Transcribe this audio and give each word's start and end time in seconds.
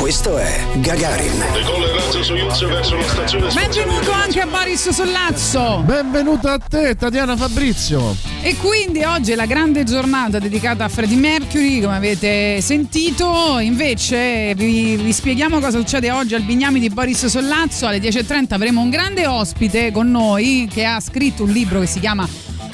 Questo 0.00 0.38
è 0.38 0.64
Gagarin. 0.76 1.44
Benvenuto 3.52 4.12
anche 4.12 4.40
a 4.40 4.46
Boris 4.46 4.88
Sollazzo. 4.88 5.82
Benvenuto 5.84 6.48
a 6.48 6.58
te, 6.58 6.96
Tatiana 6.96 7.36
Fabrizio. 7.36 8.16
E 8.40 8.56
quindi 8.56 9.04
oggi 9.04 9.32
è 9.32 9.34
la 9.34 9.44
grande 9.44 9.84
giornata 9.84 10.38
dedicata 10.38 10.84
a 10.84 10.88
Freddie 10.88 11.18
Mercury, 11.18 11.82
come 11.82 11.96
avete 11.96 12.62
sentito. 12.62 13.58
Invece 13.58 14.54
vi, 14.54 14.96
vi 14.96 15.12
spieghiamo 15.12 15.60
cosa 15.60 15.78
succede 15.78 16.10
oggi 16.10 16.34
al 16.34 16.42
Bignami 16.44 16.80
di 16.80 16.88
Boris 16.88 17.26
Sollazzo. 17.26 17.86
Alle 17.86 17.98
10.30 17.98 18.54
avremo 18.54 18.80
un 18.80 18.88
grande 18.88 19.26
ospite 19.26 19.92
con 19.92 20.10
noi 20.10 20.66
che 20.72 20.86
ha 20.86 20.98
scritto 20.98 21.42
un 21.42 21.50
libro 21.50 21.78
che 21.78 21.86
si 21.86 22.00
chiama 22.00 22.26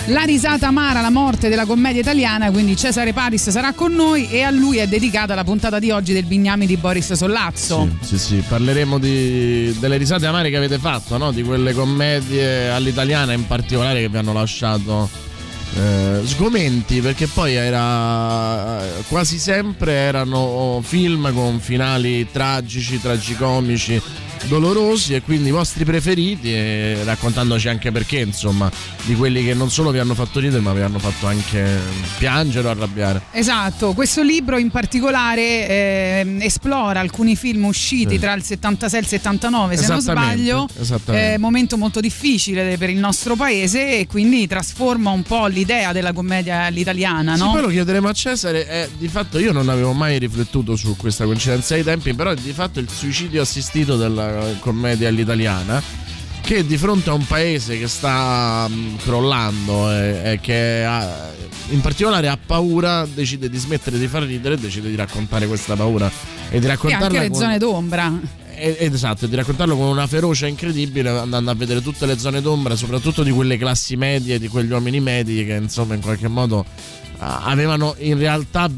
la 0.06 0.22
risata 0.22 0.68
amara, 0.68 1.00
la 1.00 1.10
morte 1.10 1.48
della 1.48 1.66
commedia 1.66 2.00
italiana, 2.00 2.50
quindi 2.50 2.76
Cesare 2.76 3.12
Paris 3.12 3.50
sarà 3.50 3.72
con 3.72 3.92
noi 3.92 4.28
e 4.30 4.42
a 4.42 4.50
lui 4.50 4.78
è 4.78 4.86
dedicata 4.86 5.34
la 5.34 5.42
puntata 5.42 5.78
di 5.78 5.90
oggi 5.90 6.12
del 6.12 6.24
Bignami 6.24 6.66
di 6.66 6.76
Boris 6.76 7.12
Sollazzo. 7.12 7.88
Sì, 8.00 8.16
sì, 8.16 8.18
sì. 8.18 8.44
parleremo 8.46 8.98
di, 8.98 9.76
delle 9.78 9.96
risate 9.96 10.26
amare 10.26 10.50
che 10.50 10.56
avete 10.56 10.78
fatto, 10.78 11.16
no? 11.16 11.32
di 11.32 11.42
quelle 11.42 11.72
commedie 11.72 12.70
all'italiana 12.70 13.32
in 13.32 13.46
particolare 13.46 14.00
che 14.00 14.08
vi 14.08 14.16
hanno 14.16 14.32
lasciato 14.32 15.08
eh, 15.74 16.20
sgomenti, 16.24 17.00
perché 17.00 17.26
poi 17.26 17.54
era 17.54 18.80
quasi 19.08 19.38
sempre 19.38 19.92
erano 19.92 20.80
film 20.82 21.32
con 21.34 21.58
finali 21.58 22.30
tragici, 22.30 23.00
tragicomici 23.00 24.00
dolorosi 24.46 25.14
e 25.14 25.22
quindi 25.22 25.48
i 25.48 25.52
vostri 25.52 25.84
preferiti 25.84 26.52
e 26.52 26.98
raccontandoci 27.04 27.68
anche 27.68 27.90
perché 27.90 28.18
insomma 28.18 28.70
di 29.04 29.14
quelli 29.14 29.44
che 29.44 29.54
non 29.54 29.70
solo 29.70 29.90
vi 29.90 29.98
hanno 29.98 30.14
fatto 30.14 30.40
ridere 30.40 30.60
ma 30.60 30.72
vi 30.72 30.80
hanno 30.80 30.98
fatto 30.98 31.26
anche 31.26 31.78
piangere 32.18 32.68
o 32.68 32.70
arrabbiare 32.70 33.22
esatto 33.32 33.92
questo 33.92 34.22
libro 34.22 34.58
in 34.58 34.70
particolare 34.70 35.40
eh, 35.68 36.36
esplora 36.40 37.00
alcuni 37.00 37.36
film 37.36 37.64
usciti 37.64 38.14
sì. 38.14 38.18
tra 38.18 38.32
il 38.34 38.42
76 38.42 38.98
e 38.98 39.02
il 39.02 39.08
79 39.08 39.76
se 39.76 39.86
non 39.88 40.00
sbaglio 40.00 40.68
eh, 41.06 41.36
momento 41.38 41.76
molto 41.76 42.00
difficile 42.00 42.76
per 42.78 42.90
il 42.90 42.98
nostro 42.98 43.34
paese 43.34 43.98
e 43.98 44.06
quindi 44.06 44.46
trasforma 44.46 45.10
un 45.10 45.22
po' 45.22 45.46
l'idea 45.46 45.92
della 45.92 46.12
commedia 46.12 46.64
all'italiana 46.64 47.34
no? 47.36 47.52
Poi 47.52 47.62
lo 47.62 47.68
chiederemo 47.68 48.08
a 48.08 48.12
Cesare 48.12 48.66
è, 48.66 48.88
di 48.96 49.08
fatto 49.08 49.38
io 49.38 49.52
non 49.52 49.68
avevo 49.68 49.92
mai 49.92 50.18
riflettuto 50.18 50.76
su 50.76 50.96
questa 50.96 51.24
coincidenza 51.24 51.74
ai 51.74 51.82
tempi 51.82 52.14
però 52.14 52.34
di 52.34 52.52
fatto 52.52 52.78
il 52.78 52.88
suicidio 52.88 53.42
assistito 53.42 53.96
della 53.96 54.35
commedia 54.60 55.08
all'italiana 55.08 55.82
che 56.40 56.64
di 56.64 56.76
fronte 56.76 57.10
a 57.10 57.12
un 57.12 57.26
paese 57.26 57.76
che 57.76 57.88
sta 57.88 58.68
mm, 58.68 58.96
crollando 58.98 59.90
e, 59.90 60.32
e 60.32 60.40
che 60.40 60.84
ha, 60.84 61.32
in 61.70 61.80
particolare 61.80 62.28
ha 62.28 62.38
paura 62.38 63.04
decide 63.04 63.50
di 63.50 63.58
smettere 63.58 63.98
di 63.98 64.06
far 64.06 64.22
ridere 64.22 64.54
e 64.54 64.58
decide 64.58 64.88
di 64.88 64.94
raccontare 64.94 65.48
questa 65.48 65.74
paura 65.74 66.08
e 66.48 66.60
di 66.60 66.66
raccontarla 66.66 67.06
e 67.06 67.08
anche 67.08 67.18
le 67.18 67.28
con, 67.30 67.40
zone 67.40 67.58
d'ombra 67.58 68.20
ed 68.58 68.94
esatto, 68.94 69.26
di 69.26 69.36
raccontarlo 69.36 69.76
con 69.76 69.86
una 69.86 70.06
ferocia 70.06 70.46
incredibile, 70.46 71.10
andando 71.10 71.50
a 71.50 71.54
vedere 71.54 71.82
tutte 71.82 72.06
le 72.06 72.16
zone 72.16 72.40
d'ombra, 72.40 72.74
soprattutto 72.74 73.22
di 73.22 73.30
quelle 73.30 73.58
classi 73.58 73.96
medie, 73.96 74.38
di 74.38 74.48
quegli 74.48 74.70
uomini 74.70 74.98
medi 74.98 75.44
che 75.44 75.52
insomma 75.52 75.94
in 75.94 76.00
qualche 76.00 76.26
modo 76.26 76.64
avevano 77.18 77.94
in 77.98 78.18
realtà 78.18 78.70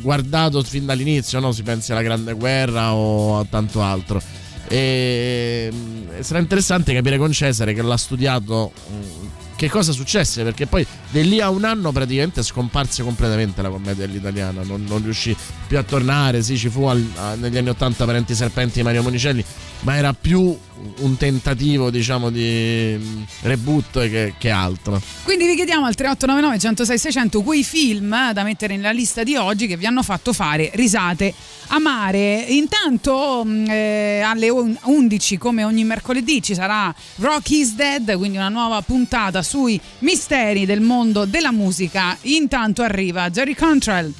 guardato 0.00 0.62
fin 0.62 0.86
dall'inizio, 0.86 1.38
no? 1.40 1.52
si 1.52 1.62
pensi 1.62 1.92
alla 1.92 2.02
Grande 2.02 2.32
Guerra 2.32 2.94
o 2.94 3.38
a 3.38 3.46
tanto 3.48 3.82
altro. 3.82 4.22
E 4.68 5.70
mm, 5.72 6.20
sarà 6.20 6.40
interessante 6.40 6.92
capire 6.92 7.18
con 7.18 7.32
Cesare 7.32 7.72
che 7.72 7.82
l'ha 7.82 7.96
studiato 7.96 8.72
mm, 8.90 9.26
che 9.56 9.70
cosa 9.70 9.92
successe 9.92 10.42
perché 10.42 10.66
poi 10.66 10.86
da 11.10 11.20
lì 11.22 11.40
a 11.40 11.48
un 11.48 11.64
anno 11.64 11.90
praticamente 11.90 12.42
scomparse 12.42 13.02
completamente 13.02 13.62
la 13.62 13.70
commedia 13.70 14.04
all'italiana 14.04 14.62
non, 14.62 14.84
non 14.86 15.02
riuscì 15.02 15.34
più 15.66 15.78
a 15.78 15.82
tornare 15.82 16.42
sì 16.42 16.58
ci 16.58 16.68
fu 16.68 16.84
al, 16.84 17.02
a, 17.16 17.34
negli 17.36 17.56
anni 17.56 17.70
80 17.70 18.04
Parenti 18.04 18.34
Serpenti 18.34 18.74
di 18.78 18.82
Mario 18.82 19.02
Monicelli 19.02 19.42
ma 19.80 19.96
era 19.96 20.12
più 20.12 20.56
un 20.98 21.16
tentativo 21.16 21.90
diciamo 21.90 22.30
di 22.30 23.24
reboot 23.42 24.08
che, 24.08 24.34
che, 24.38 24.50
altro. 24.50 25.00
Quindi 25.24 25.46
vi 25.46 25.54
chiediamo 25.54 25.86
al 25.86 25.94
3899 25.94 26.58
106 26.58 26.98
600 26.98 27.42
quei 27.42 27.64
film 27.64 28.12
eh, 28.12 28.32
da 28.32 28.42
mettere 28.42 28.76
nella 28.76 28.90
lista 28.90 29.22
di 29.22 29.36
oggi 29.36 29.66
che 29.66 29.76
vi 29.76 29.86
hanno 29.86 30.02
fatto 30.02 30.32
fare 30.32 30.70
risate 30.74 31.32
amare 31.68 32.44
intanto 32.48 33.42
mm, 33.44 33.66
eh, 33.68 34.20
alle 34.20 34.48
11 34.48 35.38
come 35.38 35.64
ogni 35.64 35.84
mercoledì 35.84 36.42
ci 36.42 36.54
sarà 36.54 36.94
Rock 37.16 37.50
is 37.50 37.74
Dead 37.74 38.16
quindi 38.16 38.36
una 38.36 38.48
nuova 38.48 38.80
puntata 38.82 39.42
sui 39.42 39.80
misteri 40.00 40.66
del 40.66 40.80
mondo 40.80 41.24
della 41.24 41.52
musica. 41.52 42.16
Intanto 42.22 42.82
arriva 42.82 43.30
Jerry 43.30 43.54
Cantrell 43.54 44.12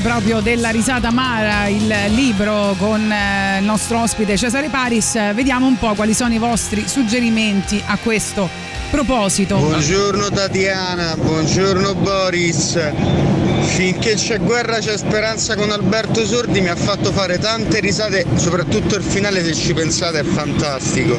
proprio 0.00 0.40
della 0.40 0.70
risata 0.70 1.08
amara, 1.08 1.66
il 1.66 1.92
libro 2.08 2.74
con 2.78 3.12
eh, 3.12 3.58
il 3.58 3.64
nostro 3.64 4.00
ospite 4.00 4.36
Cesare 4.36 4.68
Paris, 4.68 5.34
vediamo 5.34 5.66
un 5.66 5.76
po' 5.76 5.92
quali 5.94 6.14
sono 6.14 6.32
i 6.32 6.38
vostri 6.38 6.88
suggerimenti 6.88 7.82
a 7.84 7.98
questo 7.98 8.48
proposito. 8.90 9.56
Buongiorno 9.56 10.30
Tatiana, 10.30 11.16
buongiorno 11.16 11.94
Boris. 11.96 12.78
Finché 13.62 14.14
c'è 14.14 14.38
guerra 14.38 14.78
c'è 14.78 14.96
speranza 14.96 15.56
con 15.56 15.70
Alberto 15.70 16.24
Sordi 16.24 16.60
mi 16.60 16.68
ha 16.68 16.76
fatto 16.76 17.12
fare 17.12 17.38
tante 17.38 17.80
risate, 17.80 18.24
soprattutto 18.36 18.96
il 18.96 19.02
finale 19.02 19.44
se 19.44 19.52
ci 19.54 19.74
pensate 19.74 20.20
è 20.20 20.24
fantastico. 20.24 21.18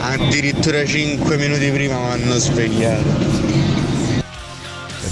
Addirittura 0.00 0.84
5 0.84 1.36
minuti 1.38 1.70
prima 1.70 1.98
mi 1.98 2.10
hanno 2.10 2.36
svegliato. 2.38 3.63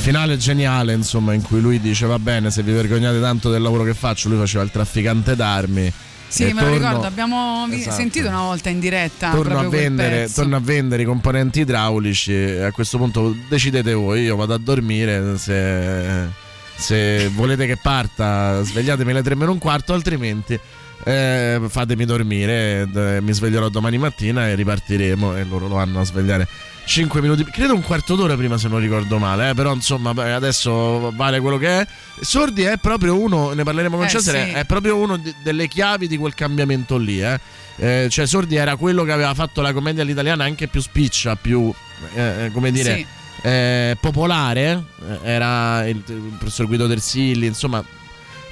Finale 0.02 0.36
geniale, 0.36 0.94
insomma, 0.94 1.32
in 1.32 1.42
cui 1.42 1.60
lui 1.60 1.80
dice 1.80 2.06
va 2.06 2.18
bene, 2.18 2.50
se 2.50 2.64
vi 2.64 2.72
vergognate 2.72 3.20
tanto 3.20 3.50
del 3.50 3.62
lavoro 3.62 3.84
che 3.84 3.94
faccio, 3.94 4.28
lui 4.28 4.36
faceva 4.36 4.64
il 4.64 4.70
trafficante 4.72 5.36
d'armi. 5.36 5.92
Sì, 6.26 6.44
me 6.46 6.54
lo 6.54 6.58
torno- 6.60 6.74
ricordo, 6.74 7.06
abbiamo 7.06 7.68
Esatto. 7.70 7.94
sentito 7.94 8.26
una 8.26 8.40
volta 8.40 8.68
in 8.68 8.80
diretta. 8.80 9.30
Torno 9.30 9.60
a, 9.60 9.68
vendere, 9.68 10.28
torno 10.34 10.56
a 10.56 10.60
vendere 10.60 11.02
i 11.02 11.04
componenti 11.04 11.60
idraulici 11.60 12.34
a 12.34 12.72
questo 12.72 12.98
punto 12.98 13.36
decidete 13.48 13.92
voi, 13.92 14.22
io 14.22 14.34
vado 14.34 14.54
a 14.54 14.58
dormire 14.58 15.38
se, 15.38 16.26
se 16.74 17.28
volete 17.28 17.66
che 17.66 17.76
parta 17.76 18.60
svegliatemi 18.62 19.12
alle 19.12 19.22
tre 19.22 19.36
meno 19.36 19.52
un 19.52 19.58
quarto 19.58 19.92
altrimenti 19.92 20.58
eh, 21.04 21.60
fatemi 21.68 22.04
dormire 22.04 22.88
eh, 22.94 23.20
mi 23.20 23.32
sveglierò 23.32 23.68
domani 23.68 23.98
mattina 23.98 24.48
e 24.48 24.54
ripartiremo 24.54 25.36
e 25.36 25.44
loro 25.44 25.68
lo 25.68 25.74
vanno 25.74 26.00
a 26.00 26.04
svegliare 26.04 26.48
5 26.84 27.20
minuti 27.20 27.44
credo 27.44 27.74
un 27.74 27.82
quarto 27.82 28.16
d'ora 28.16 28.36
prima 28.36 28.58
se 28.58 28.68
non 28.68 28.80
ricordo 28.80 29.18
male 29.18 29.50
eh, 29.50 29.54
però 29.54 29.72
insomma 29.72 30.10
adesso 30.34 31.12
vale 31.14 31.40
quello 31.40 31.56
che 31.56 31.80
è 31.80 31.86
Sordi 32.20 32.62
è 32.62 32.76
proprio 32.76 33.18
uno 33.18 33.52
ne 33.52 33.62
parleremo 33.62 33.96
con 33.96 34.06
Eh, 34.06 34.08
Cesare 34.08 34.46
sì. 34.46 34.50
è 34.52 34.64
proprio 34.64 34.96
uno 34.96 35.16
di- 35.16 35.34
delle 35.42 35.68
chiavi 35.68 36.08
di 36.08 36.16
quel 36.16 36.34
cambiamento 36.34 36.96
lì 36.98 37.22
eh. 37.22 37.38
Eh, 37.76 38.08
cioè 38.10 38.26
Sordi 38.26 38.56
era 38.56 38.76
quello 38.76 39.04
che 39.04 39.12
aveva 39.12 39.32
fatto 39.32 39.60
la 39.62 39.72
commedia 39.72 40.02
all'italiana 40.02 40.44
anche 40.44 40.66
più 40.68 40.80
spiccia, 40.82 41.36
più 41.36 41.72
eh, 42.14 42.44
eh, 42.44 42.50
come 42.52 42.70
dire 42.70 42.94
Sì. 42.96 43.06
eh, 43.42 43.96
popolare. 43.98 44.82
Era 45.22 45.86
il, 45.88 46.02
il 46.06 46.34
professor 46.38 46.66
Guido 46.66 46.86
Tersilli, 46.86 47.46
insomma. 47.46 47.82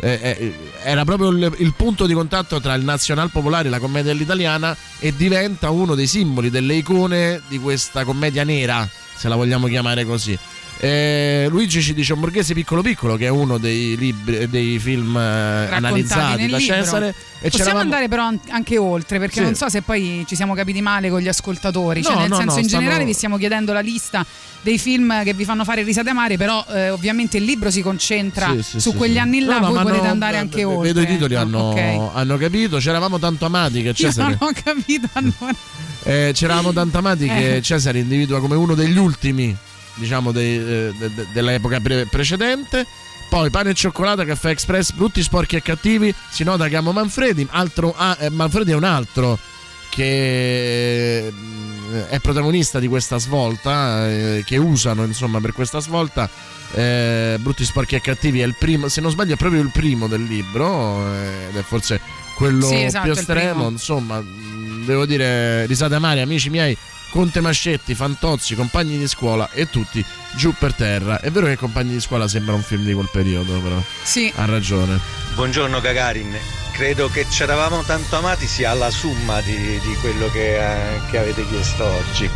Eh, 0.01 0.19
eh, 0.23 0.55
era 0.83 1.05
proprio 1.05 1.29
il, 1.29 1.53
il 1.59 1.75
punto 1.75 2.07
di 2.07 2.15
contatto 2.15 2.61
tra 2.61 2.75
il 2.75 2.85
nazional 2.85 3.31
popolare 3.31 3.69
e 3.69 3.71
la 3.71 3.79
commedia 3.79 4.13
all'italiana 4.13 4.77
e 4.99 5.15
diventa 5.15 5.71
uno 5.71 5.95
dei 5.95 6.07
simboli, 6.07 6.51
delle 6.51 6.75
icone 6.75 7.43
di 7.49 7.59
questa 7.59 8.05
commedia 8.05 8.45
nera, 8.45 8.89
se 9.15 9.29
la 9.29 9.37
vogliamo 9.37 9.67
chiamare 9.67 10.05
così. 10.05 10.39
Eh, 10.83 11.47
Luigi 11.51 11.83
ci 11.83 11.93
dice 11.93 12.15
un 12.15 12.21
borghese 12.21 12.55
piccolo 12.55 12.81
piccolo 12.81 13.17
che 13.17 13.27
è 13.27 13.29
uno 13.29 13.59
dei 13.59 13.99
libri 13.99 14.49
dei 14.49 14.79
film 14.79 15.15
eh, 15.15 15.69
analizzati 15.71 16.41
nel 16.41 16.51
da 16.53 16.57
libro. 16.57 16.75
Cesare 16.77 17.15
e 17.43 17.51
Possiamo 17.51 17.81
andare 17.81 18.09
però 18.09 18.25
an- 18.25 18.41
anche 18.49 18.79
oltre 18.79 19.19
perché 19.19 19.37
Sì. 19.37 19.43
non 19.43 19.55
so 19.55 19.69
se 19.69 19.83
poi 19.83 20.25
ci 20.27 20.37
siamo 20.37 20.55
capiti 20.55 20.81
male 20.81 21.11
con 21.11 21.21
gli 21.21 21.29
ascoltatori, 21.29 22.03
cioè 22.03 22.15
No, 22.15 22.21
nel 22.21 22.29
no, 22.31 22.37
senso 22.37 22.55
no, 22.55 22.61
in 22.61 22.65
stanno- 22.69 22.83
generale 22.83 23.05
vi 23.05 23.13
stiamo 23.13 23.37
chiedendo 23.37 23.75
la 23.75 23.81
lista 23.81 24.25
dei 24.63 24.79
film 24.79 25.23
che 25.23 25.35
vi 25.35 25.45
fanno 25.45 25.65
fare 25.65 25.83
risate 25.83 26.09
amare, 26.09 26.39
però 26.39 26.65
eh, 26.71 26.89
ovviamente 26.89 27.37
il 27.37 27.45
libro 27.45 27.71
si 27.71 27.83
concentra 27.83 28.51
Sì, 28.57 28.63
sì, 28.63 28.81
su 28.81 28.95
quegli 28.95 29.19
anni 29.19 29.41
là, 29.41 29.59
No, 29.59 29.73
voi 29.73 29.83
potete 29.83 30.07
andare 30.07 30.37
v- 30.39 30.41
anche 30.41 30.65
v- 30.65 30.69
oltre. 30.69 30.93
Vedo 30.95 31.01
i 31.03 31.07
titoli, 31.07 31.35
hanno, 31.35 31.59
ok. 31.73 32.11
hanno 32.15 32.37
capito. 32.39 32.79
C'eravamo 32.79 33.19
tanto 33.19 33.45
amati 33.45 33.83
che 33.83 33.89
Io 33.89 33.95
Cesare. 33.95 34.37
non 34.41 34.49
ho 34.49 34.53
capito 34.65 35.09
allora. 35.13 35.55
Eh, 36.05 36.31
c'eravamo 36.33 36.73
tanto 36.73 36.97
amati 36.97 37.27
che 37.27 37.57
Eh. 37.57 37.61
Cesare 37.63 37.99
individua 37.99 38.41
come 38.41 38.57
uno 38.57 38.75
degli 38.75 38.97
ultimi, 38.97 39.55
diciamo, 39.95 40.33
dei, 40.33 40.57
eh, 40.57 40.95
de- 40.97 41.15
de- 41.15 41.27
dell'epoca 41.33 41.81
pre- 41.81 42.07
precedente. 42.07 42.87
Poi 43.29 43.49
pane 43.51 43.71
e 43.71 43.75
cioccolata, 43.75 44.25
caffè 44.25 44.51
express, 44.51 44.93
brutti, 44.93 45.23
sporchi 45.23 45.57
e 45.57 45.63
cattivi. 45.63 46.13
Si 46.31 46.43
nota 46.43 46.69
che 46.69 46.77
amo 46.77 46.93
Manfredi. 46.93 47.47
Altro, 47.51 47.95
ah, 47.97 48.17
eh, 48.19 48.29
Manfredi 48.31 48.73
è 48.73 48.75
un 48.75 48.85
altro 48.85 49.39
che 49.89 51.31
mm, 51.33 51.95
è 52.09 52.19
protagonista 52.21 52.79
di 52.79 52.89
questa 52.89 53.19
svolta, 53.19 54.09
eh, 54.09 54.43
che 54.47 54.57
usano 54.57 55.05
insomma 55.05 55.41
per 55.41 55.53
questa 55.53 55.81
svolta. 55.81 56.29
Eh, 56.73 57.37
brutti, 57.41 57.65
sporchi 57.65 57.97
e 57.97 58.01
cattivi 58.01 58.41
è 58.41 58.45
il 58.45 58.55
primo, 58.57 58.89
se 58.89 59.01
non 59.01 59.11
sbaglio, 59.11 59.35
è 59.35 59.37
proprio 59.37 59.61
il 59.61 59.71
primo 59.71 60.07
del 60.07 60.23
libro, 60.23 61.05
eh, 61.13 61.49
ed 61.51 61.57
è 61.57 61.63
forse 61.63 62.01
quello 62.37 62.67
Sì, 62.67 62.83
esatto, 62.83 63.11
più 63.11 63.13
estremo. 63.13 63.69
Insomma, 63.69 64.23
devo 64.85 65.05
dire, 65.05 65.67
risate 65.67 65.95
amare, 65.95 66.21
amici 66.21 66.49
miei. 66.49 66.77
Conte 67.11 67.41
Mascetti, 67.41 67.95
Fantozzi, 67.95 68.55
compagni 68.55 68.97
di 68.97 69.09
scuola 69.09 69.51
e 69.51 69.69
tutti 69.69 70.05
giù 70.37 70.55
per 70.57 70.73
terra. 70.75 71.21
È 71.21 71.31
vero 71.31 71.47
che 71.47 71.57
Compagni 71.57 71.93
di 71.93 72.01
scuola 72.01 72.29
sembra 72.29 72.55
un 72.55 72.63
film 72.63 72.85
di 72.85 72.93
quel 72.93 73.09
periodo, 73.11 73.59
però 73.61 73.83
Sì. 74.03 74.33
ha 74.37 74.45
ragione. 74.45 74.99
Buongiorno 75.35 75.81
Gagarin, 75.81 76.37
credo 76.73 77.09
che 77.09 77.27
ci 77.29 77.43
eravamo 77.43 77.83
tanto 77.83 78.17
amati 78.17 78.47
sia 78.47 78.73
la 78.75 78.91
somma 78.91 79.41
di, 79.41 79.57
di 79.57 79.95
quello 80.01 80.31
che, 80.31 80.57
eh, 80.57 81.01
che 81.11 81.19
avete 81.19 81.47
chiesto 81.49 81.85
oggi. 81.85 82.31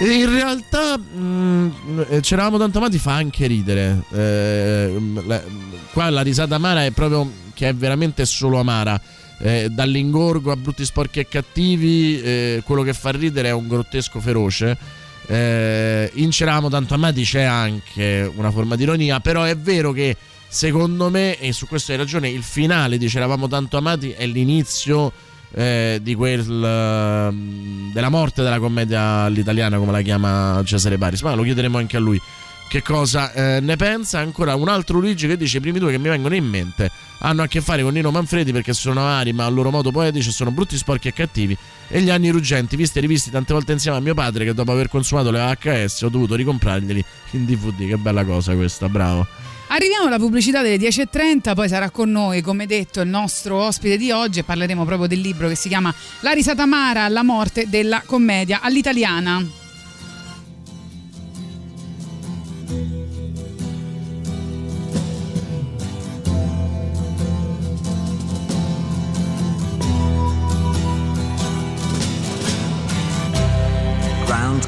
In 0.00 0.30
realtà, 0.30 0.96
mh, 0.96 2.04
eh, 2.08 2.20
c'eravamo 2.20 2.58
tanto 2.58 2.78
amati, 2.78 2.98
fa 2.98 3.14
anche 3.14 3.46
ridere. 3.46 4.02
Eh, 4.12 4.94
mh, 4.96 5.22
la- 5.26 5.42
mh, 5.44 5.72
qua 5.92 6.08
la 6.10 6.22
risata 6.22 6.54
amara 6.56 6.84
è 6.84 6.90
proprio 6.90 7.30
che 7.54 7.68
è 7.68 7.74
veramente 7.74 8.24
solo 8.26 8.58
amara. 8.60 9.00
Eh, 9.40 9.68
dall'ingorgo 9.70 10.50
a 10.50 10.56
brutti, 10.56 10.84
sporchi 10.84 11.20
e 11.20 11.28
cattivi, 11.28 12.20
eh, 12.20 12.62
quello 12.64 12.82
che 12.82 12.92
fa 12.92 13.10
ridere 13.10 13.48
è 13.48 13.52
un 13.52 13.68
grottesco 13.68 14.20
feroce. 14.20 14.76
Eh, 15.26 16.10
in 16.14 16.30
C'eravamo 16.30 16.68
tanto 16.68 16.94
amati 16.94 17.22
c'è 17.22 17.42
anche 17.42 18.30
una 18.34 18.50
forma 18.50 18.76
di 18.76 18.82
ironia, 18.82 19.20
però 19.20 19.42
è 19.42 19.56
vero 19.56 19.92
che 19.92 20.16
secondo 20.48 21.10
me, 21.10 21.38
e 21.38 21.52
su 21.52 21.66
questo 21.66 21.92
hai 21.92 21.98
ragione, 21.98 22.28
il 22.28 22.42
finale 22.42 22.98
di 22.98 23.06
C'eravamo 23.06 23.46
tanto 23.46 23.76
amati 23.76 24.10
è 24.10 24.26
l'inizio 24.26 25.12
eh, 25.52 25.98
di 26.02 26.14
quel 26.14 26.40
ehm, 26.40 27.92
della 27.92 28.08
morte 28.08 28.42
della 28.42 28.58
commedia 28.58 29.22
all'italiana 29.22 29.78
come 29.78 29.92
la 29.92 30.02
chiama 30.02 30.60
Cesare 30.64 30.98
Paris 30.98 31.22
ma 31.22 31.34
lo 31.34 31.42
chiederemo 31.42 31.78
anche 31.78 31.96
a 31.96 32.00
lui 32.00 32.20
che 32.68 32.82
cosa 32.82 33.32
eh, 33.32 33.60
ne 33.60 33.76
pensa? 33.76 34.18
Ancora 34.18 34.54
un 34.54 34.68
altro 34.68 34.98
Luigi 34.98 35.26
che 35.26 35.36
dice 35.36 35.56
i 35.56 35.60
primi 35.60 35.78
due 35.78 35.90
che 35.90 35.98
mi 35.98 36.08
vengono 36.08 36.34
in 36.34 36.44
mente 36.44 36.90
hanno 37.20 37.42
a 37.42 37.46
che 37.48 37.60
fare 37.60 37.82
con 37.82 37.92
Nino 37.94 38.10
Manfredi 38.10 38.52
perché 38.52 38.72
sono 38.72 39.00
avari 39.00 39.32
ma 39.32 39.44
a 39.44 39.48
loro 39.48 39.70
modo 39.70 39.90
poetici 39.90 40.30
sono 40.30 40.50
brutti 40.50 40.76
sporchi 40.76 41.08
e 41.08 41.12
cattivi. 41.12 41.56
E 41.88 42.00
gli 42.02 42.10
anni 42.10 42.28
ruggenti 42.28 42.76
visti 42.76 42.98
e 42.98 43.00
rivisti 43.00 43.30
tante 43.30 43.54
volte 43.54 43.72
insieme 43.72 43.96
a 43.96 44.00
mio 44.00 44.14
padre 44.14 44.44
che 44.44 44.54
dopo 44.54 44.70
aver 44.70 44.88
consumato 44.88 45.30
le 45.30 45.38
VHS 45.38 46.02
ho 46.02 46.08
dovuto 46.10 46.34
ricomprarglieli 46.34 47.04
in 47.32 47.46
DVD 47.46 47.88
che 47.88 47.96
bella 47.96 48.24
cosa 48.24 48.54
questa 48.54 48.88
bravo. 48.88 49.26
Arriviamo 49.68 50.06
alla 50.06 50.18
pubblicità 50.18 50.62
delle 50.62 50.76
10.30, 50.76 51.54
poi 51.54 51.68
sarà 51.68 51.90
con 51.90 52.10
noi, 52.10 52.40
come 52.40 52.64
detto, 52.64 53.02
il 53.02 53.08
nostro 53.08 53.56
ospite 53.56 53.98
di 53.98 54.10
oggi 54.10 54.38
e 54.38 54.42
parleremo 54.42 54.84
proprio 54.84 55.08
del 55.08 55.20
libro 55.20 55.48
che 55.48 55.56
si 55.56 55.68
chiama 55.68 55.92
La 56.20 56.32
risata 56.32 56.62
amara 56.62 57.04
alla 57.04 57.22
morte 57.22 57.68
della 57.68 58.02
commedia 58.06 58.60
all'italiana. 58.62 59.57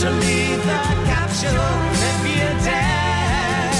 To 0.00 0.10
leave 0.12 0.56
the 0.64 0.82
capsule 1.04 1.76
if 2.08 2.20
you 2.26 2.48
dare. 2.64 3.70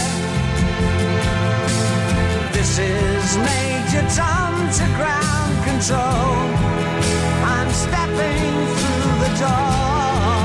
This 2.52 2.78
is 2.78 3.38
Major 3.38 4.04
Tom 4.14 4.52
to 4.78 4.84
ground 4.98 5.54
control. 5.64 6.36
I'm 7.56 7.70
stepping 7.72 8.52
through 8.80 9.12
the 9.24 9.32
door. 9.40 10.44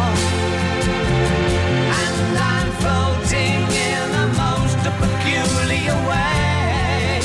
And 2.03 2.37
I'm 2.53 2.69
floating 2.81 3.59
in 3.91 4.07
a 4.23 4.27
most 4.43 4.79
peculiar 5.01 5.97
way. 6.07 7.19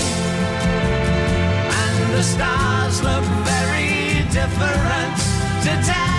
And 1.82 2.14
the 2.14 2.24
stars 2.24 3.00
look 3.00 3.24
very 3.46 4.26
different 4.34 5.16
today. 5.62 6.09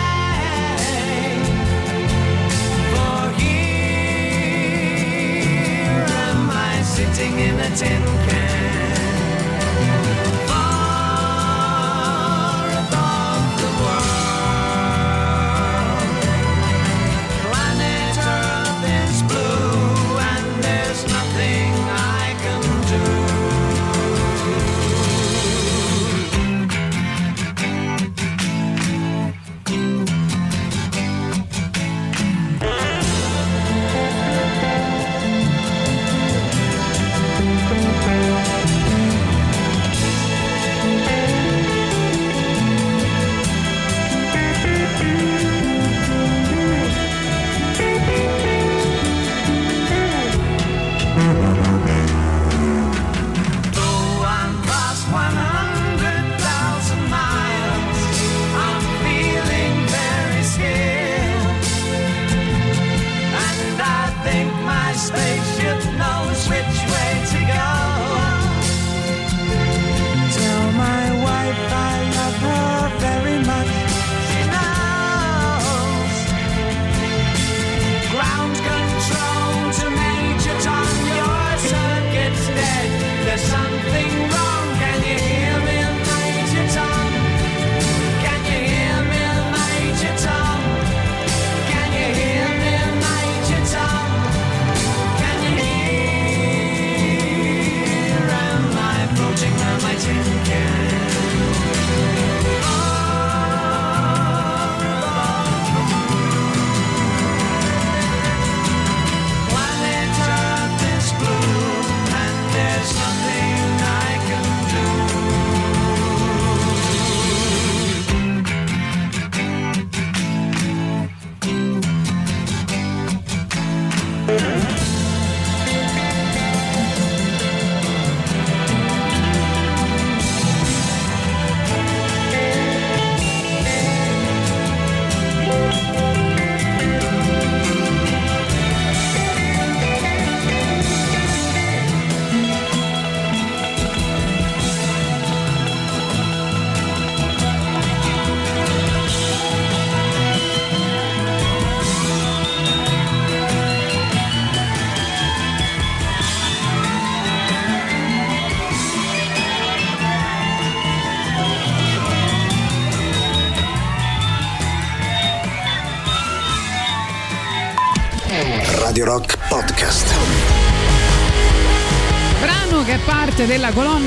I 7.22 7.24
sitting 7.24 7.40
in 7.40 7.60
a 7.60 7.76
tin 7.76 8.02
can. 8.28 8.61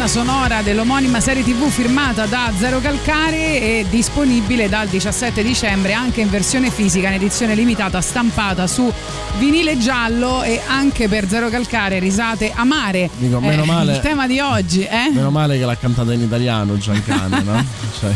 Colonna 0.04 0.06
sonora 0.06 0.62
dell'omonima 0.62 1.20
serie 1.20 1.42
tv 1.42 1.68
firmata 1.68 2.26
da 2.26 2.52
Zero 2.58 2.80
Calcare 2.80 3.60
e 3.60 3.86
disponibile 3.88 4.68
dal 4.68 4.86
17 4.88 5.42
dicembre 5.42 5.94
anche 5.94 6.20
in 6.20 6.28
versione 6.28 6.70
fisica 6.70 7.08
in 7.08 7.14
edizione 7.14 7.54
limitata 7.54 8.00
stampata 8.00 8.66
su 8.66 8.92
vinile 9.38 9.78
giallo 9.78 10.42
e 10.42 10.60
anche 10.66 11.08
per 11.08 11.28
Zero 11.28 11.48
Calcare 11.48 11.98
risate 12.00 12.52
amare. 12.54 13.08
Dico, 13.16 13.40
meno 13.40 13.62
Eh, 13.62 13.66
male- 13.66 13.92
Il 13.94 14.00
tema 14.00 14.26
di 14.26 14.40
oggi, 14.40 14.82
eh? 14.82 15.10
Meno 15.12 15.30
male 15.30 15.58
che 15.58 15.64
l'ha 15.64 15.76
cantata 15.76 16.12
in 16.12 16.20
italiano 16.20 16.76
Giancane, 16.76 17.42
no? 17.42 17.64
Cioè, 17.98 18.12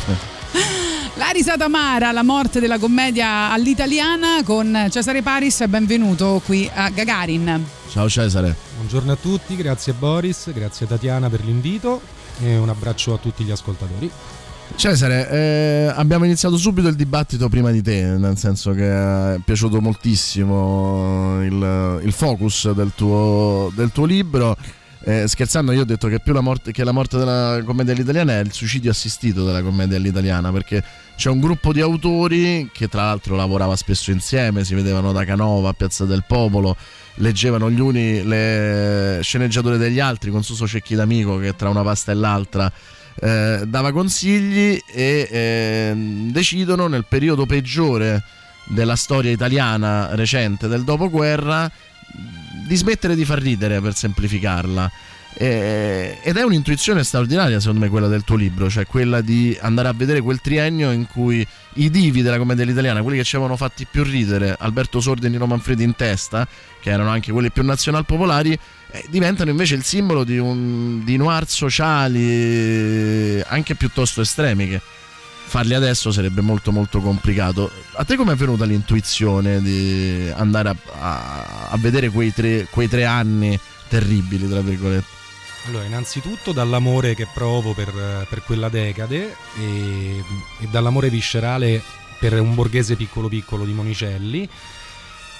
La 1.14 1.30
risata 1.32 1.64
amara, 1.64 2.12
la 2.12 2.22
morte 2.22 2.60
della 2.60 2.78
commedia 2.78 3.50
all'italiana 3.50 4.42
con 4.44 4.88
Cesare 4.90 5.22
Paris, 5.22 5.64
benvenuto 5.66 6.40
qui 6.44 6.68
a 6.72 6.90
Gagarin. 6.90 7.64
ciao 7.90 8.08
Cesare. 8.08 8.67
Buongiorno 8.90 9.20
a 9.20 9.20
tutti, 9.20 9.54
grazie 9.54 9.92
Boris, 9.92 10.50
grazie 10.50 10.86
Tatiana 10.86 11.28
per 11.28 11.44
l'invito 11.44 12.00
e 12.40 12.56
un 12.56 12.70
abbraccio 12.70 13.12
a 13.12 13.18
tutti 13.18 13.44
gli 13.44 13.50
ascoltatori. 13.50 14.10
Cesare, 14.76 15.28
eh, 15.28 15.92
abbiamo 15.94 16.24
iniziato 16.24 16.56
subito 16.56 16.88
il 16.88 16.96
dibattito 16.96 17.50
prima 17.50 17.70
di 17.70 17.82
te, 17.82 18.02
nel 18.16 18.38
senso 18.38 18.72
che 18.72 18.88
è 19.34 19.38
piaciuto 19.44 19.82
moltissimo 19.82 21.38
il, 21.42 22.00
il 22.02 22.12
focus 22.12 22.70
del 22.70 22.92
tuo, 22.94 23.70
del 23.74 23.92
tuo 23.92 24.06
libro. 24.06 24.56
Eh, 25.08 25.26
scherzando, 25.26 25.72
io 25.72 25.80
ho 25.80 25.84
detto 25.86 26.06
che 26.08 26.20
più 26.20 26.34
la 26.34 26.42
morte, 26.42 26.70
che 26.70 26.84
la 26.84 26.92
morte 26.92 27.16
della 27.16 27.62
commedia 27.64 27.94
all'italiana 27.94 28.34
è 28.34 28.40
il 28.40 28.52
suicidio 28.52 28.90
assistito 28.90 29.42
della 29.42 29.62
commedia 29.62 29.96
all'italiana, 29.96 30.52
perché 30.52 30.84
c'è 31.16 31.30
un 31.30 31.40
gruppo 31.40 31.72
di 31.72 31.80
autori 31.80 32.68
che 32.74 32.88
tra 32.88 33.04
l'altro 33.04 33.34
lavorava 33.34 33.74
spesso 33.74 34.10
insieme, 34.10 34.64
si 34.64 34.74
vedevano 34.74 35.12
da 35.12 35.24
Canova 35.24 35.70
a 35.70 35.72
Piazza 35.72 36.04
del 36.04 36.24
Popolo, 36.26 36.76
leggevano 37.14 37.70
gli 37.70 37.80
uni 37.80 38.22
le 38.22 39.20
sceneggiature 39.22 39.78
degli 39.78 39.98
altri 39.98 40.30
con 40.30 40.42
Suso 40.42 40.66
Cecchi 40.66 40.94
d'Amico 40.94 41.38
che 41.38 41.56
tra 41.56 41.70
una 41.70 41.82
pasta 41.82 42.12
e 42.12 42.14
l'altra 42.14 42.70
eh, 43.14 43.62
dava 43.66 43.92
consigli 43.92 44.78
e 44.92 45.28
eh, 45.30 45.92
decidono 46.30 46.86
nel 46.86 47.06
periodo 47.08 47.46
peggiore 47.46 48.22
della 48.66 48.94
storia 48.94 49.30
italiana 49.30 50.14
recente 50.14 50.68
del 50.68 50.84
dopoguerra 50.84 51.72
di 52.68 52.76
smettere 52.76 53.16
di 53.16 53.24
far 53.24 53.40
ridere 53.40 53.80
per 53.80 53.96
semplificarla. 53.96 54.90
Eh, 55.40 56.18
ed 56.20 56.36
è 56.36 56.42
un'intuizione 56.42 57.04
straordinaria 57.04 57.60
secondo 57.60 57.80
me 57.80 57.88
quella 57.88 58.08
del 58.08 58.24
tuo 58.24 58.36
libro, 58.36 58.68
cioè 58.68 58.86
quella 58.86 59.20
di 59.20 59.56
andare 59.60 59.88
a 59.88 59.92
vedere 59.92 60.20
quel 60.20 60.40
triennio 60.40 60.90
in 60.90 61.06
cui 61.06 61.46
i 61.74 61.90
divi 61.90 62.22
della 62.22 62.38
commedia 62.38 62.64
all'italiana, 62.64 63.02
quelli 63.02 63.18
che 63.18 63.24
ci 63.24 63.36
avevano 63.36 63.56
fatti 63.56 63.86
più 63.88 64.02
ridere, 64.02 64.56
Alberto 64.58 65.00
Sordi 65.00 65.26
e 65.26 65.28
Nino 65.28 65.46
Manfredi 65.46 65.84
in 65.84 65.94
testa, 65.94 66.46
che 66.80 66.90
erano 66.90 67.10
anche 67.10 67.30
quelli 67.30 67.50
più 67.50 67.62
nazionalpopolari, 67.62 68.58
eh, 68.90 69.04
diventano 69.08 69.50
invece 69.50 69.76
il 69.76 69.84
simbolo 69.84 70.24
di, 70.24 70.38
un, 70.38 71.04
di 71.04 71.16
noir 71.16 71.46
sociali 71.46 72.20
eh, 72.20 73.44
anche 73.48 73.76
piuttosto 73.76 74.22
estremi 74.22 74.80
farli 75.48 75.74
adesso 75.74 76.12
sarebbe 76.12 76.42
molto 76.42 76.70
molto 76.70 77.00
complicato. 77.00 77.70
A 77.94 78.04
te 78.04 78.14
come 78.16 78.34
è 78.34 78.36
venuta 78.36 78.64
l'intuizione 78.64 79.60
di 79.60 80.30
andare 80.36 80.68
a, 80.68 80.76
a- 81.00 81.68
a 81.70 81.76
vedere 81.78 82.10
quei 82.10 82.32
tre, 82.32 82.66
quei 82.70 82.88
tre 82.88 83.04
anni 83.04 83.58
terribili, 83.88 84.48
tra 84.48 84.60
virgolette? 84.60 85.16
Allora, 85.66 85.84
innanzitutto 85.84 86.52
dall'amore 86.52 87.14
che 87.14 87.26
provo 87.32 87.72
per, 87.72 88.26
per 88.28 88.42
quella 88.44 88.68
decade 88.68 89.34
e, 89.58 90.24
e 90.60 90.66
dall'amore 90.70 91.10
viscerale 91.10 91.82
per 92.18 92.38
un 92.40 92.54
borghese 92.54 92.94
piccolo 92.96 93.28
piccolo 93.28 93.64
di 93.64 93.72
Monicelli. 93.72 94.48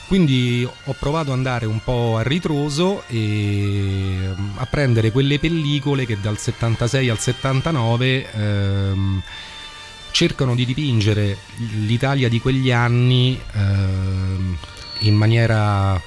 Quindi 0.07 0.67
ho 0.67 0.97
provato 0.99 1.33
ad 1.33 1.37
andare 1.37 1.67
un 1.67 1.81
po' 1.85 2.17
a 2.17 2.23
ritroso 2.23 3.03
e 3.09 4.33
mm, 4.35 4.57
a 4.57 4.65
prendere 4.65 5.11
quelle 5.13 5.39
pellicole 5.39 6.07
che 6.07 6.19
dal 6.19 6.39
76 6.39 7.09
al 7.11 7.19
79 7.19 8.33
ehm, 8.33 9.23
cercano 10.11 10.55
di 10.55 10.65
dipingere 10.65 11.37
l'Italia 11.57 12.29
di 12.29 12.41
quegli 12.41 12.71
anni 12.71 13.41
ehm, 13.53 14.57
in 15.01 15.15
maniera 15.15 16.01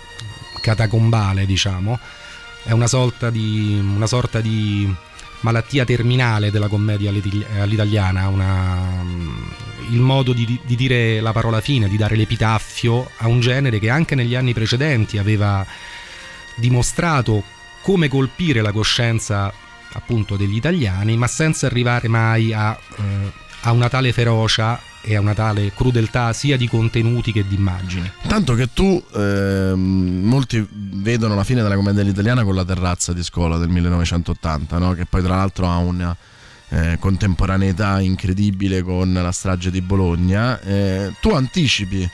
catacombale, 0.61 1.45
diciamo. 1.45 1.99
È 2.63 2.71
una 2.71 2.87
sorta 2.87 3.29
di, 3.29 3.79
una 3.81 4.07
sorta 4.07 4.39
di 4.39 4.93
malattia 5.41 5.85
terminale 5.85 6.51
della 6.51 6.67
commedia 6.67 7.09
all'italiana, 7.09 8.27
una- 8.27 9.03
il 9.89 9.99
modo 9.99 10.33
di, 10.33 10.59
di 10.63 10.75
dire 10.75 11.19
la 11.19 11.31
parola 11.31 11.59
fine, 11.59 11.89
di 11.89 11.97
dare 11.97 12.15
l'epitaffio 12.15 13.09
a 13.17 13.27
un 13.27 13.39
genere 13.39 13.79
che 13.79 13.89
anche 13.89 14.15
negli 14.15 14.35
anni 14.35 14.53
precedenti 14.53 15.17
aveva 15.17 15.65
dimostrato 16.55 17.43
come 17.81 18.07
colpire 18.07 18.61
la 18.61 18.71
coscienza 18.71 19.51
appunto 19.93 20.37
degli 20.37 20.55
italiani, 20.55 21.17
ma 21.17 21.27
senza 21.27 21.65
arrivare 21.65 22.07
mai 22.07 22.53
a, 22.53 22.77
eh, 22.97 23.31
a 23.61 23.71
una 23.71 23.89
tale 23.89 24.11
ferocia 24.11 24.79
e 25.01 25.15
a 25.15 25.19
una 25.19 25.33
tale 25.33 25.71
crudeltà 25.73 26.31
sia 26.33 26.57
di 26.57 26.67
contenuti 26.67 27.31
che 27.31 27.45
di 27.47 27.55
immagini. 27.55 28.09
Tanto 28.27 28.53
che 28.53 28.69
tu, 28.73 29.03
ehm, 29.13 30.21
molti 30.23 30.65
vedono 30.69 31.35
la 31.35 31.43
fine 31.43 31.61
della 31.61 31.75
commedia 31.75 32.01
all'italiana 32.01 32.43
con 32.43 32.55
la 32.55 32.65
terrazza 32.65 33.13
di 33.13 33.23
scuola 33.23 33.57
del 33.57 33.69
1980, 33.69 34.77
no? 34.77 34.93
che 34.93 35.05
poi 35.05 35.23
tra 35.23 35.35
l'altro 35.35 35.67
ha 35.67 35.77
una 35.77 36.15
eh, 36.69 36.97
contemporaneità 36.99 37.99
incredibile 37.99 38.81
con 38.81 39.11
la 39.13 39.31
strage 39.31 39.71
di 39.71 39.81
Bologna. 39.81 40.59
Eh, 40.61 41.13
tu 41.19 41.31
anticipi 41.31 42.07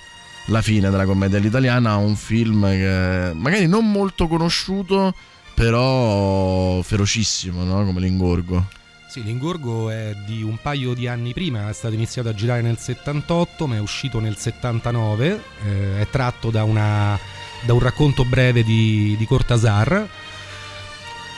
la 0.45 0.61
fine 0.61 0.89
della 0.89 1.05
commedia 1.05 1.37
all'italiana 1.37 1.91
a 1.91 1.97
un 1.97 2.15
film 2.15 2.65
che 2.69 3.31
magari 3.33 3.67
non 3.67 3.91
molto 3.91 4.27
conosciuto, 4.27 5.13
però 5.53 6.81
ferocissimo, 6.81 7.63
no? 7.63 7.83
come 7.85 7.99
l'ingorgo. 7.99 8.65
Sì, 9.09 9.23
l'ingorgo 9.23 9.89
è 9.89 10.13
di 10.25 10.43
un 10.43 10.57
paio 10.61 10.93
di 10.93 11.07
anni 11.07 11.31
prima, 11.33 11.69
è 11.69 11.73
stato 11.73 11.93
iniziato 11.93 12.27
a 12.27 12.33
girare 12.33 12.61
nel 12.61 12.77
78, 12.77 13.65
ma 13.65 13.75
è 13.75 13.79
uscito 13.79 14.19
nel 14.19 14.35
79, 14.35 15.41
eh, 15.65 16.01
è 16.01 16.07
tratto 16.09 16.49
da, 16.49 16.63
una- 16.65 17.17
da 17.61 17.73
un 17.73 17.79
racconto 17.79 18.25
breve 18.25 18.63
di, 18.63 19.15
di 19.17 19.25
Cortasar 19.25 20.07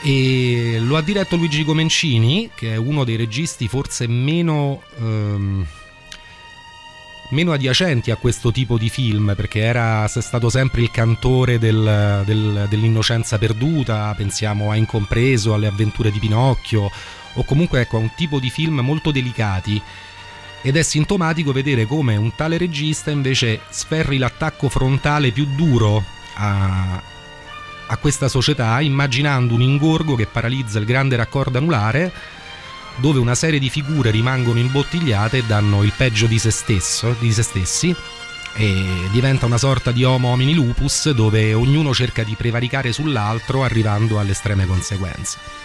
e 0.02 0.78
lo 0.80 0.96
ha 0.96 1.02
diretto 1.02 1.36
Luigi 1.36 1.62
Comencini, 1.64 2.50
che 2.54 2.72
è 2.72 2.76
uno 2.76 3.04
dei 3.04 3.16
registi 3.16 3.68
forse 3.68 4.06
meno... 4.08 4.82
ehm, 4.98 5.66
meno 7.32 7.52
adiacenti 7.52 8.10
a 8.10 8.16
questo 8.16 8.50
tipo 8.50 8.76
di 8.76 8.88
film 8.88 9.34
perché 9.36 9.60
era 9.60 10.08
stato 10.08 10.48
sempre 10.50 10.80
il 10.80 10.90
cantore 10.90 11.60
del- 11.60 12.24
del- 12.26 12.66
dell'innocenza 12.68 13.38
perduta 13.38 14.12
pensiamo 14.16 14.72
a 14.72 14.74
Incompreso 14.74 15.54
alle 15.54 15.68
avventure 15.68 16.10
di 16.10 16.18
Pinocchio 16.18 16.90
o 17.34 17.44
comunque 17.44 17.80
ecco 17.80 17.96
a 17.96 18.00
un 18.00 18.14
tipo 18.14 18.38
di 18.38 18.50
film 18.50 18.80
molto 18.80 19.10
delicati 19.10 19.80
ed 20.62 20.76
è 20.76 20.82
sintomatico 20.82 21.52
vedere 21.52 21.86
come 21.86 22.16
un 22.16 22.34
tale 22.34 22.58
regista 22.58 23.10
invece 23.10 23.60
sferri 23.70 24.18
l'attacco 24.18 24.68
frontale 24.68 25.30
più 25.30 25.46
duro 25.46 26.04
a, 26.34 27.02
a 27.86 27.96
questa 27.96 28.28
società 28.28 28.80
immaginando 28.80 29.54
un 29.54 29.62
ingorgo 29.62 30.14
che 30.14 30.26
paralizza 30.26 30.78
il 30.78 30.84
grande 30.84 31.16
raccordo 31.16 31.58
anulare 31.58 32.12
dove 32.96 33.18
una 33.18 33.34
serie 33.34 33.58
di 33.58 33.70
figure 33.70 34.10
rimangono 34.10 34.58
imbottigliate 34.58 35.38
e 35.38 35.44
danno 35.44 35.82
il 35.82 35.92
peggio 35.96 36.26
di 36.26 36.38
se, 36.38 36.50
stesso, 36.50 37.16
di 37.18 37.32
se 37.32 37.42
stessi 37.42 37.94
e 38.54 39.08
diventa 39.10 39.46
una 39.46 39.58
sorta 39.58 39.90
di 39.92 40.04
homo 40.04 40.28
homini 40.28 40.54
lupus 40.54 41.10
dove 41.10 41.54
ognuno 41.54 41.94
cerca 41.94 42.22
di 42.22 42.34
prevaricare 42.34 42.92
sull'altro 42.92 43.64
arrivando 43.64 44.18
alle 44.18 44.32
estreme 44.32 44.66
conseguenze. 44.66 45.59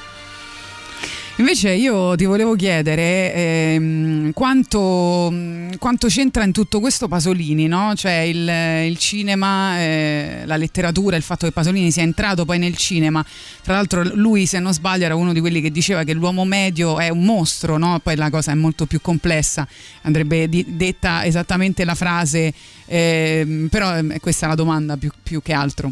Invece 1.37 1.71
io 1.73 2.15
ti 2.15 2.23
volevo 2.23 2.55
chiedere 2.55 3.33
ehm, 3.33 4.31
quanto, 4.31 5.33
quanto 5.77 6.07
c'entra 6.07 6.45
in 6.45 6.53
tutto 6.53 6.79
questo 6.79 7.09
Pasolini, 7.09 7.67
no? 7.67 7.93
Cioè 7.93 8.19
il, 8.19 8.49
il 8.89 8.97
cinema, 8.97 9.77
eh, 9.77 10.43
la 10.45 10.55
letteratura, 10.55 11.17
il 11.17 11.23
fatto 11.23 11.45
che 11.45 11.51
Pasolini 11.51 11.91
sia 11.91 12.03
entrato 12.03 12.45
poi 12.45 12.57
nel 12.57 12.77
cinema. 12.77 13.23
Tra 13.61 13.73
l'altro 13.73 14.01
lui, 14.13 14.45
se 14.45 14.59
non 14.59 14.73
sbaglio, 14.73 15.03
era 15.03 15.15
uno 15.15 15.33
di 15.33 15.41
quelli 15.41 15.59
che 15.59 15.71
diceva 15.71 16.05
che 16.05 16.13
l'uomo 16.13 16.45
medio 16.45 16.99
è 16.99 17.09
un 17.09 17.25
mostro, 17.25 17.77
no? 17.77 17.99
Poi 18.01 18.15
la 18.15 18.29
cosa 18.29 18.53
è 18.53 18.55
molto 18.55 18.85
più 18.85 19.01
complessa, 19.01 19.67
andrebbe 20.03 20.47
di- 20.47 20.65
detta 20.69 21.25
esattamente 21.25 21.83
la 21.83 21.95
frase, 21.95 22.53
ehm, 22.85 23.67
però 23.69 23.97
eh, 23.97 24.19
questa 24.21 24.45
è 24.45 24.49
la 24.49 24.55
domanda 24.55 24.95
più, 24.95 25.11
più 25.21 25.41
che 25.41 25.51
altro. 25.51 25.91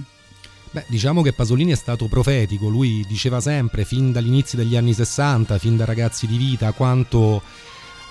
Beh, 0.73 0.86
diciamo 0.88 1.21
che 1.21 1.33
Pasolini 1.33 1.71
è 1.71 1.75
stato 1.75 2.07
profetico, 2.07 2.67
lui 2.67 3.05
diceva 3.07 3.39
sempre, 3.39 3.86
fin 3.86 4.12
dall'inizio 4.12 4.57
degli 4.57 4.75
anni 4.75 4.91
60, 4.91 5.59
fin 5.59 5.77
da 5.77 5.86
ragazzi 5.86 6.25
di 6.25 6.36
vita, 6.36 6.71
quanto 6.71 7.43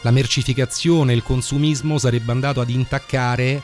la 0.02 0.12
mercificazione 0.12 1.10
e 1.10 1.16
il 1.16 1.24
consumismo 1.24 1.98
sarebbe 1.98 2.30
andato 2.30 2.60
ad 2.60 2.70
intaccare 2.70 3.60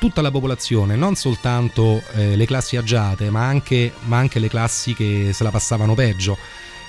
tutta 0.00 0.20
la 0.20 0.32
popolazione, 0.32 0.96
non 0.96 1.14
soltanto 1.14 2.02
eh, 2.14 2.34
le 2.34 2.44
classi 2.44 2.76
agiate, 2.76 3.30
ma 3.30 3.46
anche, 3.46 3.92
ma 4.06 4.16
anche 4.18 4.40
le 4.40 4.48
classi 4.48 4.94
che 4.94 5.30
se 5.32 5.44
la 5.44 5.52
passavano 5.52 5.94
peggio. 5.94 6.36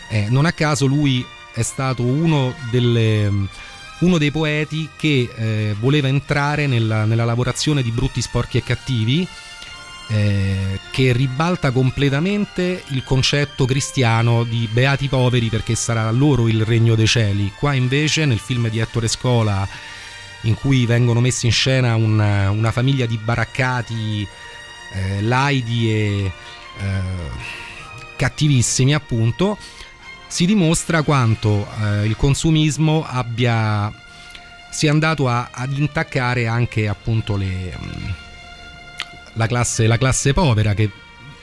Eh, 0.10 0.30
non 0.30 0.48
a 0.48 0.54
caso 0.54 0.88
lui 0.88 1.24
è 1.54 1.62
stato 1.62 2.02
uno, 2.02 2.56
delle, 2.72 3.32
uno 4.00 4.18
dei 4.18 4.32
poeti 4.32 4.90
che 4.98 5.30
eh, 5.36 5.76
voleva 5.80 6.08
entrare 6.08 6.66
nella, 6.66 7.06
nella 7.06 7.26
lavorazione 7.26 7.84
di 7.84 7.92
brutti, 7.92 8.20
sporchi 8.20 8.58
e 8.58 8.64
cattivi, 8.64 9.28
eh, 10.12 10.80
che 10.92 11.14
ribalta 11.14 11.72
completamente 11.72 12.84
il 12.90 13.04
concetto 13.04 13.66
cristiano 13.66 14.44
di 14.44 14.68
beati 14.72 15.08
poveri 15.08 15.48
perché 15.48 15.76
sarà 15.76 16.10
loro 16.12 16.48
il 16.48 16.64
regno 16.66 16.96
dei 16.96 17.08
cieli. 17.08 17.52
Qua 17.58 17.74
invece 17.74 18.26
nel 18.26 18.40
film 18.40 18.70
di 18.70 18.80
Ettore 18.80 19.08
Scola 19.08 19.68
in 20.42 20.56
cui 20.56 20.86
vengono 20.86 21.20
messi 21.22 21.46
in 21.46 21.52
scena 21.52 21.96
un- 21.96 22.20
una 22.20 22.72
famiglia 22.72 23.06
di 23.06 23.18
baraccati 23.18 24.28
eh, 24.94 25.22
laidi 25.22 25.90
e 25.90 26.32
eh, 26.80 27.02
cattivissimi 28.18 28.94
appunto 28.94 29.58
si 30.28 30.46
dimostra 30.46 31.02
quanto 31.04 31.68
eh, 31.82 32.06
il 32.06 32.16
consumismo 32.16 33.06
abbia 33.08 33.92
sia 34.72 34.92
andato 34.92 35.28
a- 35.28 35.50
ad 35.52 35.78
intaccare 35.78 36.48
anche 36.48 36.88
appunto 36.88 37.36
le, 37.36 37.78
mm, 37.78 38.10
la, 39.34 39.48
classe, 39.48 39.88
la 39.88 39.98
classe 39.98 40.34
povera 40.34 40.74
che 40.74 40.90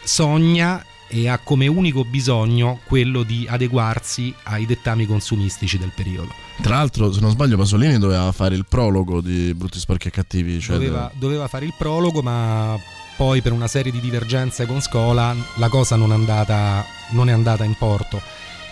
sogna 0.03 0.85
e 1.11 1.29
ha 1.29 1.38
come 1.38 1.66
unico 1.66 2.05
bisogno 2.05 2.81
quello 2.85 3.22
di 3.22 3.46
adeguarsi 3.48 4.35
ai 4.44 4.66
dettami 4.66 5.07
consumistici 5.07 5.79
del 5.79 5.92
periodo. 5.94 6.33
Tra 6.61 6.77
l'altro, 6.77 7.12
se 7.12 7.20
non 7.20 7.31
sbaglio, 7.31 7.57
Pasolini 7.57 7.98
doveva 7.98 8.31
fare 8.33 8.55
il 8.55 8.66
prologo 8.66 9.20
di 9.20 9.55
Brutti 9.55 9.79
Sporchi 9.79 10.09
e 10.09 10.11
Cattivi. 10.11 10.61
Cioè 10.61 10.77
Doveva, 10.77 11.11
doveva 11.14 11.48
fare 11.48 11.64
il 11.64 11.74
prologo, 11.77 12.20
ma 12.20 12.79
poi 13.16 13.40
per 13.40 13.53
una 13.53 13.68
serie 13.68 13.90
di 13.90 14.01
divergenze 14.01 14.66
con 14.66 14.81
Scola 14.81 15.35
la 15.57 15.68
cosa 15.68 15.96
non 15.96 16.12
è 16.12 16.14
andata, 16.14 16.85
non 17.11 17.29
è 17.29 17.33
andata 17.33 17.64
in 17.64 17.74
porto. 17.74 18.20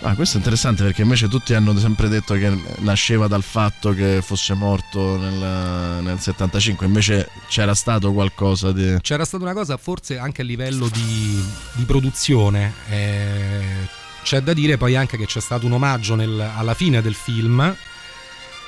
Ah, 0.01 0.13
questo 0.13 0.35
è 0.35 0.37
interessante 0.37 0.83
perché 0.83 1.01
invece 1.01 1.27
tutti 1.27 1.53
hanno 1.55 1.77
sempre 1.77 2.07
detto 2.07 2.35
che 2.35 2.55
nasceva 2.79 3.27
dal 3.27 3.41
fatto 3.41 3.93
che 3.93 4.21
fosse 4.21 4.53
morto 4.53 5.17
nel, 5.17 6.03
nel 6.03 6.19
75, 6.19 6.85
invece 6.85 7.29
c'era 7.47 7.73
stato 7.73 8.13
qualcosa 8.13 8.71
di... 8.71 8.97
C'era 9.01 9.25
stata 9.25 9.43
una 9.43 9.53
cosa 9.53 9.75
forse 9.77 10.19
anche 10.19 10.43
a 10.43 10.45
livello 10.45 10.87
di, 10.87 11.43
di 11.73 11.83
produzione. 11.83 12.73
eh, 12.89 14.05
c'è 14.23 14.41
da 14.41 14.53
dire 14.53 14.77
poi 14.77 14.95
anche 14.95 15.15
che 15.17 15.25
c'è 15.25 15.39
stato 15.39 15.65
un 15.65 15.71
omaggio 15.71 16.13
nel- 16.15 16.51
alla 16.55 16.73
fine 16.73 17.01
del 17.01 17.15
film, 17.15 17.75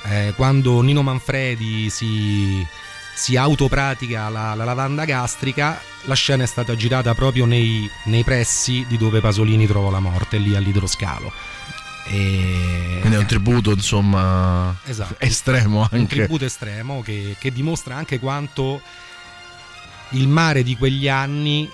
eh, 0.04 0.32
quando 0.34 0.80
Nino 0.80 1.02
Manfredi 1.02 1.90
si, 1.90 2.66
si 3.14 3.36
autopratica 3.36 4.28
la, 4.28 4.54
la 4.54 4.64
lavanda 4.64 5.04
gastrica, 5.04 5.80
la 6.04 6.14
scena 6.14 6.44
è 6.44 6.46
stata 6.46 6.74
girata 6.74 7.14
proprio 7.14 7.44
nei, 7.44 7.88
nei 8.04 8.24
pressi 8.24 8.84
di 8.88 8.96
dove 8.96 9.20
Pasolini 9.20 9.66
trovò 9.66 9.90
la 9.90 10.00
morte, 10.00 10.38
lì 10.38 10.54
all'idroscalo. 10.54 11.32
E... 12.06 12.98
Quindi 13.00 13.16
è 13.16 13.20
un 13.20 13.26
tributo, 13.26 13.72
insomma, 13.72 14.74
Esatto. 14.84 15.16
estremo 15.18 15.80
un 15.80 15.88
anche. 15.90 16.16
tributo 16.16 16.44
estremo 16.44 17.02
che, 17.02 17.36
che 17.38 17.52
dimostra 17.52 17.94
anche 17.94 18.18
quanto 18.18 18.80
il 20.10 20.26
mare 20.26 20.62
di 20.62 20.76
quegli 20.76 21.08
anni 21.08 21.70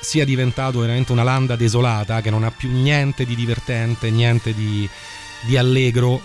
sia 0.00 0.24
diventato 0.24 0.80
veramente 0.80 1.12
una 1.12 1.22
landa 1.22 1.56
desolata 1.56 2.20
che 2.20 2.30
non 2.30 2.42
ha 2.42 2.50
più 2.50 2.70
niente 2.70 3.24
di 3.24 3.34
divertente, 3.34 4.10
niente 4.10 4.54
di, 4.54 4.88
di 5.42 5.56
allegro 5.56 6.20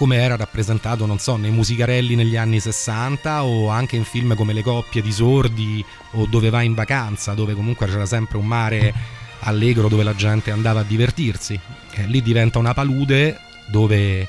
come 0.00 0.16
era 0.16 0.34
rappresentato, 0.34 1.04
non 1.04 1.18
so, 1.18 1.36
nei 1.36 1.50
musicarelli 1.50 2.14
negli 2.14 2.34
anni 2.34 2.58
60 2.58 3.44
o 3.44 3.68
anche 3.68 3.96
in 3.96 4.04
film 4.04 4.34
come 4.34 4.54
Le 4.54 4.62
coppie 4.62 5.02
di 5.02 5.12
sordi 5.12 5.84
o 6.12 6.24
Dove 6.24 6.48
vai 6.48 6.64
in 6.64 6.72
vacanza, 6.72 7.34
dove 7.34 7.52
comunque 7.52 7.84
c'era 7.84 8.06
sempre 8.06 8.38
un 8.38 8.46
mare 8.46 8.94
allegro 9.40 9.88
dove 9.88 10.02
la 10.02 10.14
gente 10.14 10.52
andava 10.52 10.80
a 10.80 10.84
divertirsi. 10.84 11.60
Eh, 11.96 12.06
lì 12.06 12.22
diventa 12.22 12.58
una 12.58 12.72
palude 12.72 13.38
dove 13.66 14.26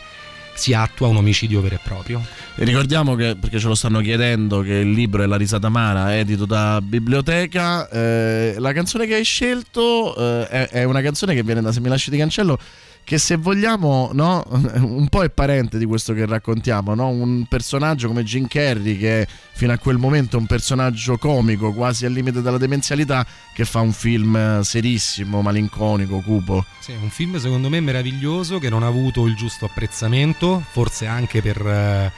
si 0.55 0.73
attua 0.73 1.07
un 1.07 1.15
omicidio 1.15 1.61
vero 1.61 1.75
e 1.75 1.79
proprio. 1.81 2.21
E 2.55 2.65
ricordiamo 2.65 3.15
che, 3.15 3.37
perché 3.37 3.57
ce 3.57 3.67
lo 3.67 3.75
stanno 3.75 4.01
chiedendo, 4.01 4.59
che 4.59 4.73
il 4.73 4.91
libro 4.91 5.23
è 5.23 5.25
La 5.25 5.37
risata 5.37 5.67
amara, 5.67 6.17
edito 6.17 6.45
da 6.45 6.81
Biblioteca. 6.81 7.87
Eh, 7.87 8.55
la 8.57 8.73
canzone 8.73 9.07
che 9.07 9.15
hai 9.15 9.23
scelto 9.23 10.17
eh, 10.17 10.47
è, 10.49 10.67
è 10.67 10.83
una 10.83 11.01
canzone 11.01 11.33
che 11.33 11.43
viene 11.43 11.61
da 11.61 11.71
Se 11.71 11.79
mi 11.79 11.87
lasci 11.87 12.09
di 12.09 12.17
cancello 12.17 12.59
che 13.03 13.17
se 13.17 13.35
vogliamo 13.35 14.11
no, 14.13 14.43
un 14.49 15.07
po' 15.09 15.23
è 15.23 15.29
parente 15.29 15.77
di 15.77 15.85
questo 15.85 16.13
che 16.13 16.25
raccontiamo, 16.25 16.95
no? 16.95 17.09
un 17.09 17.45
personaggio 17.47 18.07
come 18.07 18.23
Jim 18.23 18.47
Carrey 18.47 18.97
che 18.97 19.27
fino 19.53 19.73
a 19.73 19.77
quel 19.77 19.97
momento 19.97 20.37
è 20.37 20.39
un 20.39 20.47
personaggio 20.47 21.17
comico, 21.17 21.73
quasi 21.73 22.05
al 22.05 22.13
limite 22.13 22.41
della 22.41 22.57
demenzialità, 22.57 23.25
che 23.53 23.65
fa 23.65 23.81
un 23.81 23.91
film 23.91 24.35
eh, 24.35 24.63
serissimo, 24.63 25.41
malinconico, 25.41 26.19
cupo. 26.21 26.65
Sì, 26.79 26.93
un 26.93 27.09
film 27.09 27.37
secondo 27.37 27.69
me 27.69 27.79
meraviglioso 27.79 28.59
che 28.59 28.69
non 28.69 28.83
ha 28.83 28.87
avuto 28.87 29.25
il 29.27 29.35
giusto 29.35 29.65
apprezzamento, 29.65 30.63
forse 30.71 31.05
anche 31.05 31.41
per 31.41 31.65
eh, 31.65 32.11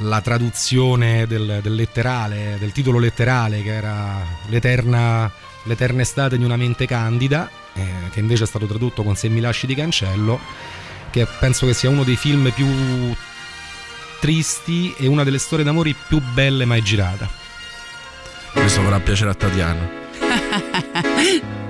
la 0.00 0.20
traduzione 0.20 1.26
del, 1.26 1.60
del 1.62 1.74
letterale, 1.74 2.56
del 2.58 2.72
titolo 2.72 2.98
letterale 2.98 3.62
che 3.62 3.72
era 3.72 4.24
l'eterna, 4.48 5.30
l'eterna 5.64 6.02
estate 6.02 6.38
di 6.38 6.44
una 6.44 6.56
mente 6.56 6.86
candida, 6.86 7.50
eh, 7.74 7.86
che 8.10 8.20
invece 8.20 8.44
è 8.44 8.46
stato 8.46 8.66
tradotto 8.66 9.02
con 9.02 9.16
Se 9.16 9.28
mi 9.28 9.40
lasci 9.40 9.66
di 9.66 9.74
cancello, 9.74 10.40
che 11.10 11.26
penso 11.38 11.66
che 11.66 11.74
sia 11.74 11.90
uno 11.90 12.04
dei 12.04 12.16
film 12.16 12.50
più 12.50 12.66
tristi 14.20 14.94
e 14.96 15.06
una 15.06 15.24
delle 15.24 15.38
storie 15.38 15.64
d'amore 15.64 15.94
più 16.08 16.20
belle 16.32 16.64
mai 16.64 16.82
girata. 16.82 17.28
Questo 18.52 18.82
vorrà 18.82 19.00
piacere 19.00 19.30
a 19.30 19.34
Tatiana. 19.34 20.02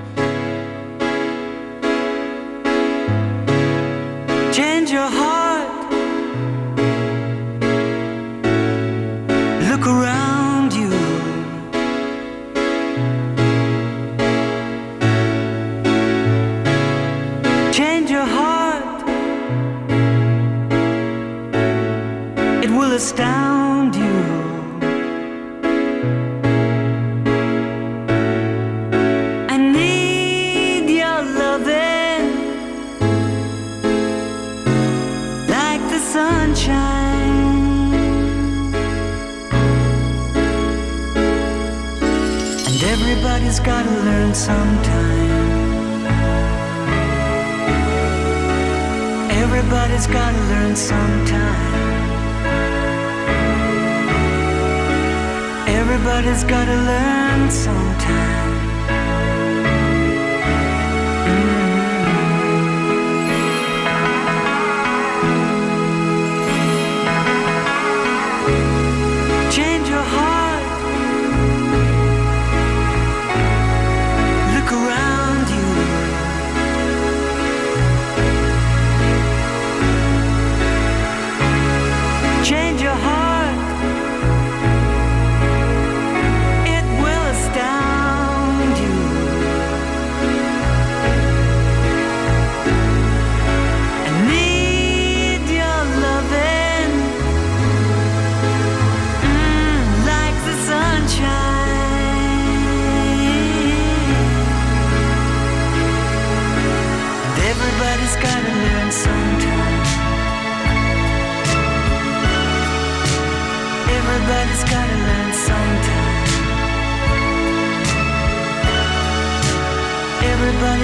Change 4.51 4.93
your 4.93 5.09
heart. 5.11 5.34
Astound 22.95 23.93
you. 23.93 24.17
I 29.53 29.57
need 29.57 30.89
your 31.01 31.21
loving 31.41 32.23
like 35.55 35.83
the 35.91 35.99
sunshine. 36.15 36.73
And 42.67 42.79
everybody's 42.93 43.59
gotta 43.59 43.95
learn 44.07 44.33
sometime. 44.33 45.31
Everybody's 49.43 50.07
gotta 50.07 50.41
learn 50.51 50.75
sometime. 50.77 51.74
Everybody's 55.81 56.45
gotta 56.45 56.73
learn 56.73 57.51
sometime. 57.51 58.24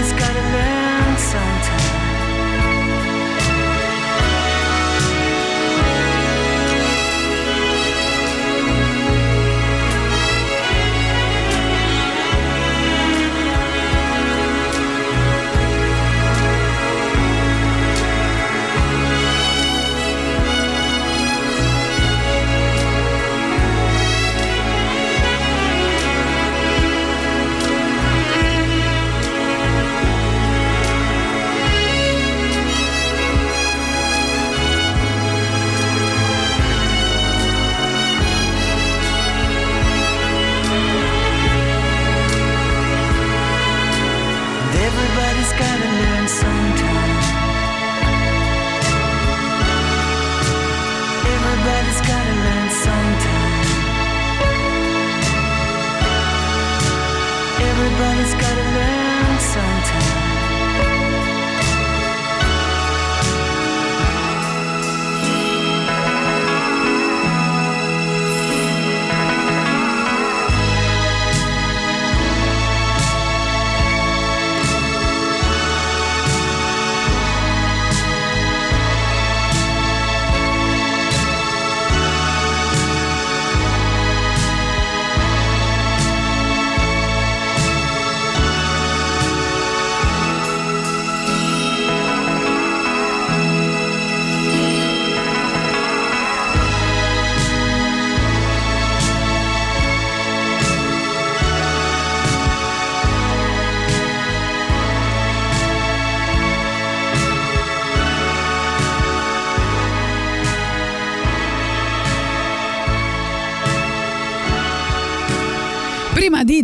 this 0.01 0.13
kind 0.13 0.35
of 0.35 0.43
man 0.45 0.80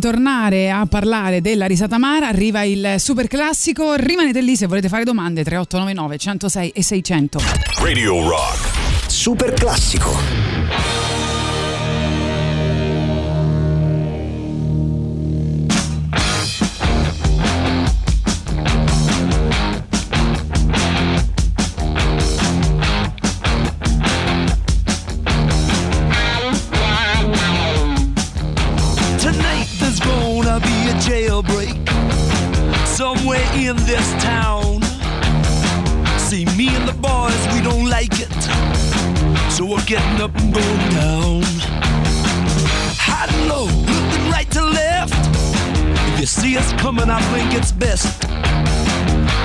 tornare 0.08 0.70
a 0.70 0.86
parlare 0.86 1.42
della 1.42 1.66
risata 1.66 1.96
amara, 1.96 2.30
arriva 2.30 2.64
il 2.64 2.96
super 2.98 3.28
classico. 3.28 3.96
Rimanete 3.96 4.40
lì 4.40 4.56
se 4.56 4.66
volete 4.66 4.88
fare 4.88 5.04
domande 5.04 5.44
3899 5.44 6.18
106 6.18 6.70
e 6.70 6.82
600. 6.82 7.40
Radio 7.82 8.26
Rock. 8.26 9.10
Super 9.10 9.52
classico. 9.52 10.37
Best. 47.72 48.24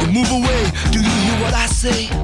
You 0.01 0.13
move 0.13 0.31
away, 0.31 0.71
do 0.91 0.99
you 1.01 1.11
hear 1.11 1.41
what 1.43 1.55
I 1.55 1.67
say? 1.67 2.22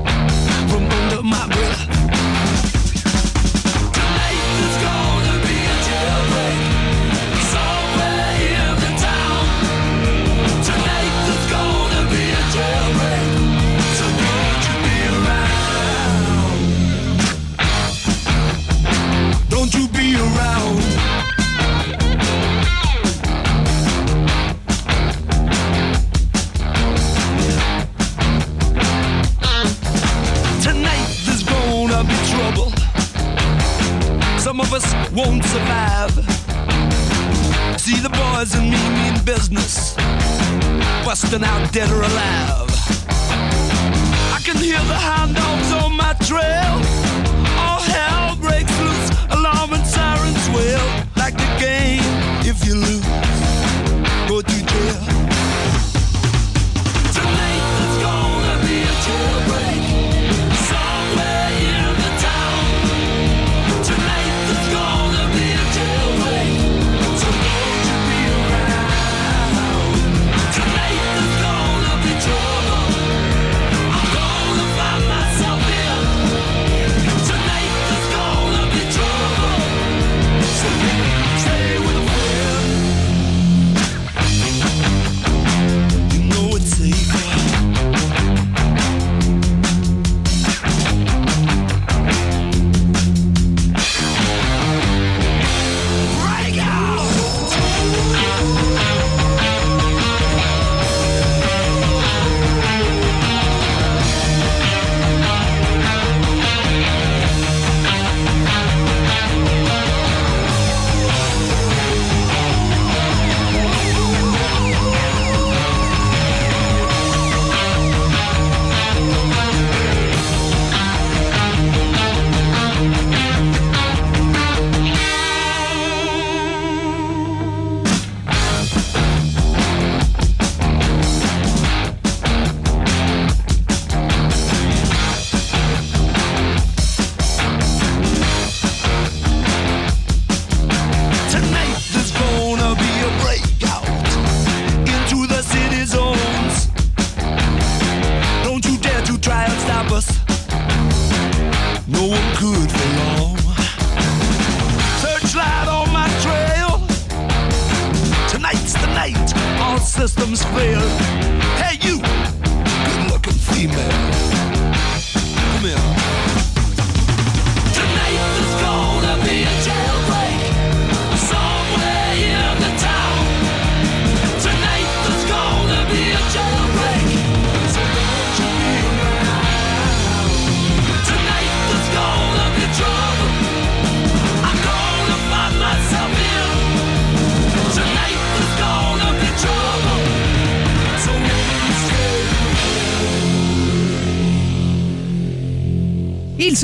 Systems 160.09 160.43
fail. 160.43 161.48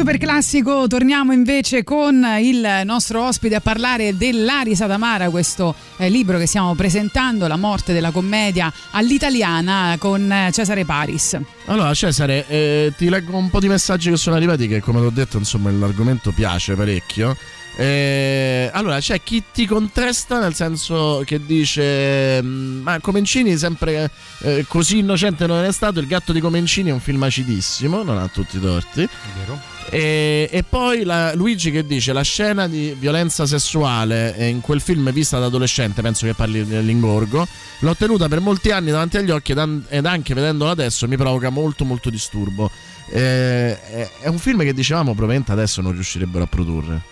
Super 0.04 0.18
classico, 0.18 0.86
torniamo 0.86 1.32
invece 1.32 1.82
con 1.82 2.22
il 2.38 2.82
nostro 2.84 3.24
ospite 3.24 3.54
a 3.54 3.60
parlare 3.60 4.14
della 4.18 4.60
risata 4.60 4.92
amara, 4.92 5.30
questo 5.30 5.74
eh, 5.96 6.10
libro 6.10 6.36
che 6.36 6.46
stiamo 6.46 6.74
presentando, 6.74 7.46
La 7.46 7.56
morte 7.56 7.94
della 7.94 8.10
commedia 8.10 8.70
all'italiana 8.90 9.96
con 9.98 10.30
eh, 10.30 10.50
Cesare 10.52 10.84
Paris. 10.84 11.38
Allora, 11.64 11.94
Cesare, 11.94 12.46
eh, 12.48 12.92
ti 12.98 13.08
leggo 13.08 13.34
un 13.34 13.48
po' 13.48 13.60
di 13.60 13.68
messaggi 13.68 14.10
che 14.10 14.18
sono 14.18 14.36
arrivati, 14.36 14.68
che 14.68 14.80
come 14.80 15.00
ti 15.00 15.06
ho 15.06 15.10
detto, 15.10 15.38
insomma, 15.38 15.70
l'argomento 15.70 16.32
piace 16.32 16.74
parecchio. 16.74 17.34
Eh, 17.74 18.68
allora, 18.74 18.98
c'è 18.98 19.22
chi 19.22 19.42
ti 19.54 19.64
contesta 19.64 20.38
nel 20.38 20.54
senso 20.54 21.22
che 21.24 21.40
dice: 21.46 22.42
"Mm, 22.42 22.82
Ma 22.82 23.00
Comencini, 23.00 23.56
sempre 23.56 24.10
eh, 24.40 24.66
così 24.68 24.98
innocente 24.98 25.46
non 25.46 25.64
è 25.64 25.72
stato. 25.72 25.98
Il 25.98 26.06
gatto 26.06 26.32
di 26.32 26.40
Comencini 26.40 26.90
è 26.90 26.92
un 26.92 27.00
film 27.00 27.22
acidissimo, 27.22 28.02
non 28.02 28.18
ha 28.18 28.28
tutti 28.28 28.58
i 28.58 28.60
torti. 28.60 29.08
Vero? 29.38 29.73
E, 29.94 30.48
e 30.50 30.62
poi 30.64 31.04
la- 31.04 31.34
Luigi 31.34 31.70
che 31.70 31.86
dice 31.86 32.12
la 32.12 32.22
scena 32.22 32.66
di 32.66 32.96
violenza 32.98 33.46
sessuale 33.46 34.36
eh, 34.36 34.48
in 34.48 34.60
quel 34.60 34.80
film 34.80 35.12
vista 35.12 35.38
da 35.38 35.46
adolescente, 35.46 36.02
penso 36.02 36.26
che 36.26 36.34
parli 36.34 36.64
dell'ingorgo, 36.64 37.46
l'ho 37.78 37.94
tenuta 37.94 38.26
per 38.26 38.40
molti 38.40 38.70
anni 38.72 38.90
davanti 38.90 39.18
agli 39.18 39.30
occhi 39.30 39.52
ed, 39.52 39.58
an- 39.58 39.84
ed 39.88 40.04
anche 40.04 40.34
vedendola 40.34 40.72
adesso 40.72 41.06
mi 41.06 41.16
provoca 41.16 41.50
molto 41.50 41.84
molto 41.84 42.10
disturbo. 42.10 42.70
Eh, 43.08 43.80
è, 43.80 44.10
è 44.22 44.26
un 44.26 44.38
film 44.38 44.62
che 44.62 44.72
dicevamo 44.72 45.12
probabilmente 45.12 45.52
adesso 45.52 45.80
non 45.80 45.92
riuscirebbero 45.92 46.42
a 46.42 46.48
produrre. 46.48 47.02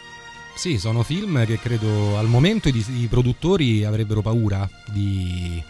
Sì, 0.55 0.79
sono 0.79 1.03
film 1.03 1.47
che 1.47 1.59
credo 1.61 2.18
al 2.18 2.27
momento 2.27 2.68
i, 2.68 2.85
i 2.99 3.07
produttori 3.07 3.85
avrebbero 3.85 4.23
paura 4.23 4.68
di, 4.90 5.62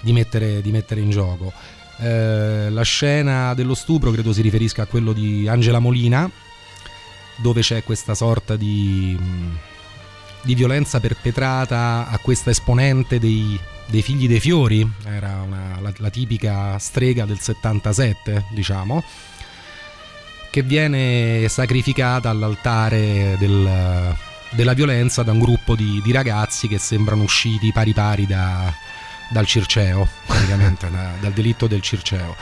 di 0.00 0.12
mettere, 0.12 0.62
di 0.62 0.70
mettere 0.70 1.00
in 1.00 1.10
gioco. 1.10 1.52
Eh, 1.98 2.68
la 2.70 2.82
scena 2.82 3.54
dello 3.54 3.74
stupro 3.74 4.10
credo 4.10 4.32
si 4.32 4.42
riferisca 4.42 4.82
a 4.82 4.86
quello 4.86 5.12
di 5.12 5.46
Angela 5.46 5.78
Molina, 5.78 6.28
dove 7.36 7.60
c'è 7.60 7.82
questa 7.84 8.14
sorta 8.14 8.56
di, 8.56 9.16
mh, 9.18 9.58
di 10.42 10.54
violenza 10.54 11.00
perpetrata 11.00 12.06
a 12.08 12.18
questa 12.18 12.50
esponente 12.50 13.18
dei, 13.18 13.58
dei 13.86 14.02
figli 14.02 14.26
dei 14.28 14.40
fiori, 14.40 14.88
era 15.04 15.42
una- 15.44 15.78
la, 15.80 15.92
la 15.96 16.10
tipica 16.10 16.78
strega 16.78 17.24
del 17.24 17.40
77, 17.40 18.44
diciamo, 18.50 19.02
che 20.50 20.62
viene 20.62 21.46
sacrificata 21.48 22.30
all'altare 22.30 23.36
del- 23.38 24.14
della 24.50 24.72
violenza 24.72 25.24
da 25.24 25.32
un 25.32 25.40
gruppo 25.40 25.74
di, 25.74 26.00
di 26.04 26.12
ragazzi 26.12 26.68
che 26.68 26.78
sembrano 26.78 27.24
usciti 27.24 27.72
pari 27.72 27.92
pari 27.92 28.26
da- 28.26 28.72
dal 29.30 29.46
Circeo, 29.46 30.06
praticamente, 30.26 30.88
da- 30.92 31.14
dal 31.20 31.32
delitto 31.32 31.66
del 31.66 31.80
Circeo. 31.80 32.36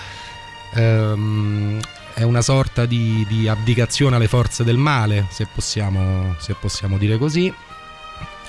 Ehm, 0.74 1.80
è 2.14 2.22
una 2.22 2.42
sorta 2.42 2.86
di, 2.86 3.24
di 3.28 3.48
abdicazione 3.48 4.16
alle 4.16 4.28
forze 4.28 4.64
del 4.64 4.76
male, 4.76 5.26
se 5.30 5.46
possiamo, 5.52 6.34
se 6.38 6.54
possiamo 6.54 6.98
dire 6.98 7.18
così. 7.18 7.52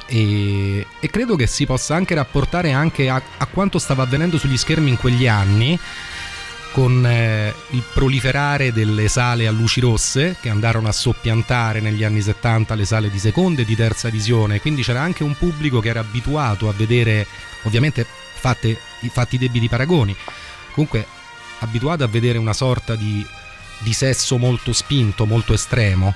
E, 0.06 0.86
e 1.00 1.10
credo 1.10 1.36
che 1.36 1.48
si 1.48 1.66
possa 1.66 1.96
anche 1.96 2.14
rapportare 2.14 2.72
anche 2.72 3.10
a, 3.10 3.22
a 3.38 3.46
quanto 3.46 3.80
stava 3.80 4.04
avvenendo 4.04 4.38
sugli 4.38 4.58
schermi 4.58 4.90
in 4.90 4.98
quegli 4.98 5.28
anni 5.28 5.80
con 6.74 7.06
eh, 7.06 7.54
il 7.70 7.84
proliferare 7.94 8.74
delle 8.74 9.08
sale 9.08 9.46
a 9.46 9.52
luci 9.52 9.80
rosse 9.80 10.38
che 10.42 10.50
andarono 10.50 10.88
a 10.88 10.92
soppiantare 10.92 11.80
negli 11.80 12.04
anni 12.04 12.20
70 12.20 12.74
le 12.74 12.86
sale 12.86 13.12
di 13.12 13.20
seconda 13.20 13.62
e 13.62 13.66
di 13.66 13.76
terza 13.76 14.10
visione, 14.10 14.60
quindi 14.60 14.82
c'era 14.82 15.00
anche 15.00 15.24
un 15.24 15.38
pubblico 15.38 15.80
che 15.80 15.90
era 15.90 16.00
abituato 16.00 16.68
a 16.68 16.74
vedere, 16.74 17.28
ovviamente 17.64 18.06
fatte, 18.34 18.78
fatti 19.10 19.36
i 19.36 19.38
debiti 19.38 19.70
paragoni, 19.70 20.16
comunque 20.74 21.06
abituato 21.60 22.04
a 22.04 22.08
vedere 22.08 22.40
una 22.40 22.54
sorta 22.54 22.96
di, 22.96 23.24
di 23.80 23.94
sesso 23.94 24.38
molto 24.38 24.74
spinto, 24.74 25.26
molto 25.26 25.54
estremo. 25.54 26.14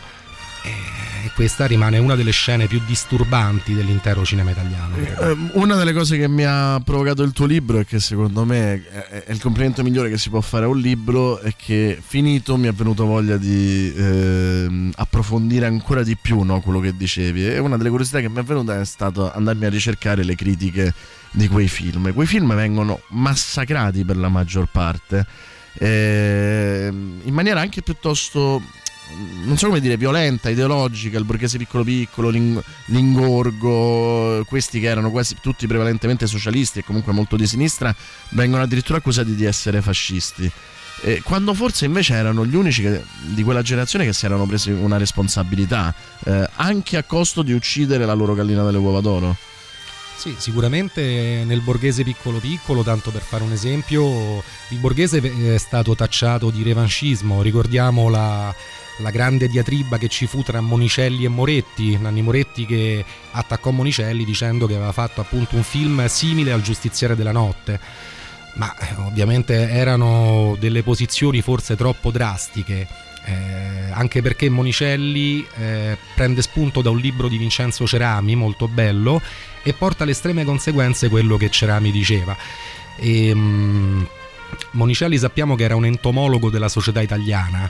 E 0.64 1.32
questa 1.38 1.66
rimane 1.66 1.98
una 1.98 2.16
delle 2.16 2.32
scene 2.32 2.68
più 2.68 2.82
disturbanti 2.86 3.74
dell'intero 3.74 4.26
cinema 4.26 4.52
italiano. 4.52 4.96
credo. 4.96 5.22
Eh, 5.22 5.38
Una 5.54 5.76
delle 5.76 5.94
cose 5.94 6.18
che 6.18 6.28
mi 6.28 6.44
ha 6.44 6.82
provocato 6.84 7.22
il 7.24 7.32
tuo 7.32 7.46
libro 7.46 7.80
è 7.80 7.86
che 7.86 8.00
secondo 8.00 8.44
me 8.44 8.84
è, 9.10 9.32
il 9.32 9.40
complimento 9.40 9.84
migliore 9.84 10.10
che 10.10 10.18
si 10.18 10.30
può 10.30 10.42
fare 10.42 10.66
a 10.66 10.68
un 10.68 10.80
libro 10.80 11.40
è 11.40 11.54
che 11.56 12.00
finito 12.04 12.58
mi 12.58 12.68
è 12.68 12.74
venuto 12.74 13.06
voglia 13.06 13.38
di 13.38 13.94
ehm, 13.96 14.94
approfondire 14.96 15.66
ancora 15.66 16.02
di 16.02 16.18
più 16.18 16.42
no, 16.42 16.60
quello 16.62 16.80
che 16.80 16.96
dicevi 16.98 17.48
e 17.48 17.60
una 17.60 17.78
delle 17.78 17.90
curiosità 17.90 18.20
che 18.20 18.30
mi 18.30 18.40
è 18.40 18.44
venuta 18.44 18.80
è 18.80 18.86
stato 18.86 19.32
andarmi 19.32 19.66
a 19.66 19.70
ricercare 19.70 20.24
le 20.24 20.36
critiche 20.36 20.94
di 21.32 21.48
quei 21.48 21.68
film. 21.68 22.14
Quei 22.14 22.28
film 22.28 22.56
vengono 22.56 23.02
massacrati 23.10 24.04
per 24.04 24.18
la 24.18 24.30
maggior 24.30 24.68
parte 24.72 25.26
ehm, 25.78 27.22
in 27.24 27.34
maniera 27.34 27.60
anche 27.62 27.82
piuttosto 27.82 28.62
non 29.46 29.58
so 29.58 29.68
come 29.68 29.80
dire, 29.80 29.96
violenta, 29.96 30.50
ideologica, 30.50 31.18
il 31.18 31.24
borghese 31.24 31.58
piccolo 31.58 31.84
piccolo, 31.86 32.28
l'ing- 32.30 32.62
l'ingorgo, 32.88 34.44
questi 34.46 34.80
che 34.80 34.88
erano 34.88 35.12
quasi 35.12 35.38
tutti 35.42 35.66
prevalentemente 35.66 36.28
socialisti 36.28 36.80
e 36.80 36.84
comunque 36.84 37.14
molto 37.14 37.38
di 37.38 37.48
sinistra, 37.48 37.96
vengono 38.32 38.64
addirittura 38.64 38.98
accusati 38.98 39.34
di 39.36 39.46
essere 39.46 39.82
fascisti. 39.82 40.52
Eh, 41.04 41.22
quando 41.24 41.54
forse 41.54 41.86
invece 41.86 42.16
erano 42.16 42.46
gli 42.46 42.56
unici 42.56 42.82
che- 42.82 43.04
di 43.22 43.44
quella 43.44 43.62
generazione 43.62 44.04
che 44.04 44.14
si 44.14 44.26
erano 44.26 44.46
presi 44.46 44.72
una 44.72 44.98
responsabilità, 44.98 45.94
eh, 46.26 46.50
anche 46.56 46.98
a 46.98 47.04
costo 47.04 47.44
di 47.44 47.54
uccidere 47.54 48.06
la 48.06 48.14
loro 48.14 48.34
gallina 48.34 48.64
delle 48.64 48.78
uova 48.78 49.00
d'oro. 49.00 49.38
Sì, 50.18 50.36
sicuramente 50.40 51.44
nel 51.46 51.62
borghese 51.62 52.04
piccolo 52.04 52.40
piccolo, 52.40 52.82
tanto 52.82 53.12
per 53.12 53.22
fare 53.22 53.44
un 53.44 53.52
esempio, 53.52 54.44
il 54.70 54.78
borghese 54.80 55.22
è 55.54 55.58
stato 55.60 55.96
tacciato 55.96 56.50
di 56.50 56.64
revanchismo, 56.64 57.44
ricordiamo 57.44 58.10
la, 58.10 58.54
la 58.98 59.12
grande 59.12 59.48
diatriba 59.48 60.00
che 60.00 60.08
ci 60.08 60.26
fu 60.26 60.42
tra 60.42 60.60
Monicelli 60.60 61.24
e 61.24 61.28
Moretti, 61.28 62.00
Nanni 62.00 62.24
Moretti 62.24 62.66
che 62.66 63.06
attaccò 63.32 63.70
Monicelli 63.70 64.26
dicendo 64.26 64.66
che 64.66 64.74
aveva 64.74 64.92
fatto 64.92 65.22
appunto 65.22 65.56
un 65.56 65.64
film 65.64 66.04
simile 66.08 66.52
al 66.52 66.64
Giustiziere 66.64 67.16
della 67.16 67.32
Notte, 67.32 67.80
ma 68.56 68.76
eh, 68.76 68.96
ovviamente 68.98 69.70
erano 69.70 70.58
delle 70.60 70.82
posizioni 70.82 71.42
forse 71.42 71.76
troppo 71.76 72.10
drastiche. 72.10 72.88
eh, 73.28 73.92
anche 73.92 74.22
perché 74.22 74.50
Monicelli 74.50 75.46
eh, 75.58 75.98
prende 76.16 76.42
spunto 76.42 76.82
da 76.82 76.90
un 76.90 76.98
libro 76.98 77.28
di 77.28 77.38
Vincenzo 77.38 77.86
Cerami 77.86 78.36
molto 78.36 78.68
bello 78.68 79.22
e 79.68 79.74
porta 79.74 80.04
alle 80.04 80.14
estreme 80.14 80.46
conseguenze 80.46 81.10
quello 81.10 81.36
che 81.36 81.50
Cerami 81.50 81.92
diceva. 81.92 82.38
E, 82.96 83.36
mm, 83.36 84.04
Monicelli 84.72 85.18
sappiamo 85.18 85.56
che 85.56 85.66
era 85.66 85.76
un 85.76 85.84
entomologo 85.84 86.50
della 86.50 86.70
società 86.70 87.02
italiana 87.02 87.70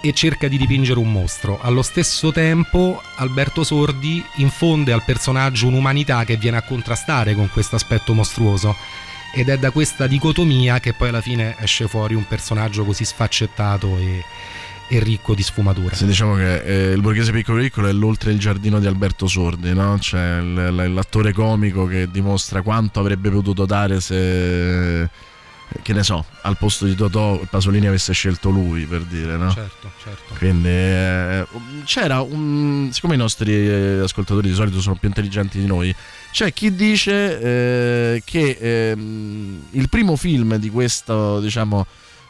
e 0.00 0.12
cerca 0.12 0.46
di 0.46 0.56
dipingere 0.56 1.00
un 1.00 1.10
mostro. 1.10 1.58
Allo 1.60 1.82
stesso 1.82 2.30
tempo 2.30 3.02
Alberto 3.16 3.64
Sordi 3.64 4.24
infonde 4.36 4.92
al 4.92 5.02
personaggio 5.04 5.66
un'umanità 5.66 6.22
che 6.22 6.36
viene 6.36 6.58
a 6.58 6.62
contrastare 6.62 7.34
con 7.34 7.50
questo 7.50 7.74
aspetto 7.74 8.14
mostruoso. 8.14 8.76
Ed 9.34 9.48
è 9.48 9.58
da 9.58 9.72
questa 9.72 10.06
dicotomia 10.06 10.78
che 10.78 10.92
poi 10.92 11.08
alla 11.08 11.20
fine 11.20 11.56
esce 11.58 11.88
fuori 11.88 12.14
un 12.14 12.28
personaggio 12.28 12.84
così 12.84 13.04
sfaccettato 13.04 13.98
e, 13.98 14.22
e 14.92 14.98
ricco 14.98 15.34
di 15.34 15.42
sfumature. 15.42 15.96
Sì, 15.96 16.04
diciamo 16.04 16.34
che 16.34 16.90
eh, 16.90 16.92
il 16.92 17.00
borghese 17.00 17.32
piccolo 17.32 17.62
piccolo 17.62 17.88
è 17.88 17.92
l'oltre 17.92 18.30
il 18.30 18.38
giardino 18.38 18.78
di 18.78 18.86
Alberto 18.86 19.26
Sordi, 19.26 19.72
no? 19.72 19.98
Cioè 19.98 20.40
l- 20.40 20.74
l- 20.74 20.92
l'attore 20.92 21.32
comico 21.32 21.86
che 21.86 22.10
dimostra 22.10 22.60
quanto 22.60 23.00
avrebbe 23.00 23.30
potuto 23.30 23.64
dare 23.64 24.00
se 24.02 25.08
che 25.80 25.94
ne 25.94 26.02
so, 26.02 26.26
al 26.42 26.58
posto 26.58 26.84
di 26.84 26.94
Totò 26.94 27.40
Pasolini 27.48 27.86
avesse 27.86 28.12
scelto 28.12 28.50
lui 28.50 28.84
per 28.84 29.04
dire, 29.04 29.38
no? 29.38 29.50
Certo, 29.50 29.90
certo. 30.02 30.34
Quindi 30.36 30.68
eh, 30.68 31.46
c'era 31.84 32.20
un. 32.20 32.90
Siccome 32.92 33.14
i 33.14 33.18
nostri 33.18 33.54
eh, 33.54 34.00
ascoltatori 34.00 34.50
di 34.50 34.54
solito 34.54 34.82
sono 34.82 34.96
più 34.96 35.08
intelligenti 35.08 35.58
di 35.58 35.66
noi, 35.66 35.94
c'è 36.32 36.52
chi 36.52 36.74
dice 36.74 37.40
eh, 37.40 38.22
che 38.26 38.58
ehm, 38.60 39.68
il 39.70 39.88
primo 39.88 40.16
film 40.16 40.56
di 40.56 40.68
questa, 40.68 41.40
diciamo. 41.40 41.86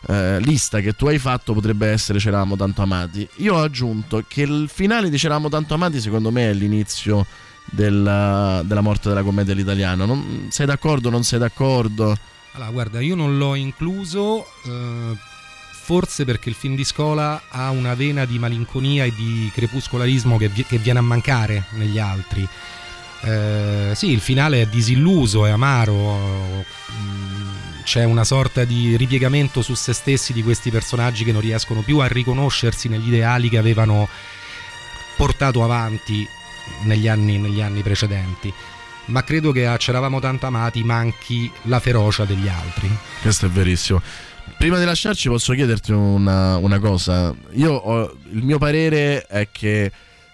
Eh, 0.09 0.41
lista 0.41 0.81
che 0.81 0.95
tu 0.95 1.07
hai 1.07 1.19
fatto 1.19 1.53
potrebbe 1.53 1.89
essere 1.89 2.19
C'eravamo 2.19 2.57
tanto 2.57 2.83
amati. 2.83 3.29
Io 3.37 3.55
ho 3.55 3.63
aggiunto 3.63 4.25
che 4.27 4.43
il 4.43 4.69
finale 4.73 5.11
di 5.11 5.17
C'eravamo 5.17 5.49
tanto 5.49 5.75
amati, 5.75 6.01
secondo 6.01 6.31
me, 6.31 6.51
è 6.51 6.53
l'inizio 6.55 7.27
della, 7.65 8.63
della 8.65 8.81
morte 8.81 9.09
della 9.09 9.23
commedia 9.23 9.53
all'italiano. 9.53 10.05
Non, 10.05 10.49
sei 10.51 10.67
d'accordo? 10.67 11.11
Non 11.11 11.25
sei 11.25 11.39
d'accordo? 11.39 12.17
Allora, 12.53 12.71
guarda, 12.71 13.01
io 13.01 13.15
non 13.15 13.39
l'ho 13.39 13.55
incluso, 13.55 14.45
eh, 14.67 15.17
forse 15.73 16.25
perché 16.25 16.49
il 16.49 16.55
film 16.55 16.75
di 16.75 16.85
scuola 16.85 17.43
ha 17.49 17.71
una 17.71 17.95
vena 17.95 18.25
di 18.25 18.39
malinconia 18.39 19.05
e 19.05 19.15
di 19.15 19.51
crepuscolarismo 19.55 20.37
che, 20.37 20.49
vi- 20.49 20.65
che 20.65 20.79
viene 20.79 20.99
a 20.99 21.03
mancare 21.03 21.65
negli 21.71 21.99
altri. 21.99 22.47
Eh, 23.25 23.93
sì, 23.95 24.11
il 24.11 24.21
finale 24.21 24.63
è 24.63 24.67
disilluso, 24.67 25.47
è 25.47 25.51
amaro, 25.51 26.65
mm, 26.93 27.32
c'è 27.93 28.05
una 28.05 28.25
sorta 28.25 28.65
di 28.65 28.97
ripiegamento 28.97 29.61
su 29.61 29.75
se 29.75 29.93
stessi 29.93 30.33
di 30.33 30.43
questi 30.43 30.71
personaggi 30.71 31.25
che 31.25 31.33
non 31.33 31.43
riescono 31.43 31.83
più 31.83 31.99
a 31.99 32.07
riconoscersi 32.07 32.89
negli 32.89 33.09
ideali 33.09 33.51
che 33.51 33.59
avevano 33.59 34.09
portato 35.15 35.63
avanti 35.63 36.27
negli 36.85 37.07
anni, 37.07 37.37
negli 37.37 37.61
anni 37.61 37.83
precedenti. 37.83 38.51
Ma 39.07 39.23
credo 39.25 39.53
che 39.53 39.67
a 39.67 39.77
C'eravamo 39.77 40.21
tanto 40.21 40.47
amati 40.47 40.83
manchi 40.83 41.53
la 41.65 41.81
ferocia 41.81 42.25
degli 42.25 42.49
altri. 42.49 42.89
Questo 43.21 43.45
è 43.45 43.51
verissimo. 43.51 44.01
Prima 44.57 44.79
di 44.79 44.87
lasciarci 44.87 45.29
posso 45.29 45.53
chiederti 45.53 45.93
una, 45.93 46.57
una 46.57 46.79
cosa. 46.79 47.35
Io 47.51 47.75
ho- 47.75 48.17
il 48.31 48.43
mio 48.43 48.57
parere 48.57 49.27
è 49.27 49.49
che 49.53 49.93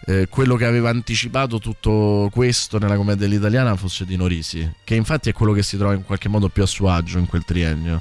eh, 0.09 0.27
quello 0.27 0.57
che 0.57 0.65
aveva 0.65 0.89
anticipato 0.89 1.59
tutto 1.59 2.31
questo 2.33 2.79
nella 2.79 2.97
commedia 2.97 3.29
dell'italiana 3.29 3.77
fosse 3.77 4.07
Dino 4.07 4.27
Risi, 4.27 4.67
che 4.83 4.95
infatti 4.95 5.29
è 5.29 5.35
quello 5.35 5.53
che 5.53 5.63
si 5.63 5.77
trova 5.77 5.93
in 5.93 6.03
qualche 6.03 6.31
modo 6.31 6.49
più 6.49 6.63
a 6.63 6.67
suo 6.67 6.89
agio 6.89 7.19
in 7.19 7.27
quel 7.27 7.45
triennio. 7.45 8.01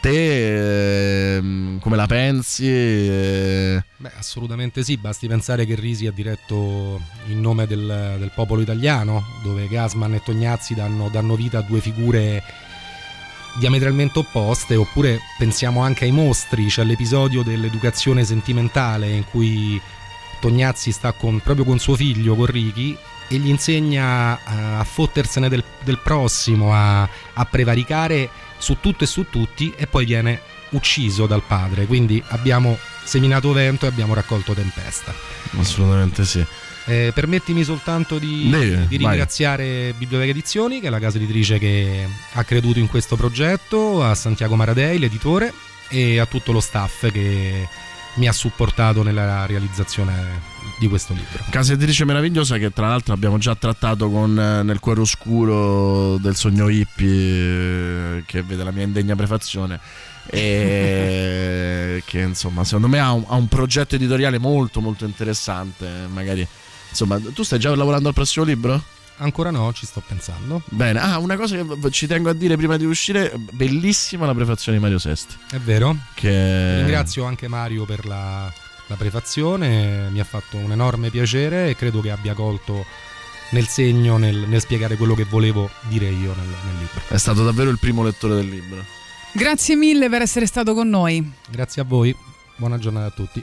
Te 0.00 1.36
ehm, 1.36 1.78
come 1.78 1.94
la 1.94 2.06
pensi? 2.08 2.66
Eh, 2.66 3.84
Beh, 3.98 4.10
assolutamente 4.18 4.82
sì, 4.82 4.96
basti 4.96 5.28
pensare 5.28 5.64
che 5.64 5.76
Risi 5.76 6.08
ha 6.08 6.10
diretto 6.10 7.00
in 7.28 7.40
nome 7.40 7.68
del, 7.68 8.16
del 8.18 8.32
popolo 8.34 8.60
italiano, 8.60 9.22
dove 9.44 9.68
Gasman 9.68 10.14
e 10.14 10.22
Tognazzi 10.24 10.74
danno, 10.74 11.08
danno 11.08 11.36
vita 11.36 11.58
a 11.58 11.62
due 11.62 11.78
figure 11.78 12.42
diametralmente 13.60 14.18
opposte, 14.18 14.74
oppure 14.74 15.20
pensiamo 15.38 15.82
anche 15.82 16.04
ai 16.04 16.10
mostri, 16.10 16.66
c'è 16.66 16.82
l'episodio 16.82 17.44
dell'educazione 17.44 18.24
sentimentale 18.24 19.08
in 19.08 19.24
cui 19.30 19.80
Tognazzi 20.42 20.90
sta 20.90 21.12
con- 21.12 21.38
proprio 21.38 21.64
con 21.64 21.78
suo 21.78 21.94
figlio, 21.94 22.34
con 22.34 22.46
Ricky, 22.46 22.98
e 23.28 23.36
gli 23.36 23.48
insegna 23.48 24.36
eh, 24.36 24.40
a 24.80 24.84
fottersene 24.84 25.48
del, 25.48 25.62
del 25.84 25.98
prossimo, 25.98 26.74
a, 26.74 27.02
a 27.02 27.44
prevaricare 27.44 28.28
su 28.58 28.78
tutto 28.80 29.04
e 29.04 29.06
su 29.06 29.26
tutti, 29.30 29.72
e 29.76 29.86
poi 29.86 30.04
viene 30.04 30.40
ucciso 30.70 31.26
dal 31.26 31.42
padre. 31.46 31.86
Quindi 31.86 32.20
abbiamo 32.30 32.76
seminato 33.04 33.52
vento 33.52 33.84
e 33.84 33.88
abbiamo 33.88 34.14
raccolto 34.14 34.52
tempesta. 34.52 35.14
assolutamente 35.56 36.24
sì. 36.24 36.44
Eh, 36.86 37.12
permettimi 37.14 37.62
soltanto 37.62 38.18
di, 38.18 38.50
Deve, 38.50 38.86
di 38.88 38.98
vai. 38.98 39.12
ringraziare 39.12 39.94
Biblioteca 39.96 40.32
Edizioni, 40.32 40.80
che 40.80 40.88
è 40.88 40.90
la 40.90 40.98
casa 40.98 41.18
editrice 41.18 41.60
che 41.60 42.08
ha 42.32 42.42
creduto 42.42 42.80
in 42.80 42.88
questo 42.88 43.14
progetto, 43.14 44.02
a 44.02 44.16
Santiago 44.16 44.56
Maradei, 44.56 44.98
l'editore, 44.98 45.52
e 45.88 46.18
a 46.18 46.26
tutto 46.26 46.50
lo 46.50 46.60
staff 46.60 47.10
che 47.12 47.68
mi 48.14 48.28
ha 48.28 48.32
supportato 48.32 49.02
nella 49.02 49.46
realizzazione 49.46 50.50
di 50.78 50.88
questo 50.88 51.12
libro. 51.12 51.44
Casa 51.50 51.72
editrice 51.72 52.04
meravigliosa 52.04 52.58
che 52.58 52.72
tra 52.72 52.88
l'altro 52.88 53.14
abbiamo 53.14 53.38
già 53.38 53.54
trattato 53.54 54.10
con 54.10 54.38
eh, 54.38 54.62
Nel 54.62 54.80
cuore 54.80 55.00
oscuro 55.00 56.16
del 56.18 56.34
sogno 56.34 56.68
hippie 56.68 58.18
eh, 58.18 58.24
che 58.26 58.42
vede 58.42 58.64
la 58.64 58.70
mia 58.70 58.84
indegna 58.84 59.14
prefazione 59.14 59.78
e 60.26 62.02
che 62.06 62.20
insomma 62.20 62.64
secondo 62.64 62.88
me 62.88 62.98
ha 63.00 63.12
un, 63.12 63.24
ha 63.26 63.34
un 63.34 63.48
progetto 63.48 63.96
editoriale 63.96 64.38
molto 64.38 64.80
molto 64.80 65.04
interessante 65.04 65.88
magari 66.12 66.46
insomma 66.88 67.18
tu 67.32 67.42
stai 67.42 67.58
già 67.58 67.74
lavorando 67.74 68.08
al 68.08 68.14
prossimo 68.14 68.44
libro? 68.44 68.82
Ancora 69.22 69.50
no, 69.50 69.72
ci 69.72 69.86
sto 69.86 70.02
pensando. 70.04 70.62
Bene, 70.66 70.98
ah, 70.98 71.18
una 71.18 71.36
cosa 71.36 71.56
che 71.56 71.90
ci 71.90 72.08
tengo 72.08 72.28
a 72.28 72.32
dire 72.32 72.56
prima 72.56 72.76
di 72.76 72.84
uscire: 72.84 73.32
bellissima 73.52 74.26
la 74.26 74.34
prefazione 74.34 74.78
di 74.78 74.82
Mario 74.82 74.98
Sesti. 74.98 75.36
È 75.50 75.58
vero? 75.58 75.96
Che 76.14 76.76
Ringrazio 76.78 77.24
anche 77.24 77.46
Mario 77.46 77.84
per 77.84 78.04
la, 78.04 78.52
la 78.88 78.96
prefazione, 78.96 80.08
mi 80.10 80.18
ha 80.18 80.24
fatto 80.24 80.56
un 80.56 80.72
enorme 80.72 81.10
piacere 81.10 81.68
e 81.68 81.76
credo 81.76 82.00
che 82.00 82.10
abbia 82.10 82.34
colto 82.34 82.84
nel 83.50 83.68
segno 83.68 84.16
nel, 84.16 84.36
nel 84.48 84.60
spiegare 84.60 84.96
quello 84.96 85.14
che 85.14 85.24
volevo 85.24 85.70
dire 85.82 86.06
io 86.06 86.34
nel, 86.34 86.46
nel 86.46 86.78
libro. 86.78 87.00
è 87.08 87.18
stato 87.18 87.44
davvero 87.44 87.70
il 87.70 87.78
primo 87.78 88.02
lettore 88.02 88.34
del 88.34 88.48
libro. 88.48 88.84
Grazie 89.32 89.76
mille 89.76 90.08
per 90.08 90.22
essere 90.22 90.46
stato 90.46 90.74
con 90.74 90.88
noi. 90.88 91.32
Grazie 91.48 91.82
a 91.82 91.84
voi, 91.84 92.14
buona 92.56 92.78
giornata 92.78 93.06
a 93.06 93.10
tutti. 93.10 93.42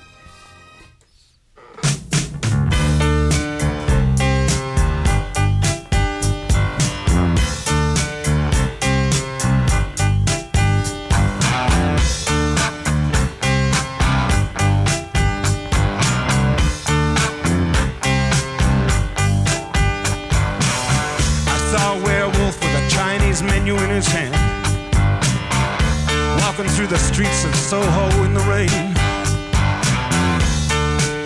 The 26.89 26.97
streets 26.97 27.45
of 27.45 27.55
Soho 27.55 28.23
in 28.23 28.33
the 28.33 28.39
rain. 28.49 28.67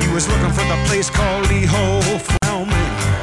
He 0.02 0.14
was 0.14 0.28
looking 0.28 0.52
for 0.52 0.66
the 0.66 0.84
place 0.88 1.10
called 1.10 1.48
Lee 1.48 1.64
Ho 1.66 2.02
Found 2.42 2.68
Me. 2.68 3.23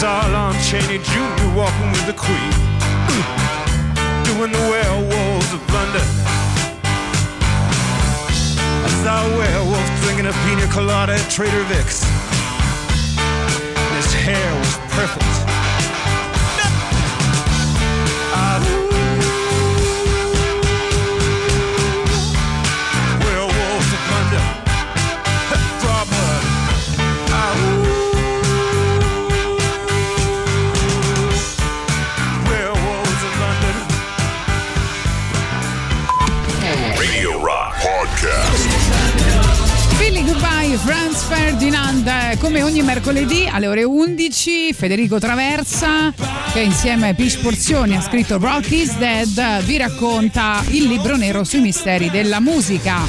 Saw 0.00 0.24
Lon 0.30 0.54
Chaney 0.62 0.98
Jr. 0.98 1.48
walking 1.56 1.90
with 1.90 2.06
the 2.06 2.12
Queen, 2.12 2.52
mm. 3.10 4.24
doing 4.24 4.52
the 4.52 4.64
werewolves 4.70 5.52
of 5.52 5.60
London. 5.74 6.06
I 8.86 8.90
saw 9.02 9.26
a 9.26 9.36
werewolf 9.36 10.02
drinking 10.02 10.26
a 10.26 10.32
pina 10.46 10.72
colada 10.72 11.14
at 11.14 11.28
Trader 11.28 11.64
Vic's. 11.64 12.04
His 13.96 14.12
hair 14.14 14.54
was 14.60 14.87
come 42.48 42.62
ogni 42.62 42.80
mercoledì 42.80 43.46
alle 43.46 43.66
ore 43.66 43.82
11, 43.84 44.72
Federico 44.72 45.18
Traversa, 45.18 46.14
che 46.50 46.60
insieme 46.60 47.10
a 47.10 47.14
Pish 47.14 47.36
Porzioni 47.36 47.94
ha 47.94 48.00
scritto 48.00 48.38
Rock 48.38 48.70
is 48.70 48.96
Dead, 48.96 49.62
vi 49.64 49.76
racconta 49.76 50.64
il 50.68 50.84
libro 50.84 51.16
nero 51.16 51.44
sui 51.44 51.60
misteri 51.60 52.08
della 52.08 52.40
musica. 52.40 53.00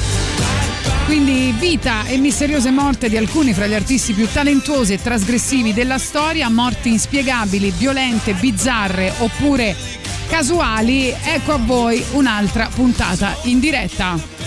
Quindi 1.06 1.54
vita 1.58 2.04
e 2.04 2.18
misteriose 2.18 2.70
morte 2.70 3.08
di 3.08 3.16
alcuni 3.16 3.54
fra 3.54 3.66
gli 3.66 3.72
artisti 3.72 4.12
più 4.12 4.28
talentuosi 4.30 4.92
e 4.92 5.00
trasgressivi 5.00 5.72
della 5.72 5.96
storia, 5.96 6.50
morti 6.50 6.90
inspiegabili, 6.90 7.72
violente, 7.78 8.34
bizzarre 8.34 9.10
oppure 9.20 9.74
casuali, 10.28 11.14
ecco 11.24 11.52
a 11.52 11.58
voi 11.58 12.04
un'altra 12.12 12.68
puntata 12.74 13.34
in 13.44 13.58
diretta. 13.58 14.39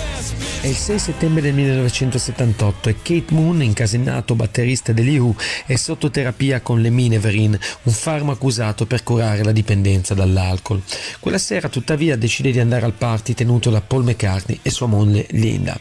È 0.63 0.67
il 0.67 0.77
6 0.77 0.97
settembre 0.97 1.41
del 1.41 1.53
1978 1.55 2.87
e 2.87 2.95
Kate 3.01 3.33
Moon, 3.33 3.61
incasinato 3.61 4.33
batterista 4.33 4.93
degli 4.93 5.17
Who, 5.17 5.35
è 5.65 5.75
sotto 5.75 6.09
terapia 6.09 6.61
con 6.61 6.79
l'Emineverin, 6.79 7.59
un 7.81 7.91
farmaco 7.91 8.45
usato 8.45 8.85
per 8.85 9.03
curare 9.03 9.43
la 9.43 9.51
dipendenza 9.51 10.13
dall'alcol. 10.13 10.81
Quella 11.19 11.37
sera, 11.37 11.67
tuttavia, 11.67 12.15
decide 12.15 12.51
di 12.51 12.61
andare 12.61 12.85
al 12.85 12.93
party 12.93 13.33
tenuto 13.33 13.71
da 13.71 13.81
Paul 13.81 14.05
McCartney 14.05 14.59
e 14.61 14.69
sua 14.69 14.87
moglie 14.87 15.27
Linda. 15.31 15.77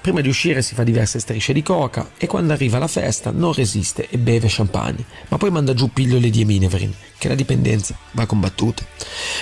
Prima 0.00 0.22
di 0.22 0.30
uscire 0.30 0.62
si 0.62 0.74
fa 0.74 0.82
diverse 0.82 1.18
strisce 1.20 1.52
di 1.52 1.62
coca 1.62 2.12
e 2.16 2.26
quando 2.26 2.54
arriva 2.54 2.78
alla 2.78 2.88
festa 2.88 3.32
non 3.32 3.52
resiste 3.52 4.08
e 4.08 4.16
beve 4.16 4.46
champagne, 4.48 5.04
ma 5.28 5.36
poi 5.36 5.50
manda 5.50 5.74
giù 5.74 5.92
pillole 5.92 6.30
di 6.30 6.40
Emineverin, 6.40 6.94
che 7.18 7.28
la 7.28 7.34
dipendenza 7.34 7.94
va 8.12 8.24
combattuta. 8.24 8.82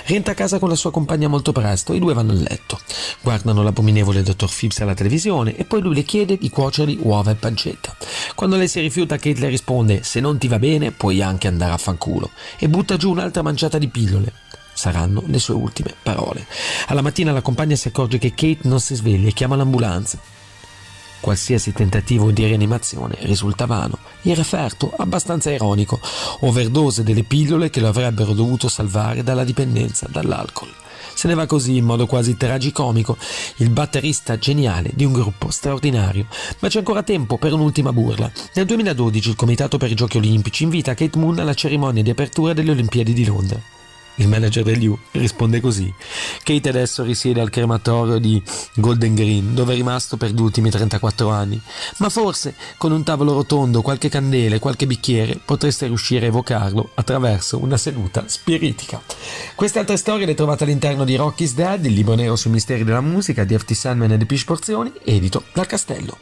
Rientra 0.06 0.32
a 0.32 0.36
casa 0.36 0.58
con 0.58 0.68
la 0.68 0.74
sua 0.74 0.90
compagna 0.90 1.28
molto 1.28 1.52
presto, 1.52 1.94
i 1.94 2.00
due 2.00 2.12
vanno 2.12 2.32
a 2.32 2.34
letto. 2.34 2.80
Guardano 3.22 3.62
l'abominevole 3.62 4.24
dottor 4.24 4.52
Phipps 4.52 4.78
alla 4.82 4.94
televisione 4.94 5.56
e 5.56 5.64
poi 5.64 5.80
lui 5.80 5.94
le 5.94 6.02
chiede 6.02 6.36
di 6.36 6.50
cuocergli 6.50 6.98
uova 7.02 7.30
e 7.30 7.34
pancetta. 7.34 7.94
Quando 8.34 8.56
lei 8.56 8.68
si 8.68 8.80
rifiuta, 8.80 9.16
Kate 9.16 9.40
le 9.40 9.48
risponde: 9.48 10.02
Se 10.02 10.20
non 10.20 10.38
ti 10.38 10.48
va 10.48 10.58
bene, 10.58 10.92
puoi 10.92 11.22
anche 11.22 11.48
andare 11.48 11.72
a 11.72 11.78
fanculo. 11.78 12.30
E 12.58 12.68
butta 12.68 12.96
giù 12.96 13.10
un'altra 13.10 13.42
manciata 13.42 13.78
di 13.78 13.88
pillole. 13.88 14.32
Saranno 14.72 15.22
le 15.26 15.38
sue 15.38 15.54
ultime 15.54 15.94
parole. 16.02 16.46
Alla 16.86 17.02
mattina 17.02 17.32
la 17.32 17.42
compagna 17.42 17.76
si 17.76 17.88
accorge 17.88 18.18
che 18.18 18.30
Kate 18.30 18.60
non 18.62 18.80
si 18.80 18.94
sveglia 18.94 19.28
e 19.28 19.32
chiama 19.32 19.56
l'ambulanza. 19.56 20.18
Qualsiasi 21.20 21.74
tentativo 21.74 22.30
di 22.30 22.46
rianimazione 22.46 23.16
risulta 23.20 23.66
vano. 23.66 23.98
Il 24.22 24.34
referto, 24.34 24.90
abbastanza 24.96 25.50
ironico, 25.50 26.00
overdose 26.40 27.02
delle 27.02 27.24
pillole 27.24 27.68
che 27.68 27.80
lo 27.80 27.88
avrebbero 27.88 28.32
dovuto 28.32 28.68
salvare 28.68 29.22
dalla 29.22 29.44
dipendenza 29.44 30.06
dall'alcol. 30.10 30.72
Se 31.20 31.28
ne 31.28 31.34
va 31.34 31.44
così 31.44 31.76
in 31.76 31.84
modo 31.84 32.06
quasi 32.06 32.38
tragicomico 32.38 33.18
il 33.56 33.68
batterista 33.68 34.38
geniale 34.38 34.90
di 34.94 35.04
un 35.04 35.12
gruppo 35.12 35.50
straordinario. 35.50 36.24
Ma 36.60 36.68
c'è 36.68 36.78
ancora 36.78 37.02
tempo 37.02 37.36
per 37.36 37.52
un'ultima 37.52 37.92
burla. 37.92 38.32
Nel 38.54 38.64
2012 38.64 39.28
il 39.28 39.36
Comitato 39.36 39.76
per 39.76 39.90
i 39.90 39.94
Giochi 39.94 40.16
Olimpici 40.16 40.62
invita 40.62 40.94
Kate 40.94 41.18
Moon 41.18 41.38
alla 41.38 41.52
cerimonia 41.52 42.02
di 42.02 42.08
apertura 42.08 42.54
delle 42.54 42.70
Olimpiadi 42.70 43.12
di 43.12 43.26
Londra. 43.26 43.79
Il 44.20 44.28
manager 44.28 44.62
degli 44.62 44.84
U 44.84 44.98
risponde 45.12 45.60
così. 45.62 45.92
Kate 46.42 46.68
adesso 46.68 47.02
risiede 47.02 47.40
al 47.40 47.48
crematorio 47.48 48.18
di 48.18 48.40
Golden 48.74 49.14
Green, 49.14 49.54
dove 49.54 49.72
è 49.72 49.76
rimasto 49.76 50.18
per 50.18 50.30
gli 50.30 50.40
ultimi 50.40 50.68
34 50.68 51.30
anni. 51.30 51.58
Ma 51.96 52.10
forse 52.10 52.54
con 52.76 52.92
un 52.92 53.02
tavolo 53.02 53.32
rotondo, 53.32 53.80
qualche 53.80 54.10
candela 54.10 54.56
e 54.56 54.58
qualche 54.58 54.86
bicchiere 54.86 55.40
potreste 55.42 55.86
riuscire 55.86 56.26
a 56.26 56.28
evocarlo 56.28 56.90
attraverso 56.94 57.62
una 57.62 57.78
seduta 57.78 58.24
spiritica. 58.26 59.00
Queste 59.54 59.78
altre 59.78 59.96
storie 59.96 60.26
le 60.26 60.34
trovate 60.34 60.64
all'interno 60.64 61.04
di 61.04 61.16
Rocky's 61.16 61.54
Dead, 61.54 61.82
il 61.86 61.94
libro 61.94 62.14
nero 62.14 62.36
sui 62.36 62.50
misteri 62.50 62.84
della 62.84 63.00
musica 63.00 63.44
di 63.44 63.56
FT 63.56 63.72
Sandman 63.72 64.12
e 64.12 64.18
The 64.18 64.26
Pish 64.26 64.44
Porzioni, 64.44 64.92
edito 65.02 65.44
dal 65.54 65.66
Castello. 65.66 66.18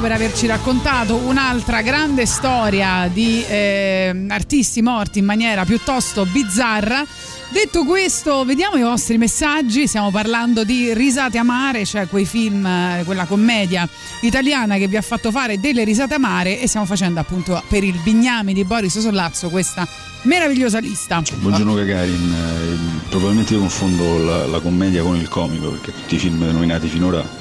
Per 0.00 0.10
averci 0.10 0.46
raccontato 0.46 1.14
un'altra 1.14 1.82
grande 1.82 2.24
storia 2.24 3.08
di 3.12 3.44
eh, 3.46 4.24
artisti 4.28 4.80
morti 4.80 5.18
in 5.18 5.26
maniera 5.26 5.66
piuttosto 5.66 6.24
bizzarra. 6.24 7.04
Detto 7.50 7.84
questo, 7.84 8.44
vediamo 8.44 8.76
i 8.76 8.82
vostri 8.82 9.18
messaggi. 9.18 9.86
Stiamo 9.86 10.10
parlando 10.10 10.64
di 10.64 10.94
Risate 10.94 11.36
amare, 11.36 11.84
cioè 11.84 12.08
quei 12.08 12.24
film, 12.24 12.64
eh, 12.64 13.02
quella 13.04 13.26
commedia 13.26 13.86
italiana 14.22 14.78
che 14.78 14.88
vi 14.88 14.96
ha 14.96 15.02
fatto 15.02 15.30
fare 15.30 15.60
delle 15.60 15.84
risate 15.84 16.14
amare 16.14 16.58
e 16.60 16.66
stiamo 16.66 16.86
facendo 16.86 17.20
appunto 17.20 17.62
per 17.68 17.84
il 17.84 18.00
Bignami 18.02 18.54
di 18.54 18.64
Boris 18.64 18.98
Sollazzo 18.98 19.50
questa 19.50 19.86
meravigliosa 20.22 20.78
lista. 20.78 21.22
Buongiorno 21.34 21.74
Gagarin, 21.74 22.34
Eh, 22.34 23.08
probabilmente 23.10 23.52
io 23.52 23.60
confondo 23.60 24.18
la, 24.24 24.46
la 24.46 24.60
commedia 24.60 25.02
con 25.02 25.16
il 25.16 25.28
comico 25.28 25.68
perché 25.68 25.92
tutti 25.92 26.14
i 26.14 26.18
film 26.18 26.42
nominati 26.50 26.88
finora 26.88 27.39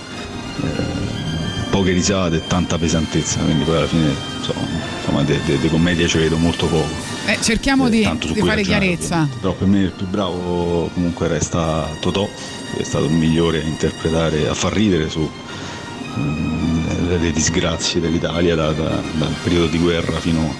poche 1.79 1.93
risate 1.93 2.35
e 2.37 2.47
tanta 2.47 2.77
pesantezza, 2.77 3.39
quindi 3.39 3.63
poi 3.63 3.77
alla 3.77 3.87
fine 3.87 4.13
insomma, 4.37 5.23
de 5.23 5.69
commedie 5.69 6.07
ci 6.07 6.17
vedo 6.17 6.35
molto 6.35 6.67
poco. 6.67 6.87
Eh, 7.25 7.37
cerchiamo 7.41 7.87
di, 7.87 8.03
su 8.03 8.33
di 8.33 8.39
cui 8.39 8.49
fare 8.49 8.63
chiarezza. 8.63 9.27
Però 9.39 9.53
per 9.53 9.67
me 9.67 9.79
il 9.83 9.91
più 9.91 10.05
bravo 10.07 10.89
comunque 10.93 11.27
resta 11.29 11.87
Totò, 12.01 12.27
che 12.75 12.81
è 12.81 12.83
stato 12.83 13.05
il 13.05 13.11
migliore 13.11 13.61
a 13.61 13.65
interpretare, 13.65 14.47
a 14.49 14.53
far 14.53 14.73
ridere 14.73 15.09
su 15.09 15.29
mm, 16.17 17.07
le, 17.07 17.17
le 17.17 17.31
disgrazie 17.31 18.01
dell'Italia 18.01 18.55
da- 18.55 18.71
da- 18.73 19.01
dal 19.13 19.33
periodo 19.41 19.67
di 19.67 19.77
guerra 19.77 20.19
fino 20.19 20.53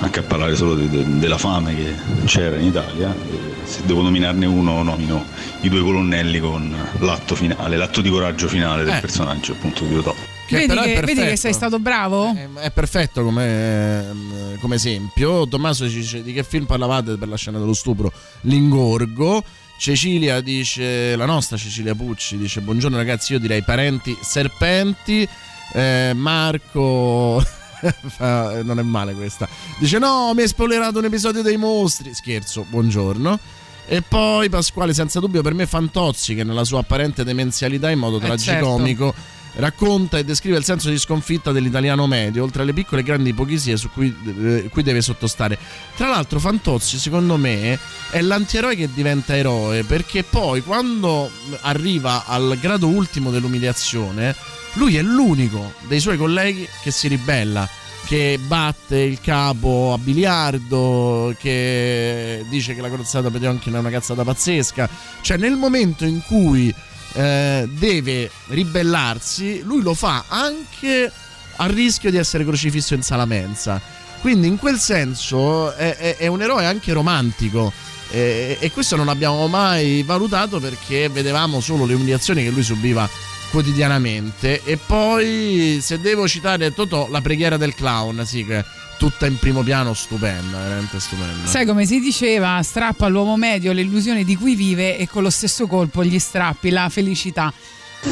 anche 0.00 0.20
a 0.20 0.22
parlare 0.22 0.54
solo 0.54 0.74
de- 0.74 0.88
de- 0.88 1.18
della 1.18 1.38
fame 1.38 1.74
che 1.74 1.94
c'era 2.26 2.56
in 2.58 2.66
Italia. 2.66 3.12
E 3.12 3.66
se 3.66 3.80
devo 3.86 4.02
nominarne 4.02 4.46
uno, 4.46 4.82
nomino 4.84 5.24
i 5.62 5.68
due 5.68 5.82
colonnelli 5.82 6.38
con 6.38 6.76
l'atto 7.00 7.34
finale, 7.34 7.76
l'atto 7.76 8.00
di 8.00 8.10
coraggio 8.10 8.46
finale 8.46 8.84
del 8.84 8.94
Eh. 8.94 9.00
personaggio 9.00 9.52
appunto 9.52 9.84
di 9.84 9.94
Totò. 9.94 10.14
Che 10.46 10.56
Vedi 10.56 10.76
è 10.76 10.82
che, 10.82 11.00
vedi 11.00 11.22
che 11.22 11.36
sei 11.36 11.54
stato 11.54 11.78
bravo? 11.78 12.34
È 12.60 12.70
perfetto 12.70 13.22
come, 13.22 14.56
come 14.60 14.74
esempio. 14.74 15.48
Tommaso 15.48 15.88
ci 15.88 15.96
dice 15.96 16.22
di 16.22 16.32
che 16.32 16.44
film 16.44 16.66
parlavate 16.66 17.16
per 17.16 17.28
la 17.28 17.36
scena 17.36 17.58
dello 17.58 17.72
stupro? 17.72 18.12
L'ingorgo. 18.42 19.42
Cecilia 19.78 20.40
dice, 20.40 21.16
la 21.16 21.26
nostra 21.26 21.56
Cecilia 21.56 21.94
Pucci 21.94 22.36
dice 22.36 22.60
buongiorno 22.60 22.96
ragazzi, 22.96 23.32
io 23.32 23.40
direi 23.40 23.62
parenti 23.62 24.16
serpenti. 24.20 25.26
Eh, 25.72 26.12
Marco... 26.14 27.44
non 28.18 28.78
è 28.78 28.82
male 28.82 29.12
questa. 29.14 29.48
Dice 29.78 29.98
no, 29.98 30.32
mi 30.34 30.42
hai 30.42 30.48
spoilerato 30.48 30.98
un 30.98 31.04
episodio 31.04 31.42
dei 31.42 31.56
mostri. 31.56 32.14
Scherzo, 32.14 32.64
buongiorno. 32.68 33.38
E 33.86 34.00
poi 34.00 34.48
Pasquale, 34.48 34.94
senza 34.94 35.20
dubbio, 35.20 35.42
per 35.42 35.52
me 35.52 35.66
Fantozzi, 35.66 36.34
che 36.34 36.44
nella 36.44 36.64
sua 36.64 36.80
apparente 36.80 37.24
demenzialità 37.24 37.90
in 37.90 37.98
modo 37.98 38.18
Eh, 38.18 38.20
tragicomico 38.20 39.14
racconta 39.56 40.18
e 40.18 40.24
descrive 40.24 40.56
il 40.56 40.64
senso 40.64 40.90
di 40.90 40.98
sconfitta 40.98 41.52
dell'italiano 41.52 42.06
medio, 42.06 42.42
oltre 42.42 42.62
alle 42.62 42.72
piccole 42.72 43.02
e 43.02 43.04
grandi 43.04 43.30
ipocrisie 43.30 43.76
su 43.76 43.90
cui, 43.90 44.14
eh, 44.26 44.68
cui 44.70 44.82
deve 44.82 45.00
sottostare. 45.00 45.58
Tra 45.96 46.08
l'altro, 46.08 46.38
Fantozzi, 46.38 46.98
secondo 46.98 47.36
me, 47.36 47.78
è 48.10 48.20
l'antieroe 48.20 48.76
che 48.76 48.88
diventa 48.92 49.36
eroe, 49.36 49.84
perché 49.84 50.22
poi 50.22 50.62
quando 50.62 51.30
arriva 51.62 52.24
al 52.26 52.56
grado 52.60 52.88
ultimo 52.88 53.30
dell'umiliazione, 53.30 54.34
lui 54.74 54.96
è 54.96 55.02
l'unico 55.02 55.72
dei 55.86 56.00
suoi 56.00 56.16
colleghi 56.16 56.68
che 56.82 56.90
si 56.90 57.08
ribella. 57.08 57.68
Che 58.06 58.38
batte 58.38 58.98
il 58.98 59.18
capo 59.22 59.94
a 59.94 59.98
biliardo, 59.98 61.34
che 61.38 62.44
dice 62.50 62.74
che 62.74 62.82
la 62.82 62.90
corazzata 62.90 63.30
Petionkin 63.30 63.72
è 63.72 63.78
una 63.78 63.88
cazzata 63.88 64.22
pazzesca. 64.22 64.86
Cioè, 65.22 65.38
nel 65.38 65.56
momento 65.56 66.04
in 66.04 66.20
cui 66.26 66.74
eh, 67.14 67.68
deve 67.70 68.30
ribellarsi, 68.48 69.62
lui 69.62 69.82
lo 69.82 69.94
fa 69.94 70.24
anche 70.28 71.10
a 71.56 71.66
rischio 71.66 72.10
di 72.10 72.16
essere 72.16 72.44
crocifisso 72.44 72.94
in 72.94 73.02
sala 73.02 73.24
mensa. 73.24 73.80
Quindi 74.20 74.46
in 74.46 74.56
quel 74.58 74.78
senso 74.78 75.72
è, 75.74 75.96
è- 75.96 76.16
è 76.16 76.26
un 76.26 76.42
eroe 76.42 76.66
anche 76.66 76.92
romantico. 76.92 77.72
E, 78.10 78.58
e 78.60 78.70
questo 78.70 78.96
non 78.96 79.08
abbiamo 79.08 79.46
mai 79.48 80.02
valutato 80.02 80.60
perché 80.60 81.08
vedevamo 81.08 81.60
solo 81.60 81.84
le 81.84 81.94
umiliazioni 81.94 82.42
che 82.42 82.50
lui 82.50 82.62
subiva 82.62 83.08
quotidianamente. 83.50 84.62
E 84.64 84.76
poi, 84.76 85.78
se 85.80 86.00
devo 86.00 86.26
citare 86.28 86.72
Totò, 86.74 87.08
la 87.08 87.20
preghiera 87.20 87.56
del 87.56 87.74
clown, 87.74 88.24
sì, 88.26 88.44
che 88.44 88.64
tutta 88.98 89.26
in 89.26 89.38
primo 89.38 89.62
piano, 89.62 89.94
stupenda, 89.94 90.58
veramente 90.58 91.00
stupenda. 91.00 91.46
Sai 91.46 91.66
come 91.66 91.86
si 91.86 92.00
diceva, 92.00 92.60
strappa 92.62 93.06
all'uomo 93.06 93.36
medio 93.36 93.72
le 93.72 93.82
illusioni 93.82 94.24
di 94.24 94.36
cui 94.36 94.54
vive 94.54 94.98
e 94.98 95.08
con 95.08 95.22
lo 95.22 95.30
stesso 95.30 95.66
colpo 95.66 96.04
gli 96.04 96.18
strappi 96.18 96.70
la 96.70 96.88
felicità. 96.88 97.52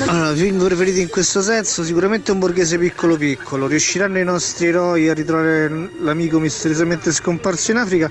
Allora, 0.07 0.35
film 0.35 0.65
preferiti 0.65 1.01
in 1.01 1.09
questo 1.09 1.43
senso, 1.43 1.85
sicuramente 1.85 2.33
un 2.33 2.39
borghese 2.39 2.79
piccolo 2.79 3.17
piccolo. 3.17 3.67
Riusciranno 3.67 4.19
i 4.19 4.25
nostri 4.25 4.69
eroi 4.69 5.09
a 5.09 5.15
ritrovare 5.15 5.91
l'amico 6.01 6.39
misteriosamente 6.39 7.13
scomparso 7.13 7.73
in 7.73 7.77
Africa? 7.77 8.11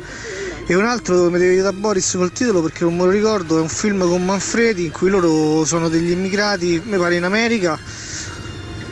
E 0.68 0.76
un 0.76 0.86
altro 0.86 1.16
dove 1.16 1.32
mi 1.32 1.40
devi 1.40 1.60
da 1.60 1.74
Boris 1.74 2.14
col 2.16 2.32
titolo 2.32 2.62
perché 2.62 2.84
non 2.84 2.96
me 2.96 3.06
lo 3.06 3.10
ricordo, 3.10 3.58
è 3.58 3.62
un 3.62 3.68
film 3.68 4.08
con 4.08 4.24
Manfredi 4.24 4.86
in 4.86 4.92
cui 4.92 5.10
loro 5.10 5.66
sono 5.66 5.90
degli 5.90 6.12
immigrati, 6.12 6.82
mi 6.86 6.98
pare 6.98 7.16
in 7.16 7.24
America, 7.24 7.78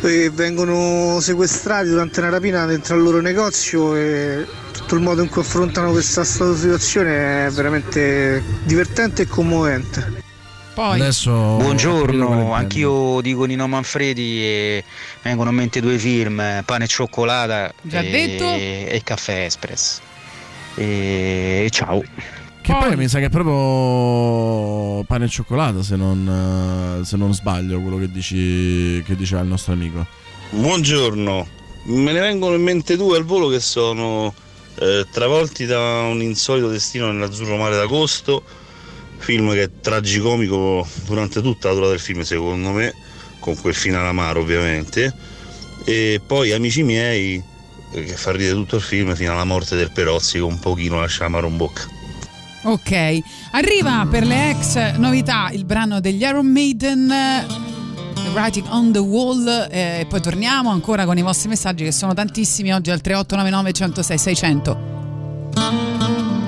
e 0.02 0.30
vengono 0.30 1.20
sequestrati 1.20 1.90
durante 1.90 2.20
una 2.20 2.30
rapina 2.30 2.66
dentro 2.66 2.96
al 2.96 3.02
loro 3.02 3.22
negozio 3.22 3.96
e 3.96 4.46
tutto 4.72 4.96
il 4.96 5.02
modo 5.02 5.22
in 5.22 5.30
cui 5.30 5.42
affrontano 5.42 5.92
questa 5.92 6.24
situazione 6.24 7.48
è 7.48 7.50
veramente 7.50 8.44
divertente 8.64 9.24
e 9.24 9.28
commovente. 9.28 10.28
Poi 10.74 11.02
Buongiorno, 11.26 12.54
anch'io 12.54 13.20
dico 13.20 13.44
Nino 13.44 13.68
Manfredi 13.68 14.42
e 14.42 14.84
vengono 15.24 15.50
in 15.50 15.58
mente 15.58 15.82
due 15.82 15.98
film, 15.98 16.42
Pane 16.64 16.86
e 16.86 16.88
cioccolata 16.88 17.74
e, 17.90 18.88
e 18.90 19.02
Caffè 19.04 19.44
Express. 19.44 20.00
E, 20.76 21.64
e 21.66 21.70
ciao. 21.70 22.02
Che 22.62 22.74
poi 22.74 22.96
mi 22.96 23.08
sa 23.08 23.20
che 23.20 23.26
è 23.26 23.30
proprio 23.30 25.04
pane 25.06 25.26
e 25.26 25.28
cioccolata, 25.30 25.82
se 25.82 25.96
non, 25.96 27.02
se 27.04 27.18
non 27.18 27.34
sbaglio, 27.34 27.82
quello 27.82 27.98
che 27.98 28.12
dici 28.12 29.02
che 29.06 29.16
diceva 29.16 29.42
il 29.42 29.48
nostro 29.48 29.74
amico. 29.74 30.06
Buongiorno, 30.52 31.48
me 31.86 32.12
ne 32.12 32.20
vengono 32.20 32.56
in 32.56 32.64
mente 32.64 32.96
due 32.96 33.18
al 33.18 33.24
volo 33.24 33.48
che 33.48 33.60
sono 33.60 34.34
eh, 34.80 35.06
Travolti 35.12 35.66
da 35.66 36.02
un 36.02 36.22
insolito 36.22 36.70
destino 36.70 37.12
nell'azzurro 37.12 37.58
mare 37.58 37.76
d'agosto, 37.76 38.44
film 39.18 39.52
che 39.54 39.64
è 39.64 39.70
tragicomico 39.82 40.88
durante 41.06 41.42
tutta 41.42 41.70
la 41.70 41.74
durata 41.74 41.92
del 41.92 42.00
film 42.00 42.22
secondo 42.22 42.72
me, 42.72 42.94
con 43.40 43.60
quel 43.60 43.74
finale 43.74 44.08
amaro 44.08 44.42
ovviamente, 44.42 45.14
e 45.86 46.22
poi 46.26 46.52
Amici 46.52 46.84
miei 46.84 47.42
eh, 47.92 48.04
che 48.04 48.14
fa 48.14 48.32
ridere 48.32 48.54
tutto 48.54 48.76
il 48.76 48.82
film 48.82 49.16
fino 49.16 49.32
alla 49.32 49.44
morte 49.44 49.76
del 49.76 49.92
Perozzi 49.92 50.40
con 50.40 50.52
un 50.52 50.60
pochino 50.60 51.00
lascia 51.00 51.26
amaro 51.26 51.48
in 51.48 51.58
bocca. 51.58 51.98
Ok, 52.64 53.20
arriva 53.52 54.08
per 54.10 54.26
le 54.26 54.50
ex 54.50 54.98
novità 54.98 55.50
il 55.52 55.66
brano 55.66 56.00
degli 56.00 56.22
Iron 56.22 56.48
Maiden. 56.48 57.14
Writing 58.34 58.68
on 58.70 58.92
the 58.92 59.00
Wall 59.00 59.48
eh, 59.72 60.02
e 60.02 60.06
poi 60.06 60.22
torniamo 60.22 60.70
ancora 60.70 61.06
con 61.06 61.18
i 61.18 61.24
vostri 61.24 61.50
messaggi 61.50 61.84
che 61.84 61.92
sono 61.92 62.14
tantissimi 62.14 62.72
oggi 62.72 62.92
al 62.92 63.02
3899 63.02 63.74
106 63.74 64.18
600 64.18 66.39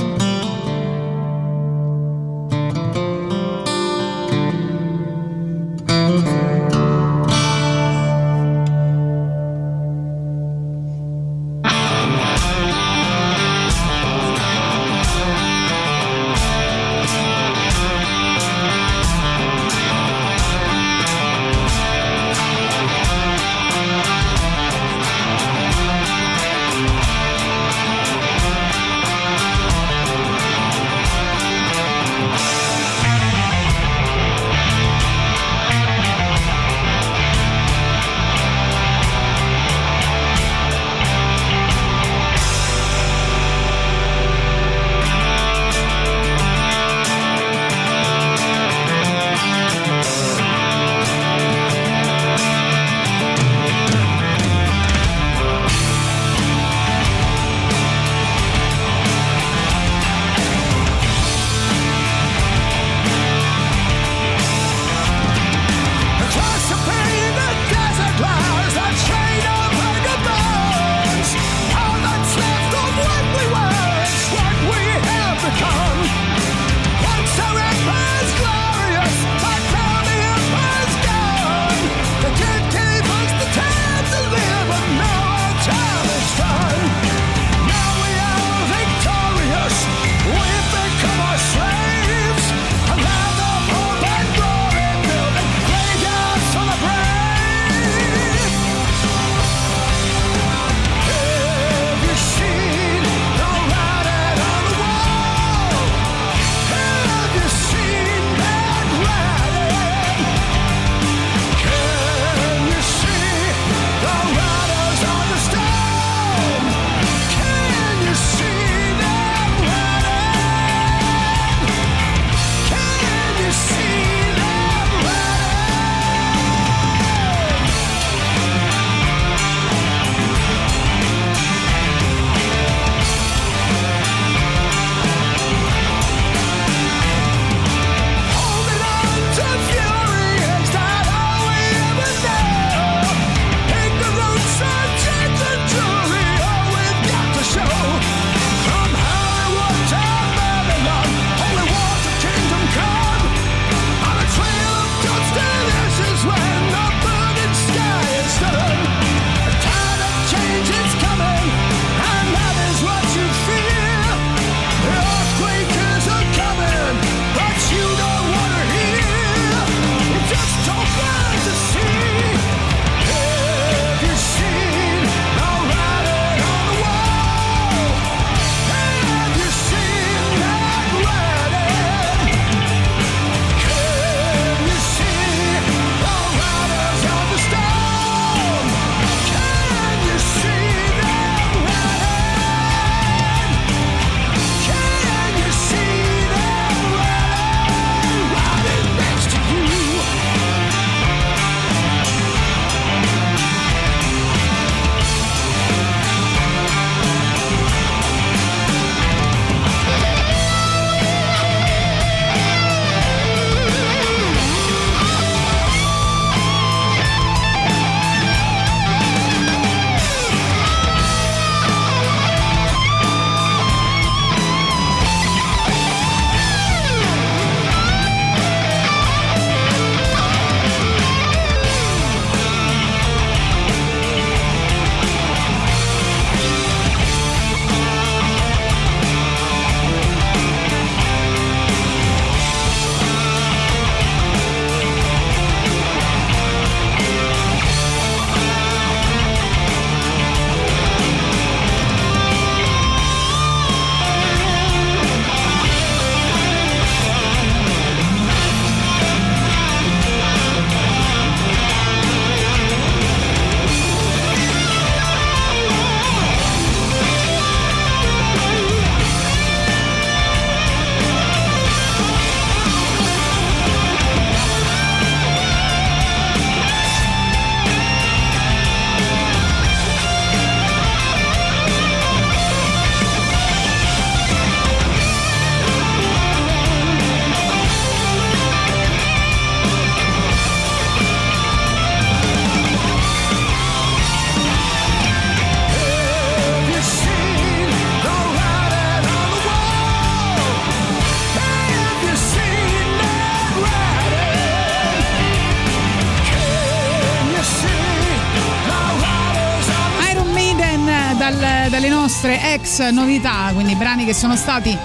ex 312.62 312.89
novità, 312.91 313.49
quindi 313.53 313.76
brani 313.76 314.05
che 314.05 314.14
sono 314.14 314.36
stati 314.36 314.78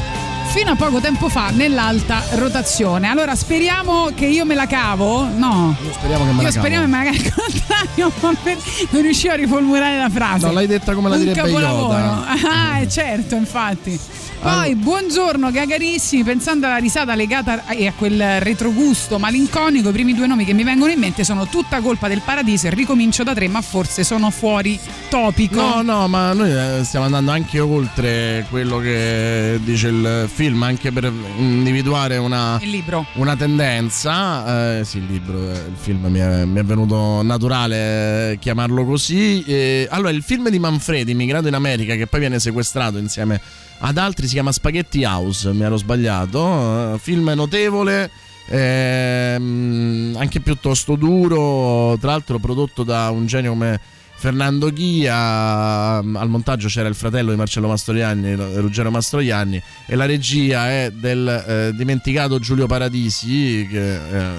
fino 0.48 0.70
a 0.70 0.76
poco 0.76 1.00
tempo 1.00 1.28
fa 1.28 1.50
nell'alta 1.50 2.22
rotazione. 2.36 3.08
Allora 3.08 3.34
speriamo 3.34 4.10
che 4.14 4.24
io 4.26 4.46
me 4.46 4.54
la 4.54 4.66
cavo. 4.66 5.24
No. 5.28 5.76
Io 5.84 5.92
speriamo 5.92 6.24
che 6.24 6.30
me 6.30 6.36
Io 6.38 6.42
la 6.44 6.50
speriamo 6.50 6.84
che 6.86 6.90
cavo. 6.90 7.04
me 7.04 7.12
la 7.12 7.20
cavo 7.30 7.42
al 7.44 8.12
contrario, 8.18 8.36
per- 8.42 8.58
non 8.90 9.02
riuscivo 9.02 9.32
a 9.34 9.36
riformulare 9.36 9.98
la 9.98 10.08
frase. 10.08 10.46
No, 10.46 10.52
l'hai 10.52 10.66
detta 10.66 10.94
come 10.94 11.10
la 11.10 11.16
Un 11.16 11.20
direbbe 11.20 11.40
capolavoro. 11.42 11.98
Yoda. 11.98 12.24
Ah, 12.76 12.78
eh, 12.80 12.88
certo, 12.88 13.34
infatti. 13.34 13.98
Poi, 14.40 14.74
buongiorno 14.76 15.50
gagarissimi, 15.50 16.22
pensando 16.22 16.66
alla 16.66 16.76
risata 16.76 17.14
legata 17.14 17.62
a, 17.66 17.74
e 17.74 17.86
a 17.86 17.92
quel 17.96 18.40
retrogusto 18.40 19.18
malinconico, 19.18 19.88
i 19.88 19.92
primi 19.92 20.14
due 20.14 20.26
nomi 20.26 20.44
che 20.44 20.52
mi 20.52 20.62
vengono 20.62 20.92
in 20.92 20.98
mente 20.98 21.24
sono 21.24 21.46
tutta 21.48 21.80
colpa 21.80 22.06
del 22.06 22.20
paradiso 22.20 22.66
e 22.66 22.70
ricomincio 22.70 23.24
da 23.24 23.34
tre, 23.34 23.48
ma 23.48 23.60
forse 23.62 24.04
sono 24.04 24.30
fuori 24.30 24.78
topico. 25.08 25.54
No, 25.56 25.82
no, 25.82 26.08
ma 26.08 26.32
noi 26.32 26.50
eh, 26.50 26.84
stiamo 26.84 27.04
andando 27.06 27.30
anche 27.30 27.58
oltre 27.60 28.46
quello 28.50 28.78
che 28.78 29.58
dice 29.62 29.88
il 29.88 30.28
film, 30.32 30.62
anche 30.62 30.92
per 30.92 31.12
individuare 31.38 32.16
una, 32.16 32.58
Il 32.60 32.70
libro. 32.70 33.06
una 33.14 33.36
tendenza. 33.36 34.78
Eh, 34.78 34.84
sì, 34.84 34.98
il 34.98 35.06
libro, 35.06 35.50
eh, 35.50 35.54
il 35.54 35.76
film 35.76 36.06
mi 36.06 36.18
è, 36.18 36.44
mi 36.44 36.58
è 36.60 36.64
venuto 36.64 37.22
naturale 37.22 38.32
eh, 38.32 38.38
chiamarlo 38.38 38.84
così. 38.84 39.42
Eh, 39.44 39.86
allora, 39.90 40.10
il 40.10 40.22
film 40.22 40.48
di 40.48 40.58
Manfredi, 40.58 41.12
immigrato 41.12 41.48
in 41.48 41.54
America, 41.54 41.94
che 41.94 42.06
poi 42.06 42.20
viene 42.20 42.38
sequestrato 42.38 42.98
insieme 42.98 43.40
ad 43.78 43.98
altri, 43.98 44.26
si 44.26 44.34
chiama 44.34 44.52
Spaghetti 44.52 45.04
House, 45.04 45.52
mi 45.52 45.62
ero 45.62 45.76
sbagliato. 45.76 46.98
film 47.00 47.32
notevole. 47.34 48.10
ehm, 48.48 50.14
anche 50.18 50.40
piuttosto 50.40 50.94
duro, 50.96 51.96
tra 51.98 52.10
l'altro 52.12 52.38
prodotto 52.38 52.82
da 52.84 53.10
un 53.10 53.26
genio 53.26 53.50
come 53.50 53.80
Fernando 54.18 54.72
Ghia, 54.72 55.98
al 55.98 56.28
montaggio 56.28 56.68
c'era 56.68 56.88
il 56.88 56.94
fratello 56.94 57.30
di 57.30 57.36
Marcello 57.36 57.68
Mastroianni, 57.68 58.34
Ruggero 58.34 58.90
Mastroianni, 58.90 59.62
e 59.86 59.94
la 59.94 60.06
regia 60.06 60.70
è 60.70 60.90
del 60.90 61.28
eh, 61.28 61.72
dimenticato 61.74 62.38
Giulio 62.38 62.66
Paradisi, 62.66 63.68
che 63.70 63.94
eh, 63.94 64.30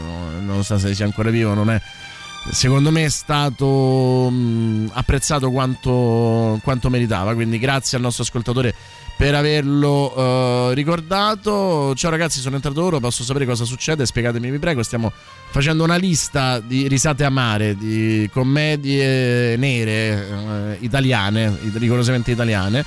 non 0.41 0.63
so 0.63 0.78
se 0.80 0.93
sia 0.95 1.05
ancora 1.05 1.30
vivo, 1.30 1.53
non 1.53 1.69
è. 1.69 1.80
Secondo 2.51 2.91
me 2.91 3.05
è 3.05 3.09
stato 3.09 4.30
mh, 4.30 4.91
apprezzato 4.93 5.51
quanto, 5.51 6.59
quanto 6.63 6.89
meritava, 6.89 7.34
quindi 7.34 7.59
grazie 7.59 7.97
al 7.97 8.03
nostro 8.03 8.23
ascoltatore 8.23 8.73
per 9.18 9.34
averlo 9.34 10.13
eh, 10.70 10.74
ricordato. 10.76 11.93
Ciao 11.95 12.11
ragazzi, 12.11 12.39
sono 12.39 12.55
entrato 12.55 12.84
ora, 12.84 12.99
posso 12.99 13.24
sapere 13.24 13.45
cosa 13.45 13.65
succede? 13.65 14.05
Spiegatemi, 14.05 14.51
vi 14.51 14.59
prego. 14.59 14.84
Stiamo 14.84 15.11
facendo 15.49 15.84
una 15.84 15.95
lista 15.95 16.59
di 16.59 16.88
risate 16.88 17.24
amare, 17.24 17.76
di 17.76 18.30
commedie 18.32 19.57
nere 19.57 19.91
eh, 19.91 20.78
italiane, 20.82 21.57
rigorosamente 21.74 22.32
italiane. 22.32 22.86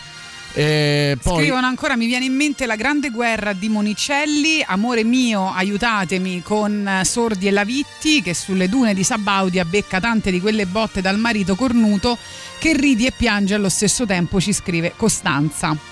E 0.53 1.17
poi 1.23 1.43
Scrivono 1.45 1.67
ancora, 1.67 1.97
mi 1.97 2.07
viene 2.07 2.25
in 2.25 2.35
mente 2.35 2.67
la 2.67 2.75
grande 2.75 3.11
guerra 3.11 3.53
di 3.53 3.69
Monicelli, 3.69 4.65
amore 4.67 5.05
mio, 5.05 5.53
aiutatemi 5.53 6.43
con 6.43 6.87
eh, 6.87 7.05
Sordi 7.05 7.49
e 7.49 7.51
Lavitti 7.51 8.23
che 8.23 8.35
sulle 8.35 8.69
dune 8.69 8.95
di 8.95 9.05
Sabaudia 9.05 9.65
becca 9.65 10.01
tante 10.01 10.31
di 10.31 10.41
quelle 10.41 10.67
botte 10.67 11.01
dal 11.01 11.19
marito 11.19 11.55
cornuto 11.55 12.19
che 12.59 12.73
ridi 12.77 13.07
e 13.07 13.13
piange 13.17 13.55
allo 13.55 13.69
stesso 13.69 14.07
tempo, 14.07 14.41
ci 14.41 14.53
scrive 14.53 14.93
Costanza. 14.97 15.90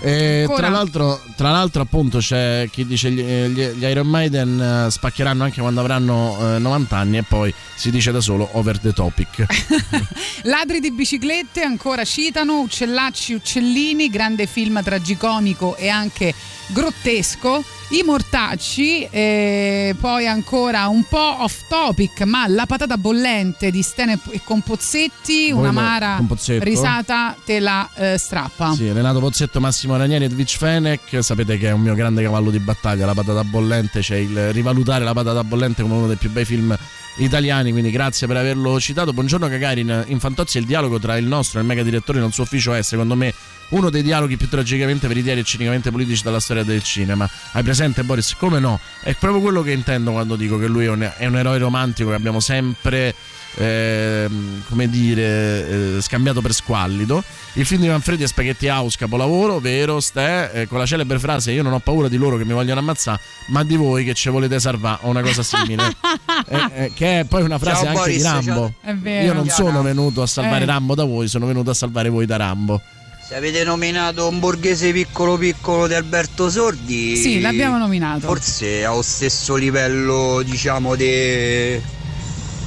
Eh, 0.00 0.42
Ancora? 0.42 0.58
tra, 0.58 0.68
l'altro, 0.68 1.20
tra 1.36 1.50
l'altro, 1.50 1.82
appunto, 1.82 2.18
c'è 2.18 2.68
chi 2.70 2.86
dice 2.86 3.10
gli, 3.10 3.20
gli, 3.20 3.66
gli 3.66 3.84
Iron 3.84 4.06
Maiden 4.06 4.86
eh, 4.86 4.90
spaccheranno 4.90 5.44
anche 5.44 5.60
quando 5.60 5.80
avranno 5.80 6.56
eh, 6.56 6.58
90 6.58 6.96
anni 6.96 7.18
e 7.18 7.22
poi 7.22 7.52
si 7.74 7.90
dice 7.90 8.12
da 8.12 8.20
solo 8.20 8.48
over 8.52 8.78
the 8.78 8.92
topic. 8.92 9.46
Ladri 10.44 10.80
di 10.80 10.92
biciclette 10.92 11.62
ancora 11.62 12.04
citano 12.04 12.60
Uccellacci 12.60 13.34
Uccellini, 13.34 14.08
grande 14.08 14.46
film 14.46 14.82
tragicomico 14.82 15.76
e 15.76 15.88
anche 15.88 16.34
grottesco. 16.68 17.64
I 17.90 18.02
mortacci, 18.04 19.08
eh, 19.10 19.96
poi 19.98 20.26
ancora 20.26 20.88
un 20.88 21.04
po' 21.04 21.42
off 21.42 21.62
topic, 21.68 22.20
ma 22.24 22.46
la 22.46 22.66
patata 22.66 22.98
bollente 22.98 23.70
di 23.70 23.80
Stene 23.80 24.18
e 24.28 24.42
con 24.44 24.60
Pozzetti, 24.60 25.52
Voi 25.52 25.60
una 25.60 25.72
mara 25.72 26.22
risata 26.58 27.34
te 27.46 27.60
la 27.60 27.88
eh, 27.94 28.18
strappa. 28.18 28.74
Sì, 28.74 28.92
Renato 28.92 29.20
Pozzetto, 29.20 29.58
Massimo 29.58 29.96
Ranieri 29.96 30.24
e 30.24 30.26
Edwige 30.26 30.58
Fenech. 30.58 31.24
Sapete 31.24 31.56
che 31.56 31.68
è 31.68 31.70
un 31.70 31.80
mio 31.80 31.94
grande 31.94 32.22
cavallo 32.22 32.50
di 32.50 32.58
battaglia. 32.58 33.06
La 33.06 33.14
patata 33.14 33.42
bollente, 33.42 34.00
c'è 34.00 34.16
il 34.16 34.52
rivalutare 34.52 35.02
la 35.02 35.14
patata 35.14 35.42
bollente 35.42 35.80
come 35.80 35.94
uno 35.94 36.06
dei 36.08 36.16
più 36.16 36.30
bei 36.30 36.44
film 36.44 36.76
italiani. 37.16 37.72
Quindi 37.72 37.90
grazie 37.90 38.26
per 38.26 38.36
averlo 38.36 38.78
citato. 38.78 39.14
Buongiorno 39.14 39.48
Gagarin. 39.48 40.04
In 40.08 40.20
Fantozzi 40.20 40.58
il 40.58 40.66
dialogo 40.66 40.98
tra 40.98 41.16
il 41.16 41.24
nostro 41.24 41.58
e 41.58 41.62
il 41.62 41.66
mega 41.66 41.82
direttore 41.82 42.20
nel 42.20 42.34
suo 42.34 42.42
ufficio 42.42 42.74
è, 42.74 42.82
secondo 42.82 43.14
me, 43.14 43.32
uno 43.70 43.90
dei 43.90 44.02
dialoghi 44.02 44.36
più 44.36 44.48
tragicamente 44.48 45.08
veritieri 45.08 45.40
e 45.40 45.44
cinicamente 45.44 45.90
politici 45.90 46.22
della 46.22 46.40
storia 46.40 46.64
del 46.64 46.82
cinema. 46.82 47.28
Hai 47.52 47.62
presente 47.62 48.02
Boris? 48.04 48.34
Come 48.36 48.58
no? 48.58 48.80
È 49.02 49.14
proprio 49.14 49.40
quello 49.42 49.62
che 49.62 49.72
intendo 49.72 50.12
quando 50.12 50.36
dico 50.36 50.58
che 50.58 50.66
lui 50.66 50.84
è 50.86 50.90
un, 50.90 51.10
è 51.16 51.26
un 51.26 51.36
eroe 51.36 51.58
romantico 51.58 52.10
che 52.10 52.16
abbiamo 52.16 52.40
sempre 52.40 53.14
ehm, 53.56 54.62
come 54.68 54.88
dire, 54.88 55.96
eh, 55.96 56.00
scambiato 56.00 56.40
per 56.40 56.52
squallido. 56.52 57.22
Il 57.54 57.66
film 57.66 57.82
di 57.82 57.88
Manfredi 57.88 58.22
è 58.22 58.26
Spaghetti 58.26 58.68
House, 58.68 58.96
capolavoro, 58.96 59.58
vero, 59.58 60.00
Ste, 60.00 60.52
eh, 60.52 60.66
con 60.68 60.78
la 60.78 60.86
celebre 60.86 61.18
frase 61.18 61.52
io 61.52 61.62
non 61.62 61.72
ho 61.72 61.80
paura 61.80 62.08
di 62.08 62.16
loro 62.16 62.36
che 62.36 62.44
mi 62.44 62.52
vogliono 62.52 62.80
ammazzare, 62.80 63.20
ma 63.48 63.64
di 63.64 63.76
voi 63.76 64.04
che 64.04 64.14
ci 64.14 64.28
volete 64.28 64.60
salvare, 64.60 65.00
o 65.02 65.08
una 65.08 65.22
cosa 65.22 65.42
simile. 65.42 65.94
Eh, 66.50 66.84
eh, 66.84 66.92
che 66.94 67.20
è 67.20 67.24
poi 67.24 67.42
una 67.42 67.58
frase 67.58 67.84
Ciao, 67.84 67.88
anche 67.88 68.00
Boris, 68.00 68.16
di 68.16 68.22
Rambo. 68.22 68.72
ciao. 68.80 68.90
È 68.90 68.94
vero. 68.94 69.26
Io 69.26 69.32
non 69.34 69.48
sono 69.48 69.82
venuto 69.82 70.22
a 70.22 70.26
salvare 70.26 70.62
Eh. 70.62 70.66
Rambo 70.66 70.94
da 70.94 71.04
voi, 71.04 71.28
sono 71.28 71.46
venuto 71.46 71.70
a 71.70 71.74
salvare 71.74 72.08
voi 72.08 72.24
da 72.24 72.36
Rambo. 72.36 72.80
Se 73.28 73.34
avete 73.34 73.62
nominato 73.62 74.26
un 74.26 74.38
borghese 74.38 74.90
piccolo 74.90 75.36
piccolo 75.36 75.86
di 75.86 75.92
Alberto 75.92 76.48
Sordi, 76.48 77.14
Sì, 77.14 77.40
l'abbiamo 77.40 77.76
nominato. 77.76 78.26
Forse 78.26 78.86
ha 78.86 78.94
lo 78.94 79.02
stesso 79.02 79.54
livello, 79.56 80.40
diciamo, 80.42 80.94
di 80.94 81.04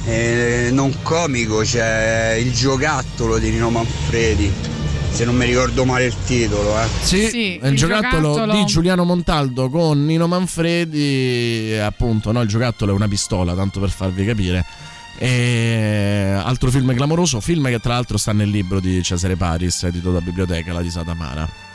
eh, 0.04 0.68
non 0.70 1.02
comico, 1.02 1.62
c'è 1.62 2.34
il 2.40 2.52
giocattolo 2.52 3.38
di 3.38 3.50
Nino 3.50 3.70
Manfredi. 3.70 4.52
Se 5.10 5.24
non 5.24 5.34
mi 5.34 5.46
ricordo 5.46 5.84
male 5.84 6.04
il 6.04 6.14
titolo, 6.24 6.80
eh. 6.80 6.86
Sì, 7.02 7.58
il, 7.60 7.74
giocattolo, 7.74 8.46
di 8.46 8.64
Giuliano 8.64 9.02
Montaldo 9.02 9.68
con 9.68 10.06
Nino 10.06 10.28
Manfredi, 10.28 11.76
appunto, 11.82 12.30
no, 12.30 12.40
il 12.40 12.46
giocattolo 12.46 12.92
è 12.92 12.94
una 12.94 13.08
pistola, 13.08 13.54
tanto 13.54 13.80
per 13.80 13.90
farvi 13.90 14.24
capire. 14.24 14.64
E 15.24 16.32
altro 16.36 16.68
film 16.72 16.92
clamoroso, 16.96 17.38
film 17.38 17.68
che 17.68 17.78
tra 17.78 17.92
l'altro 17.92 18.18
sta 18.18 18.32
nel 18.32 18.48
libro 18.50 18.80
di 18.80 19.00
Cesare 19.04 19.36
Paris, 19.36 19.84
edito 19.84 20.10
da 20.10 20.20
Biblioteca, 20.20 20.72
La 20.72 20.80
risata 20.80 21.12
amara. 21.12 21.71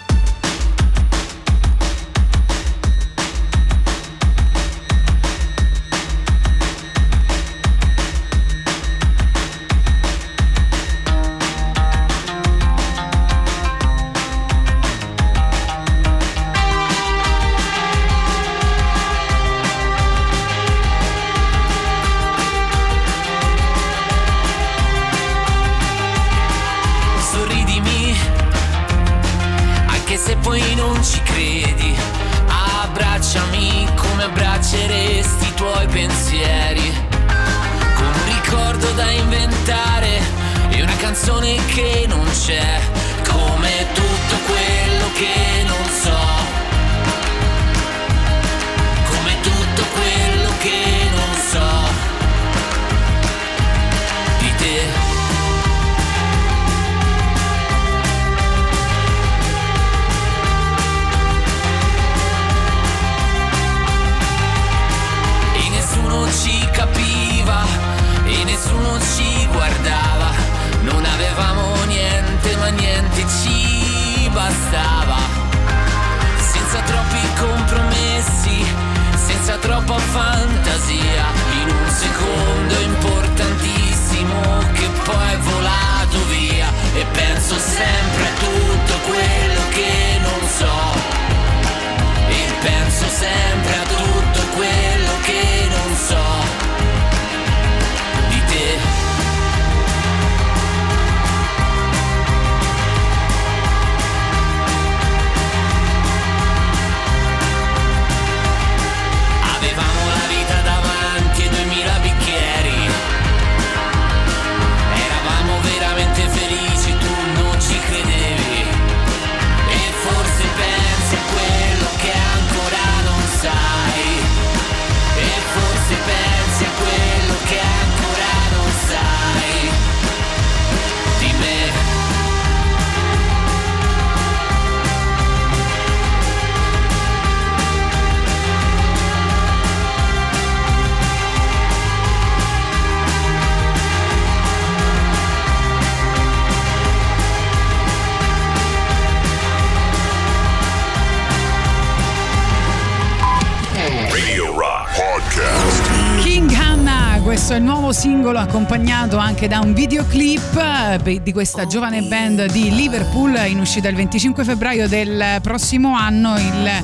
Accompagnato 159.07 159.17
anche 159.17 159.47
da 159.47 159.59
un 159.59 159.73
videoclip 159.73 160.99
eh, 161.05 161.21
di 161.21 161.31
questa 161.31 161.65
giovane 161.65 162.01
band 162.01 162.51
di 162.51 162.75
Liverpool 162.75 163.35
in 163.47 163.59
uscita 163.59 163.87
il 163.87 163.95
25 163.95 164.43
febbraio 164.43 164.87
del 164.87 165.39
prossimo 165.41 165.95
anno 165.95 166.37
il, 166.37 166.83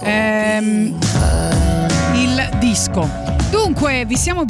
ehm, 0.00 0.98
il 2.14 2.50
disco. 2.58 3.08
Dunque, 3.50 4.04
vi 4.06 4.16
stiamo 4.16 4.44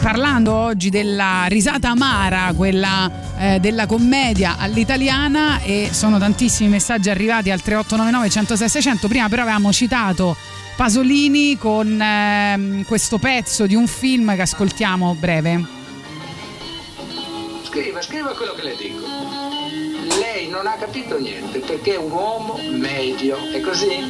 parlando 0.00 0.52
oggi 0.52 0.90
della 0.90 1.44
risata 1.46 1.90
amara, 1.90 2.52
quella 2.56 3.10
eh, 3.38 3.60
della 3.60 3.86
commedia 3.86 4.56
all'italiana 4.58 5.60
e 5.60 5.90
sono 5.92 6.18
tantissimi 6.18 6.68
messaggi 6.68 7.08
arrivati 7.08 7.50
al 7.50 7.62
3899 7.62 8.30
106 8.30 8.68
600. 8.68 9.08
Prima 9.08 9.28
però 9.28 9.42
avevamo 9.42 9.72
citato 9.72 10.36
Pasolini 10.76 11.56
con 11.56 12.00
ehm, 12.00 12.84
questo 12.84 13.18
pezzo 13.18 13.66
di 13.66 13.74
un 13.74 13.86
film 13.86 14.34
che 14.34 14.42
ascoltiamo 14.42 15.14
breve. 15.14 15.77
Scriva, 17.78 18.02
scriva 18.02 18.30
quello 18.30 18.54
che 18.54 18.62
le 18.64 18.76
dico. 18.76 19.06
Lei 20.18 20.48
non 20.48 20.66
ha 20.66 20.72
capito 20.72 21.16
niente 21.16 21.60
perché 21.60 21.94
è 21.94 21.96
un 21.96 22.10
uomo 22.10 22.58
medio, 22.70 23.38
è 23.52 23.60
così? 23.60 24.04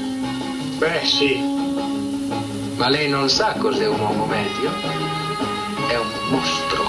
Beh, 0.79 1.05
sì. 1.05 1.37
Ma 2.77 2.89
lei 2.89 3.11
non 3.11 3.29
sa 3.29 3.53
cos'è 3.59 3.87
un 3.87 4.01
uomo 4.01 4.25
medio? 4.25 4.73
È 5.87 5.99
un 5.99 6.09
mostro, 6.31 6.89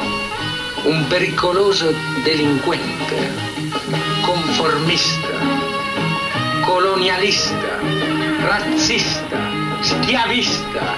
un 0.83 1.05
pericoloso 1.09 1.93
delinquente, 2.23 3.29
conformista, 4.21 5.27
colonialista, 6.65 7.77
razzista, 8.39 9.37
schiavista, 9.81 10.95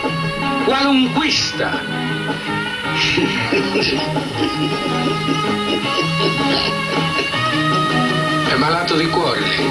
qualunquista. 0.63 2.61
È 8.47 8.56
malato 8.58 8.95
di 8.95 9.08
cuore 9.08 9.39
lei? 9.39 9.66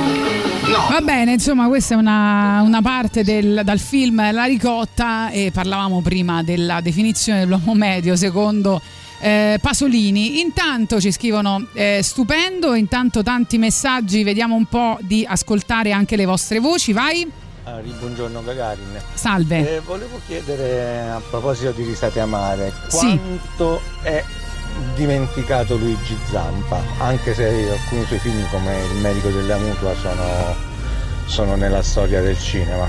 No. 0.70 0.86
Va 0.90 1.00
bene, 1.00 1.32
insomma, 1.32 1.66
questa 1.68 1.94
è 1.94 1.96
una, 1.96 2.60
una 2.62 2.82
parte 2.82 3.22
del, 3.24 3.62
dal 3.64 3.78
film 3.78 4.32
La 4.32 4.44
ricotta 4.44 5.30
e 5.30 5.50
parlavamo 5.52 6.00
prima 6.00 6.42
della 6.42 6.80
definizione 6.80 7.40
dell'uomo 7.40 7.74
medio 7.74 8.16
secondo 8.16 8.80
eh, 9.20 9.58
Pasolini. 9.60 10.40
Intanto 10.40 11.00
ci 11.00 11.12
scrivono 11.12 11.66
eh, 11.72 12.00
stupendo, 12.02 12.74
intanto 12.74 13.22
tanti 13.22 13.58
messaggi, 13.58 14.22
vediamo 14.22 14.54
un 14.54 14.66
po' 14.66 14.98
di 15.02 15.24
ascoltare 15.28 15.92
anche 15.92 16.16
le 16.16 16.24
vostre 16.24 16.58
voci, 16.58 16.92
vai. 16.92 17.26
Ah, 17.64 17.80
buongiorno 17.98 18.42
Gagarin. 18.42 19.00
Salve. 19.14 19.76
Eh, 19.76 19.80
volevo 19.80 20.20
chiedere 20.26 21.10
a 21.10 21.20
proposito 21.28 21.70
di 21.72 21.84
risate 21.84 22.18
amare, 22.20 22.72
Sì. 22.88 22.96
quanto 23.18 23.80
è 24.02 24.24
dimenticato 24.94 25.76
Luigi 25.76 26.16
Zampa, 26.30 26.80
anche 26.98 27.34
se 27.34 27.44
alcuni 27.70 28.04
suoi 28.06 28.18
film 28.18 28.48
come 28.50 28.82
Il 28.92 29.00
medico 29.00 29.28
della 29.28 29.56
mutua 29.58 29.94
sono, 29.94 30.54
sono 31.26 31.54
nella 31.56 31.82
storia 31.82 32.22
del 32.22 32.38
cinema. 32.38 32.86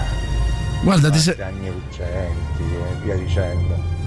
Guarda, 0.84 1.10
ti 1.10 1.20
sei- 1.20 1.40
anni 1.42 1.70
Uccenti 1.70 2.64
e 2.64 3.04
via 3.04 3.16
dicendo. 3.16 4.00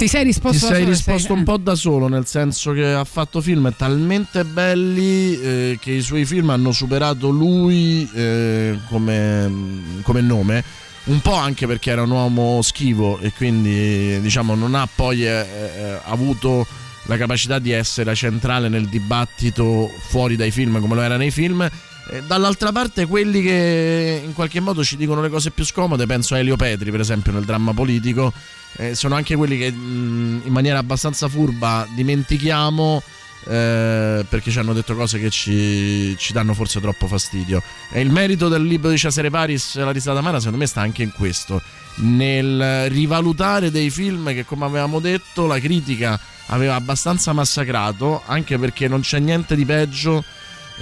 Ti 0.00 0.08
sei 0.08 0.24
risposto 0.24 0.68
Ti 0.68 0.72
sei 0.72 0.84
risposto 0.86 1.28
sei- 1.28 1.36
un 1.36 1.44
po' 1.44 1.58
da 1.58 1.74
solo, 1.74 2.08
nel 2.08 2.24
senso 2.24 2.72
che 2.72 2.90
ha 2.90 3.04
fatto 3.04 3.42
film 3.42 3.70
talmente 3.76 4.46
belli 4.46 5.38
eh, 5.38 5.78
che 5.78 5.90
i 5.90 6.00
suoi 6.00 6.24
film 6.24 6.48
hanno 6.48 6.72
superato 6.72 7.28
lui 7.28 8.08
eh, 8.14 8.78
come, 8.88 10.00
come 10.00 10.22
nome. 10.22 10.64
Un 11.04 11.20
po' 11.20 11.34
anche 11.34 11.66
perché 11.66 11.90
era 11.90 12.00
un 12.00 12.12
uomo 12.12 12.62
schivo 12.62 13.18
e 13.18 13.30
quindi 13.36 14.18
diciamo 14.22 14.54
non 14.54 14.74
ha 14.74 14.88
poi 14.92 15.26
eh, 15.26 15.28
eh, 15.32 15.98
avuto 16.04 16.66
la 17.02 17.18
capacità 17.18 17.58
di 17.58 17.72
essere 17.72 18.14
centrale 18.14 18.70
nel 18.70 18.86
dibattito 18.86 19.90
fuori 20.08 20.34
dai 20.34 20.50
film 20.50 20.80
come 20.80 20.94
lo 20.94 21.02
era 21.02 21.18
nei 21.18 21.30
film. 21.30 21.68
Eh, 22.10 22.22
Dall'altra 22.26 22.72
parte 22.72 23.06
quelli 23.06 23.42
che 23.42 24.22
in 24.24 24.32
qualche 24.32 24.60
modo 24.60 24.82
ci 24.82 24.96
dicono 24.96 25.20
le 25.20 25.28
cose 25.28 25.50
più 25.50 25.64
scomode, 25.64 26.06
penso 26.06 26.34
a 26.34 26.38
Elio 26.38 26.56
Petri 26.56 26.90
per 26.90 27.00
esempio 27.00 27.32
nel 27.32 27.44
dramma 27.44 27.72
politico, 27.72 28.32
eh, 28.76 28.94
sono 28.94 29.14
anche 29.14 29.36
quelli 29.36 29.58
che 29.58 29.70
mh, 29.70 30.42
in 30.44 30.52
maniera 30.52 30.78
abbastanza 30.78 31.28
furba 31.28 31.86
dimentichiamo 31.94 33.02
eh, 33.46 34.24
perché 34.28 34.50
ci 34.50 34.58
hanno 34.58 34.72
detto 34.72 34.94
cose 34.94 35.18
che 35.18 35.30
ci, 35.30 36.14
ci 36.18 36.32
danno 36.32 36.52
forse 36.54 36.80
troppo 36.80 37.06
fastidio. 37.06 37.62
E 37.90 38.00
il 38.00 38.10
merito 38.10 38.48
del 38.48 38.64
libro 38.64 38.90
di 38.90 38.98
Cesare 38.98 39.30
Paris, 39.30 39.76
La 39.76 39.92
risata 39.92 40.18
amara, 40.18 40.38
secondo 40.38 40.58
me 40.58 40.66
sta 40.66 40.80
anche 40.80 41.02
in 41.02 41.12
questo, 41.12 41.62
nel 41.96 42.90
rivalutare 42.90 43.70
dei 43.70 43.90
film 43.90 44.32
che 44.32 44.44
come 44.44 44.64
avevamo 44.66 45.00
detto 45.00 45.46
la 45.46 45.58
critica 45.58 46.18
aveva 46.46 46.74
abbastanza 46.74 47.32
massacrato, 47.32 48.22
anche 48.26 48.58
perché 48.58 48.88
non 48.88 49.00
c'è 49.00 49.20
niente 49.20 49.54
di 49.54 49.64
peggio 49.64 50.24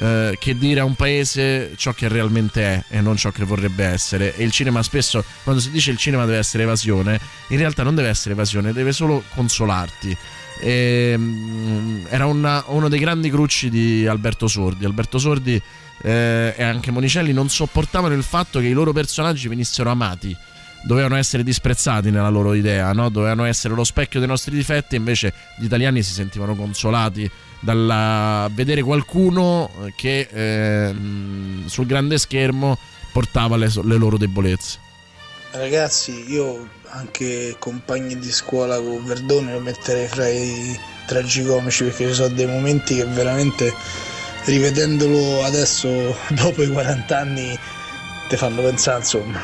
eh, 0.00 0.36
che 0.38 0.56
dire 0.56 0.80
a 0.80 0.84
un 0.84 0.94
paese 0.94 1.72
ciò 1.76 1.92
che 1.92 2.08
realmente 2.08 2.62
è 2.62 2.84
e 2.88 3.00
non 3.00 3.16
ciò 3.16 3.30
che 3.30 3.44
vorrebbe 3.44 3.84
essere. 3.84 4.36
E 4.36 4.44
il 4.44 4.52
cinema 4.52 4.82
spesso, 4.82 5.24
quando 5.42 5.60
si 5.60 5.70
dice 5.70 5.90
il 5.90 5.96
cinema 5.96 6.24
deve 6.24 6.38
essere 6.38 6.62
evasione, 6.62 7.20
in 7.48 7.58
realtà 7.58 7.82
non 7.82 7.94
deve 7.94 8.08
essere 8.08 8.34
evasione, 8.34 8.72
deve 8.72 8.92
solo 8.92 9.22
consolarti. 9.34 10.16
E, 10.60 11.14
mm, 11.16 12.06
era 12.08 12.26
una- 12.26 12.64
uno 12.68 12.88
dei 12.88 12.98
grandi 12.98 13.30
crucci 13.30 13.70
di 13.70 14.06
Alberto 14.06 14.46
Sordi. 14.46 14.84
Alberto 14.84 15.18
Sordi 15.18 15.60
eh, 16.02 16.54
e 16.56 16.62
anche 16.62 16.92
Monicelli 16.92 17.32
non 17.32 17.48
sopportavano 17.48 18.14
il 18.14 18.22
fatto 18.22 18.60
che 18.60 18.66
i 18.66 18.72
loro 18.72 18.92
personaggi 18.92 19.48
venissero 19.48 19.90
amati. 19.90 20.36
Dovevano 20.84 21.16
essere 21.16 21.42
disprezzati 21.42 22.12
nella 22.12 22.28
loro 22.28 22.54
idea, 22.54 22.92
no? 22.92 23.08
dovevano 23.08 23.44
essere 23.44 23.74
lo 23.74 23.82
specchio 23.82 24.20
dei 24.20 24.28
nostri 24.28 24.54
difetti, 24.54 24.94
invece 24.94 25.32
gli 25.56 25.64
italiani 25.64 26.04
si 26.04 26.12
sentivano 26.12 26.54
consolati 26.54 27.28
dal 27.60 28.50
vedere 28.52 28.82
qualcuno 28.82 29.70
che 29.96 30.28
eh, 30.30 30.94
sul 31.66 31.86
grande 31.86 32.18
schermo 32.18 32.78
portava 33.12 33.56
le, 33.56 33.70
le 33.82 33.96
loro 33.96 34.16
debolezze. 34.16 34.78
Ragazzi, 35.50 36.30
io 36.30 36.68
anche 36.90 37.56
compagni 37.58 38.18
di 38.18 38.30
scuola 38.30 38.76
con 38.78 39.04
Verdone 39.04 39.52
lo 39.52 39.60
metterei 39.60 40.06
fra 40.06 40.28
i 40.28 40.78
tragicomici 41.06 41.84
perché 41.84 42.08
ci 42.08 42.14
sono 42.14 42.28
dei 42.28 42.46
momenti 42.46 42.96
che 42.96 43.04
veramente 43.06 43.74
rivedendolo 44.44 45.42
adesso 45.44 46.16
dopo 46.30 46.62
i 46.62 46.68
40 46.68 47.18
anni 47.18 47.58
ti 48.28 48.36
fanno 48.36 48.62
pensare 48.62 48.98
insomma. 48.98 49.40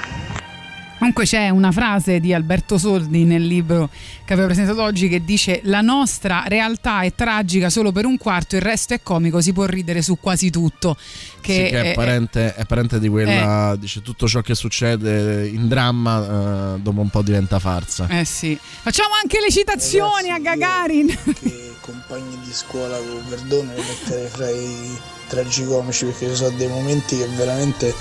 Comunque 1.04 1.26
c'è 1.26 1.50
una 1.50 1.70
frase 1.70 2.18
di 2.18 2.32
Alberto 2.32 2.78
Sordi 2.78 3.24
nel 3.24 3.46
libro 3.46 3.90
che 4.24 4.32
avevo 4.32 4.48
presentato 4.48 4.80
oggi 4.80 5.06
che 5.10 5.22
dice 5.22 5.60
la 5.64 5.82
nostra 5.82 6.44
realtà 6.46 7.02
è 7.02 7.14
tragica 7.14 7.68
solo 7.68 7.92
per 7.92 8.06
un 8.06 8.16
quarto, 8.16 8.56
il 8.56 8.62
resto 8.62 8.94
è 8.94 9.02
comico, 9.02 9.42
si 9.42 9.52
può 9.52 9.66
ridere 9.66 10.00
su 10.00 10.18
quasi 10.18 10.48
tutto. 10.48 10.96
Che, 11.42 11.52
Sì, 11.52 11.60
che 11.64 11.82
è, 11.82 11.90
eh, 11.90 11.92
parente, 11.92 12.54
è 12.54 12.64
parente 12.64 12.98
di 12.98 13.10
quella, 13.10 13.76
dice 13.78 14.00
tutto 14.00 14.26
ciò 14.26 14.40
che 14.40 14.54
succede 14.54 15.46
in 15.46 15.68
dramma 15.68 16.76
eh, 16.76 16.80
dopo 16.80 17.02
un 17.02 17.10
po' 17.10 17.20
diventa 17.20 17.58
farsa. 17.58 18.06
eh 18.08 18.24
sì. 18.24 18.58
Facciamo 18.60 19.10
anche 19.20 19.40
le 19.40 19.50
citazioni 19.50 20.30
a 20.30 20.38
Gagarin. 20.38 21.18
Anche 21.22 21.74
compagni 21.80 22.38
di 22.42 22.52
scuola 22.54 22.96
con 22.96 23.22
Verdone 23.28 23.76
lo 23.76 23.82
metterei 23.82 24.28
fra 24.28 24.48
i 24.48 24.98
tragicomici 25.28 26.06
perché 26.06 26.30
ci 26.30 26.34
sono 26.34 26.56
dei 26.56 26.68
momenti 26.68 27.18
che 27.18 27.26
veramente 27.36 27.94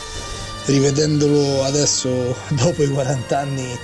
rivedendolo 0.65 1.63
adesso 1.63 2.35
dopo 2.49 2.83
i 2.83 2.87
40 2.87 3.37
anni 3.39 3.77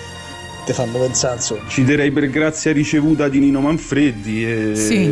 ti 0.65 0.73
fanno 0.73 0.99
pensare 0.99 1.35
insomma. 1.35 1.61
Citerei 1.67 2.11
per 2.11 2.29
grazia 2.29 2.71
ricevuta 2.71 3.27
di 3.27 3.39
Nino 3.39 3.59
Manfredi 3.59 4.45
e 4.45 4.75
Sì. 4.75 5.11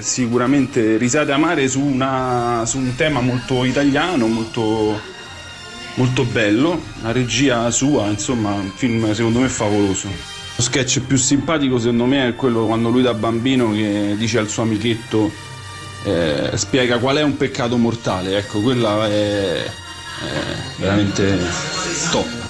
sicuramente 0.00 0.96
risate 0.96 1.32
amare 1.32 1.66
su, 1.68 1.80
una- 1.80 2.62
su 2.66 2.78
un 2.78 2.94
tema 2.94 3.20
molto 3.20 3.64
italiano, 3.64 4.26
molto, 4.28 5.00
molto 5.94 6.24
bello, 6.24 6.80
la 7.02 7.10
regia 7.10 7.68
sua, 7.70 8.06
insomma, 8.08 8.52
un 8.52 8.70
film 8.74 9.12
secondo 9.12 9.40
me 9.40 9.48
favoloso. 9.48 10.06
Lo 10.54 10.62
sketch 10.62 11.00
più 11.00 11.16
simpatico 11.16 11.78
secondo 11.78 12.04
me 12.04 12.28
è 12.28 12.34
quello 12.36 12.66
quando 12.66 12.88
lui 12.90 13.02
da 13.02 13.14
bambino 13.14 13.72
che 13.72 14.14
dice 14.16 14.38
al 14.38 14.48
suo 14.48 14.62
amichetto 14.62 15.32
eh, 16.04 16.50
spiega 16.54 16.98
qual 16.98 17.16
è 17.16 17.22
un 17.22 17.36
peccato 17.36 17.76
mortale, 17.76 18.36
ecco, 18.36 18.60
quella 18.60 19.08
è, 19.08 19.64
veramente 20.78 21.38
top. 22.10 22.41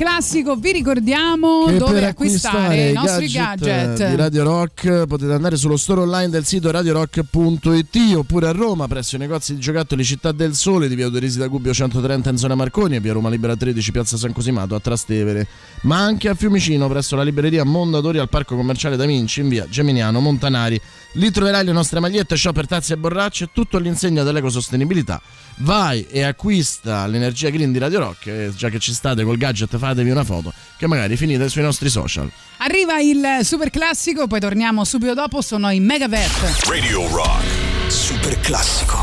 Classico, 0.00 0.56
vi 0.56 0.72
ricordiamo 0.72 1.66
Che 1.66 1.76
dove 1.76 1.92
per 1.92 2.04
acquistare 2.04 2.88
i 2.88 2.92
nostri 2.94 3.28
gadget, 3.28 3.66
gadget. 3.66 4.08
di 4.08 4.16
Radio 4.16 4.44
Rock 4.44 5.06
potete 5.06 5.32
andare 5.34 5.58
sullo 5.58 5.76
store 5.76 6.00
online 6.00 6.30
del 6.30 6.46
sito 6.46 6.70
radiorock.it 6.70 8.14
oppure 8.14 8.48
a 8.48 8.52
Roma 8.52 8.88
presso 8.88 9.16
i 9.16 9.18
negozi 9.18 9.54
di 9.54 9.60
giocattoli 9.60 10.02
Città 10.02 10.32
del 10.32 10.54
Sole 10.54 10.88
di 10.88 10.94
via 10.94 11.04
Autorisi 11.04 11.36
da 11.36 11.48
Gubbio 11.48 11.74
130 11.74 12.30
in 12.30 12.38
zona 12.38 12.54
Marconi 12.54 12.96
e 12.96 13.00
via 13.00 13.12
Roma 13.12 13.28
Libera 13.28 13.54
13 13.54 13.92
piazza 13.92 14.16
San 14.16 14.32
Cosimato 14.32 14.74
a 14.74 14.80
Trastevere 14.80 15.46
ma 15.82 15.98
anche 15.98 16.30
a 16.30 16.34
Fiumicino 16.34 16.88
presso 16.88 17.14
la 17.14 17.22
libreria 17.22 17.64
Mondadori 17.64 18.18
al 18.18 18.30
parco 18.30 18.56
commerciale 18.56 18.96
da 18.96 19.04
Vinci 19.04 19.40
in 19.40 19.48
via 19.48 19.66
Geminiano 19.68 20.20
Montanari 20.20 20.80
lì 21.14 21.30
troverai 21.30 21.62
le 21.62 21.72
nostre 21.72 22.00
magliette 22.00 22.36
shopper 22.36 22.66
tazze 22.66 22.94
e 22.94 22.96
borracce 22.96 23.50
tutto 23.52 23.76
all'insegna 23.76 24.22
dell'ecosostenibilità 24.22 25.20
vai 25.60 26.06
e 26.08 26.22
acquista 26.22 27.06
l'energia 27.06 27.50
green 27.50 27.72
di 27.72 27.78
Radio 27.78 28.00
Rock 28.00 28.26
e 28.26 28.52
già 28.56 28.68
che 28.68 28.78
ci 28.78 28.92
state 28.92 29.24
col 29.24 29.36
gadget 29.36 29.76
fatevi 29.76 30.10
una 30.10 30.24
foto 30.24 30.52
che 30.76 30.86
magari 30.86 31.16
finite 31.16 31.48
sui 31.48 31.62
nostri 31.62 31.88
social 31.88 32.30
Arriva 32.62 33.00
il 33.00 33.40
super 33.42 33.70
classico, 33.70 34.26
poi 34.26 34.38
torniamo 34.38 34.84
subito 34.84 35.14
dopo. 35.14 35.40
Sono 35.40 35.70
i 35.70 35.80
Megavet. 35.80 36.66
Radio 36.66 37.08
Rock. 37.08 37.90
Super 37.90 38.38
classico. 38.40 38.99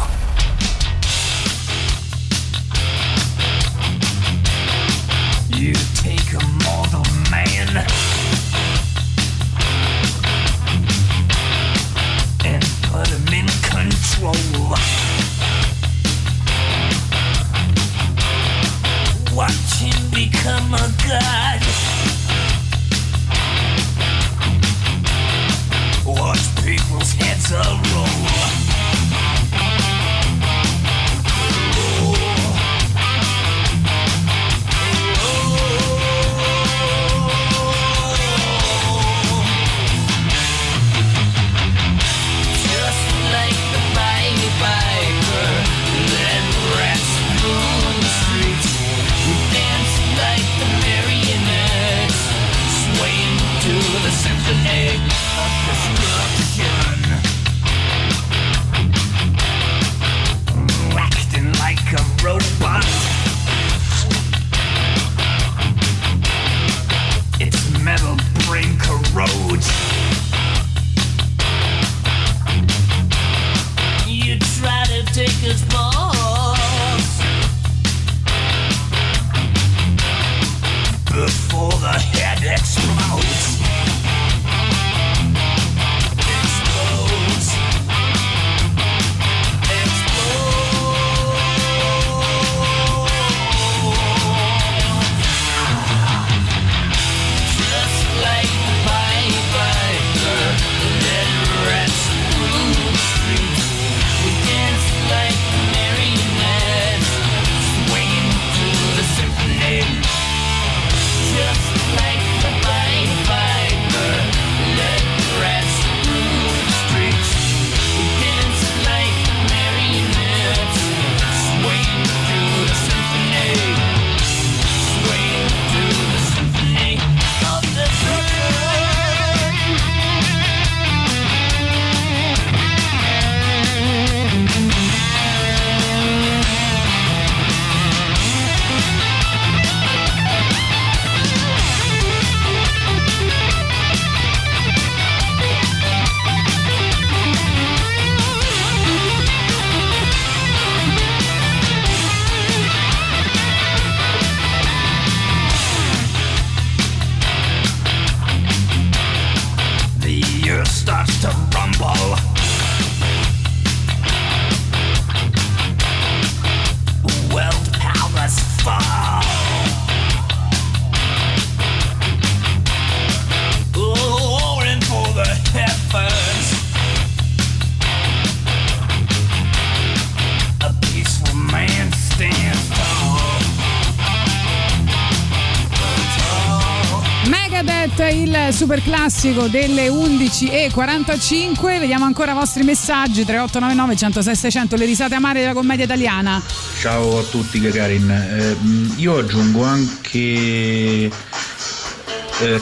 Super 188.68 188.84
classico 188.84 189.48
delle 189.48 189.88
11.45. 189.88 191.80
Vediamo 191.80 192.04
ancora 192.04 192.32
i 192.32 192.34
vostri 192.34 192.64
messaggi: 192.64 193.24
3899 193.24 193.96
106 193.96 194.36
600, 194.36 194.76
le 194.76 194.86
risate 194.86 195.16
amare 195.16 195.40
della 195.40 195.54
commedia 195.54 195.86
italiana. 195.86 196.42
Ciao 196.78 197.20
a 197.20 197.24
tutti 197.24 197.62
Gagarin, 197.62 198.10
Ehm, 198.10 198.94
io 198.98 199.20
aggiungo 199.20 199.64
anche 199.64 201.10
eh, 201.10 201.12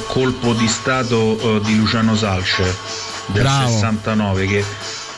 colpo 0.06 0.54
di 0.54 0.68
stato 0.68 1.40
eh, 1.40 1.62
di 1.66 1.76
Luciano 1.76 2.16
Salce 2.16 2.64
del 3.28 3.42
Bravo. 3.42 3.72
69 3.72 4.46
che 4.46 4.64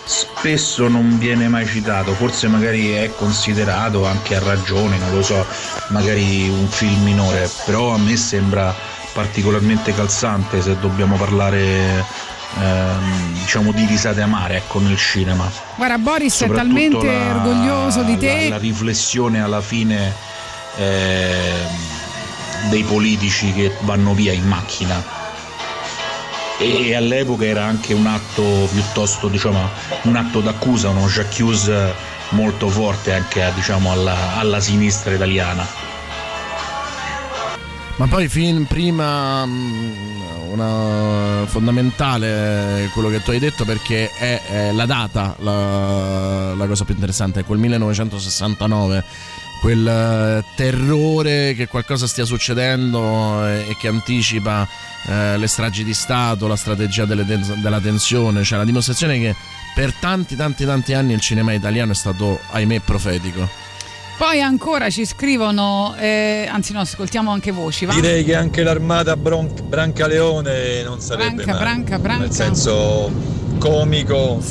spesso 0.06 0.88
non 0.88 1.18
viene 1.18 1.50
mai 1.50 1.68
citato, 1.68 2.14
forse 2.14 2.48
magari 2.48 2.92
è 2.92 3.12
considerato 3.14 4.06
anche 4.06 4.36
a 4.36 4.40
ragione, 4.40 4.98
non 4.98 5.14
lo 5.14 5.22
so, 5.22 5.46
magari 5.90 6.48
un 6.48 6.66
film 6.70 7.04
minore, 7.04 7.52
però 7.66 7.94
a 7.94 7.98
me 7.98 8.16
sembra 8.16 8.87
particolarmente 9.18 9.96
calzante 9.96 10.62
se 10.62 10.78
dobbiamo 10.80 11.16
parlare 11.16 12.06
ehm, 12.60 13.34
diciamo 13.40 13.72
di 13.72 13.84
risate 13.88 14.22
amare 14.22 14.58
ecco, 14.58 14.80
nel 14.80 14.96
cinema. 14.96 15.52
Guarda, 15.76 15.98
Boris 15.98 16.40
è 16.44 16.52
talmente 16.52 17.08
la- 17.08 17.36
orgoglioso 17.36 18.04
di 18.04 18.16
te. 18.16 18.44
La, 18.44 18.50
la 18.50 18.58
riflessione 18.60 19.42
alla 19.42 19.62
fine 19.62 20.14
ehm, 20.76 21.68
dei 22.70 22.84
politici 22.84 23.52
che 23.54 23.76
vanno 23.80 24.14
via 24.14 24.34
in 24.34 24.46
macchina. 24.46 25.04
E, 26.60 26.94
all'epoca 26.96 27.46
era 27.46 27.66
anche 27.66 27.96
un 27.96 28.06
atto 28.06 28.70
piuttosto, 28.72 29.30
diciamo, 29.30 29.68
un 30.04 30.16
atto 30.16 30.42
d'accusa, 30.42 30.90
uno 30.90 31.08
j'accuse 31.08 31.92
molto 32.30 32.70
forte 32.70 33.14
anche 33.14 33.52
diciamo, 33.56 33.92
alla, 33.92 34.38
alla 34.38 34.60
sinistra 34.60 35.12
italiana. 35.12 35.87
Ma 37.98 38.08
poi 38.08 38.28
fin 38.28 38.66
prima 38.68 39.44
mh, 39.46 40.52
una 40.52 41.46
fondamentale 41.48 42.90
quello 42.94 43.10
che 43.10 43.24
tu 43.24 43.32
hai 43.32 43.40
detto 43.40 43.66
perché 43.66 44.12
è, 44.12 44.42
è 44.44 44.72
la 44.72 44.86
data 44.86 45.36
la, 45.40 46.54
la 46.54 46.68
cosa 46.68 46.86
più 46.86 46.94
interessante, 46.94 47.40
è 47.40 47.44
quel 47.44 47.58
1969 47.58 49.04
quel 49.60 49.88
eh, 49.88 50.44
terrore 50.56 51.54
che 51.56 51.68
qualcosa 51.68 52.08
stia 52.08 52.26
succedendo 52.26 53.46
eh, 53.48 53.70
e 53.70 53.76
che 53.78 53.88
anticipa 53.88 54.68
eh, 55.08 55.38
le 55.38 55.48
stragi 55.48 55.84
di 55.84 55.94
Stato, 55.94 56.48
la 56.48 56.56
strategia 56.56 57.06
ten- 57.06 57.62
della 57.62 57.80
tensione, 57.80 58.44
cioè 58.44 58.60
la 58.60 58.66
dimostrazione 58.66 59.20
che 59.20 59.36
per 59.74 59.94
tanti 59.94 60.36
tanti 60.36 60.66
tanti 60.66 60.94
anni 60.94 61.14
il 61.14 61.20
cinema 61.22 61.54
italiano 61.54 61.92
è 61.92 61.96
stato, 61.96 62.40
ahimè, 62.52 62.80
profetico. 62.82 63.50
Poi 64.18 64.42
ancora 64.42 64.90
ci 64.90 65.06
scrivono, 65.06 65.96
eh, 66.00 66.48
anzi 66.52 66.74
no, 66.74 66.80
ascoltiamo 66.80 67.32
anche 67.32 67.52
voci. 67.52 67.86
Va? 67.86 67.94
Direi 67.94 68.24
che 68.24 68.34
anche 68.36 68.64
l'armata 68.64 69.16
Bron- 69.16 69.54
Brancaleone 69.64 70.82
non 70.84 71.00
sarebbe 71.00 71.44
Branca, 71.44 71.52
male. 71.52 71.64
branca, 71.64 72.00
branca. 72.00 72.22
Nel 72.24 72.32
senso 72.32 73.12
comico 73.60 74.42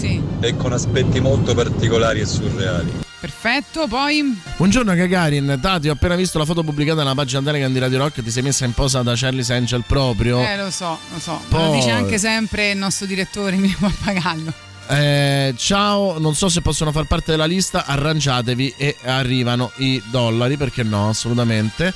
e 0.41 0.57
con 0.57 0.73
aspetti 0.73 1.19
molto 1.19 1.53
particolari 1.55 2.21
e 2.21 2.27
surreali. 2.27 2.93
Perfetto, 3.19 3.89
poi 3.89 4.39
Buongiorno 4.57 4.95
Gagarin, 4.95 5.59
Tati, 5.61 5.89
ho 5.89 5.93
appena 5.95 6.15
visto 6.15 6.39
la 6.39 6.45
foto 6.45 6.63
pubblicata 6.63 6.99
nella 7.03 7.15
pagina 7.15 7.43
Telegram 7.43 7.73
di 7.73 7.79
Radio 7.81 7.99
Rock, 7.99 8.23
ti 8.23 8.31
sei 8.31 8.43
messa 8.45 8.65
in 8.67 8.73
posa 8.73 9.03
da 9.03 9.15
Charlie 9.17 9.45
Angel 9.49 9.83
proprio. 9.85 10.39
eh, 10.47 10.57
lo 10.57 10.71
so, 10.71 10.97
lo 11.13 11.19
so, 11.19 11.41
ma 11.49 11.59
lo 11.59 11.67
Poi- 11.71 11.79
dice 11.79 11.91
anche 11.91 12.19
sempre 12.19 12.71
il 12.71 12.77
nostro 12.79 13.05
direttore 13.07 13.57
Mio 13.57 13.75
Pappagallo. 13.81 14.53
Eh, 14.89 15.53
ciao, 15.57 16.19
non 16.21 16.37
so 16.37 16.49
se 16.49 16.61
possono 16.61 16.93
far 16.93 17.05
parte 17.07 17.33
della 17.33 17.45
lista, 17.45 17.87
arrangiatevi 17.87 18.75
e 18.77 18.97
arrivano 19.03 19.73
i 19.79 20.01
dollari, 20.11 20.57
perché 20.57 20.83
no, 20.85 21.09
assolutamente. 21.09 21.93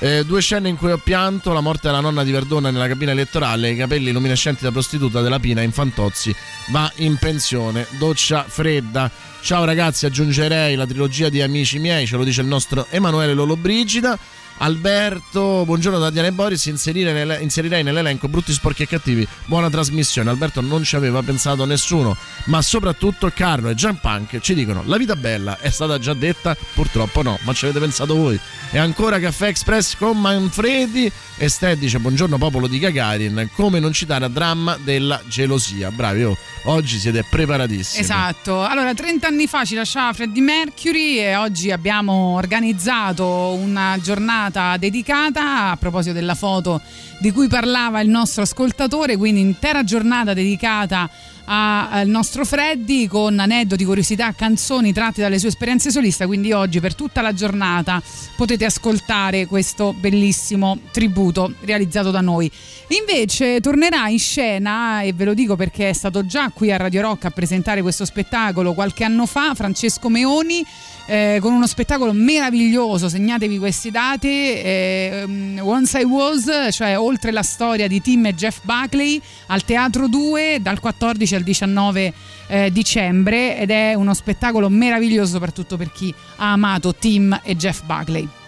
Eh, 0.00 0.24
due 0.24 0.40
scene 0.40 0.68
in 0.68 0.76
cui 0.76 0.90
ho 0.90 0.98
pianto, 0.98 1.52
la 1.52 1.60
morte 1.60 1.86
della 1.86 2.00
nonna 2.00 2.24
di 2.24 2.32
Verdona 2.32 2.70
nella 2.70 2.88
cabina 2.88 3.12
elettorale, 3.12 3.70
i 3.70 3.76
capelli 3.76 4.10
luminescenti 4.10 4.64
da 4.64 4.72
prostituta 4.72 5.20
della 5.20 5.38
Pina 5.38 5.62
in 5.62 5.70
Fantozzi, 5.70 6.34
va 6.70 6.90
in 6.96 7.16
pensione, 7.16 7.86
doccia 7.98 8.44
fredda. 8.48 9.08
Ciao 9.40 9.64
ragazzi, 9.64 10.06
aggiungerei 10.06 10.74
la 10.74 10.86
trilogia 10.86 11.28
di 11.28 11.40
Amici 11.40 11.78
miei, 11.78 12.06
ce 12.06 12.16
lo 12.16 12.24
dice 12.24 12.40
il 12.40 12.48
nostro 12.48 12.86
Emanuele 12.90 13.34
Lollobrigida. 13.34 14.18
Alberto, 14.58 15.64
buongiorno 15.64 15.98
da 15.98 16.10
Diana 16.10 16.28
e 16.28 16.32
Boris, 16.32 16.66
nelle- 16.66 17.40
inserirei 17.40 17.82
nell'elenco 17.82 18.28
Brutti, 18.28 18.52
Sporchi 18.52 18.82
e 18.82 18.86
Cattivi. 18.86 19.26
Buona 19.46 19.68
trasmissione, 19.68 20.30
Alberto 20.30 20.60
non 20.60 20.84
ci 20.84 20.94
aveva 20.94 21.22
pensato 21.22 21.64
nessuno, 21.64 22.16
ma 22.44 22.62
soprattutto 22.62 23.30
Carlo 23.34 23.70
e 23.70 23.74
Gian 23.74 23.98
Punk 23.98 24.38
ci 24.40 24.54
dicono 24.54 24.82
la 24.86 24.96
vita 24.96 25.16
bella 25.16 25.58
è 25.58 25.70
stata 25.70 25.98
già 25.98 26.14
detta, 26.14 26.56
purtroppo 26.74 27.22
no, 27.22 27.38
ma 27.42 27.52
ci 27.52 27.64
avete 27.64 27.80
pensato 27.80 28.14
voi. 28.14 28.38
E 28.70 28.78
ancora 28.78 29.18
Caffè 29.18 29.48
Express 29.48 29.96
con 29.96 30.18
Manfredi 30.20 31.10
e 31.36 31.48
Ste 31.48 31.76
dice 31.76 31.98
buongiorno 31.98 32.38
popolo 32.38 32.66
di 32.68 32.78
Gagarin, 32.78 33.50
come 33.54 33.80
non 33.80 33.92
citare 33.92 34.24
a 34.24 34.28
dramma 34.28 34.76
della 34.82 35.20
gelosia. 35.26 35.90
Bravi, 35.90 36.22
oh, 36.22 36.36
oggi 36.64 36.98
siete 36.98 37.24
preparatissimi. 37.28 38.02
Esatto, 38.02 38.62
allora 38.62 38.94
30 38.94 39.26
anni 39.26 39.46
fa 39.46 39.64
ci 39.64 39.74
lasciava 39.74 40.12
Freddie 40.12 40.42
Mercury 40.42 41.18
e 41.18 41.36
oggi 41.36 41.70
abbiamo 41.70 42.12
organizzato 42.36 43.54
una 43.54 43.98
giornata 44.00 44.41
dedicata 44.50 45.70
a 45.70 45.76
proposito 45.76 46.14
della 46.14 46.34
foto 46.34 46.80
di 47.18 47.30
cui 47.30 47.48
parlava 47.48 48.00
il 48.00 48.08
nostro 48.08 48.42
ascoltatore, 48.42 49.16
quindi 49.16 49.40
intera 49.40 49.84
giornata 49.84 50.34
dedicata 50.34 51.08
a- 51.44 51.88
al 51.90 52.08
nostro 52.08 52.44
Freddy 52.44 53.06
con 53.06 53.38
aneddoti, 53.38 53.84
curiosità, 53.84 54.32
canzoni 54.32 54.92
tratte 54.92 55.20
dalle 55.20 55.38
sue 55.38 55.48
esperienze 55.48 55.90
solista, 55.90 56.26
quindi 56.26 56.52
oggi 56.52 56.80
per 56.80 56.94
tutta 56.94 57.20
la 57.20 57.32
giornata 57.32 58.02
potete 58.36 58.64
ascoltare 58.64 59.46
questo 59.46 59.92
bellissimo 59.92 60.78
tributo 60.90 61.54
realizzato 61.60 62.10
da 62.10 62.20
noi. 62.20 62.50
Invece 62.88 63.60
tornerà 63.60 64.08
in 64.08 64.18
scena, 64.18 65.02
e 65.02 65.12
ve 65.12 65.24
lo 65.24 65.34
dico 65.34 65.56
perché 65.56 65.88
è 65.88 65.92
stato 65.92 66.26
già 66.26 66.50
qui 66.50 66.72
a 66.72 66.76
Radio 66.76 67.02
Rock 67.02 67.24
a 67.26 67.30
presentare 67.30 67.82
questo 67.82 68.04
spettacolo 68.04 68.74
qualche 68.74 69.04
anno 69.04 69.26
fa, 69.26 69.54
Francesco 69.54 70.08
Meoni. 70.08 70.64
Eh, 71.12 71.40
con 71.42 71.52
uno 71.52 71.66
spettacolo 71.66 72.14
meraviglioso, 72.14 73.06
segnatevi 73.10 73.58
questi 73.58 73.90
dati, 73.90 74.28
eh, 74.28 75.24
um, 75.26 75.60
Once 75.60 76.00
I 76.00 76.04
Was, 76.04 76.68
cioè 76.70 76.98
oltre 76.98 77.32
la 77.32 77.42
storia 77.42 77.86
di 77.86 78.00
Tim 78.00 78.24
e 78.24 78.34
Jeff 78.34 78.60
Buckley 78.62 79.20
al 79.48 79.62
Teatro 79.62 80.08
2 80.08 80.60
dal 80.62 80.80
14 80.80 81.34
al 81.34 81.42
19 81.42 82.12
eh, 82.46 82.72
dicembre 82.72 83.58
ed 83.58 83.70
è 83.70 83.92
uno 83.92 84.14
spettacolo 84.14 84.70
meraviglioso 84.70 85.32
soprattutto 85.32 85.76
per 85.76 85.92
chi 85.92 86.14
ha 86.36 86.52
amato 86.52 86.94
Tim 86.94 87.38
e 87.42 87.56
Jeff 87.56 87.82
Buckley. 87.82 88.41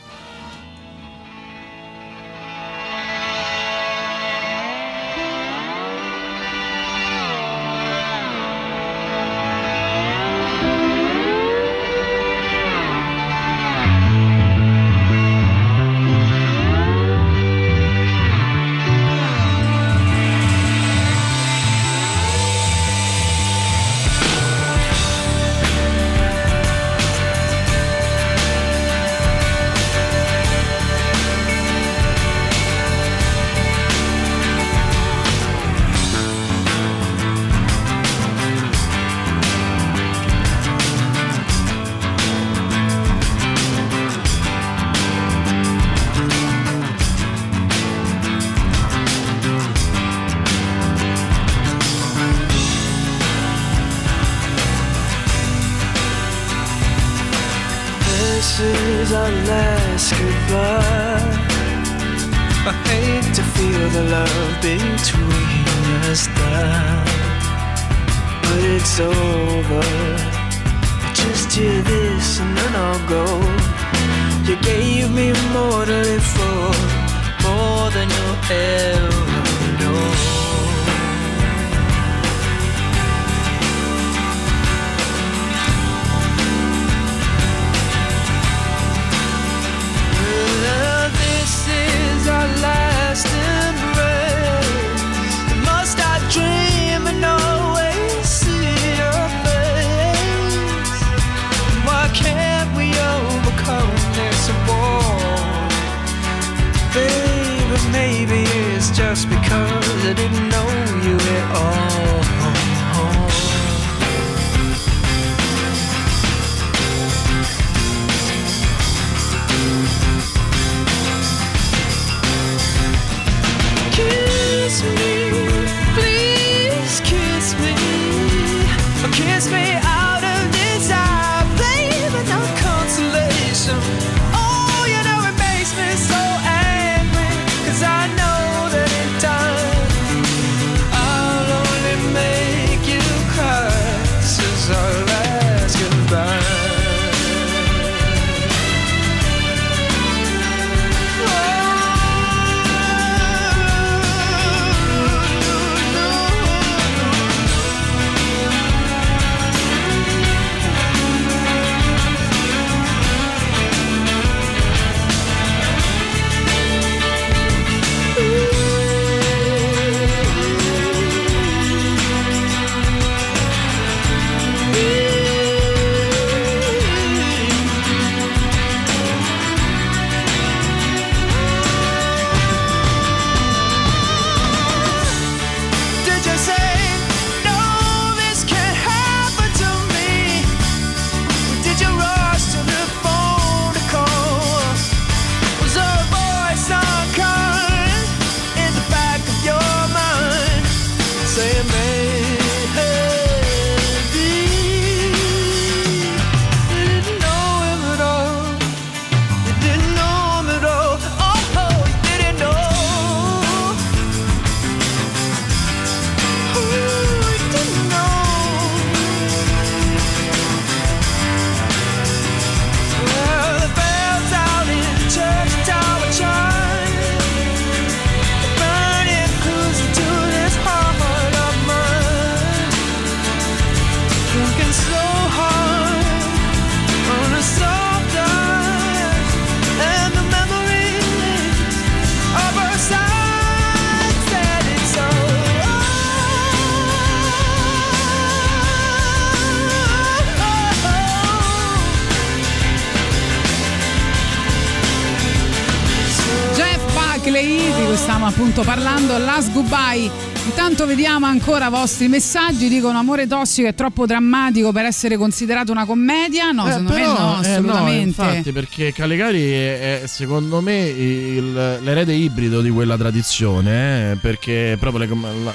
Parlando, 259.15 259.25
Last 259.25 259.53
Goodbye. 259.53 260.11
Intanto 260.47 260.85
vediamo 260.87 261.25
ancora 261.27 261.69
i 261.69 261.71
vostri 261.71 262.07
messaggi, 262.09 262.69
dicono 262.69 262.99
amore 262.99 263.27
tossico 263.27 263.67
è 263.69 263.75
troppo 263.75 264.05
drammatico 264.05 264.73
per 264.73 264.85
essere 264.85 265.17
considerato 265.17 265.73
una 265.73 265.87
commedia. 265.87 266.51
No, 266.51 266.67
Eh, 266.67 266.71
secondo 266.73 266.93
però, 266.93 267.13
me 267.13 267.19
no, 267.19 267.43
eh, 267.43 267.51
assolutamente. 267.51 268.03
infatti, 268.09 268.53
perché 268.53 268.93
Calegari 268.93 269.43
è, 269.51 270.03
è, 270.03 270.07
secondo 270.07 270.61
me 270.61 270.81
il- 270.87 271.79
l'erede 271.83 272.13
ibrido 272.13 272.61
di 272.61 272.69
quella 272.71 272.97
tradizione, 272.99 274.13
eh, 274.13 274.17
perché 274.17 274.77
proprio 274.79 275.07
le- 275.07 275.17
la- 275.45 275.55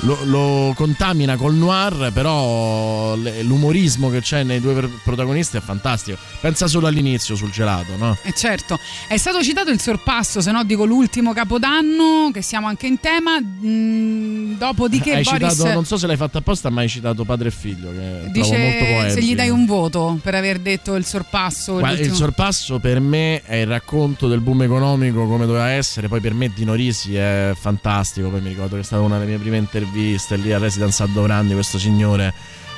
lo, 0.00 0.18
lo 0.24 0.72
contamina 0.74 1.36
col 1.36 1.54
noir, 1.54 2.10
però 2.12 3.16
l'umorismo 3.16 4.10
che 4.10 4.20
c'è 4.20 4.42
nei 4.42 4.60
due 4.60 4.88
protagonisti 5.02 5.56
è 5.56 5.60
fantastico. 5.60 6.18
Pensa 6.40 6.66
solo 6.66 6.86
all'inizio 6.86 7.34
sul 7.34 7.50
gelato, 7.50 7.96
no? 7.96 8.16
Eh 8.22 8.32
certo, 8.32 8.78
è 9.08 9.16
stato 9.16 9.42
citato 9.42 9.70
il 9.70 9.80
sorpasso, 9.80 10.40
se 10.40 10.50
no 10.50 10.64
dico 10.64 10.84
l'ultimo 10.84 11.32
capodanno, 11.32 12.30
che 12.32 12.42
siamo 12.42 12.66
anche 12.66 12.86
in 12.86 13.00
tema. 13.00 13.40
Mm, 13.40 14.45
dopodiché 14.56 15.14
hai 15.14 15.22
Boris 15.22 15.52
citato, 15.52 15.72
non 15.72 15.84
so 15.84 15.96
se 15.96 16.06
l'hai 16.06 16.16
fatto 16.16 16.38
apposta, 16.38 16.70
ma 16.70 16.80
hai 16.80 16.88
citato 16.88 17.24
padre 17.24 17.48
e 17.48 17.50
figlio, 17.50 17.90
che 17.90 17.96
trovo 17.96 18.18
molto 18.20 18.32
dice 18.32 18.76
poetico. 18.78 19.08
se 19.10 19.22
gli 19.22 19.34
dai 19.34 19.50
un 19.50 19.66
voto 19.66 20.18
per 20.22 20.34
aver 20.34 20.58
detto 20.58 20.94
il 20.94 21.04
sorpasso. 21.04 21.78
Guarda, 21.78 22.00
il 22.00 22.12
sorpasso 22.12 22.78
per 22.78 23.00
me 23.00 23.42
è 23.42 23.56
il 23.56 23.66
racconto 23.66 24.28
del 24.28 24.40
boom 24.40 24.62
economico 24.62 25.26
come 25.26 25.46
doveva 25.46 25.70
essere. 25.70 26.08
Poi 26.08 26.20
per 26.20 26.34
me 26.34 26.50
Dino 26.54 26.74
Risi 26.74 27.14
è 27.14 27.52
fantastico. 27.58 28.28
Poi 28.30 28.40
mi 28.40 28.48
ricordo 28.48 28.74
che 28.74 28.80
è 28.80 28.84
stata 28.84 29.02
una 29.02 29.18
delle 29.18 29.30
mie 29.30 29.38
prime 29.38 29.56
interviste 29.58 30.36
lì 30.36 30.52
a 30.52 30.58
Residence 30.58 31.02
a 31.02 31.06
Dovrandi, 31.06 31.54
questo 31.54 31.78
signore 31.78 32.32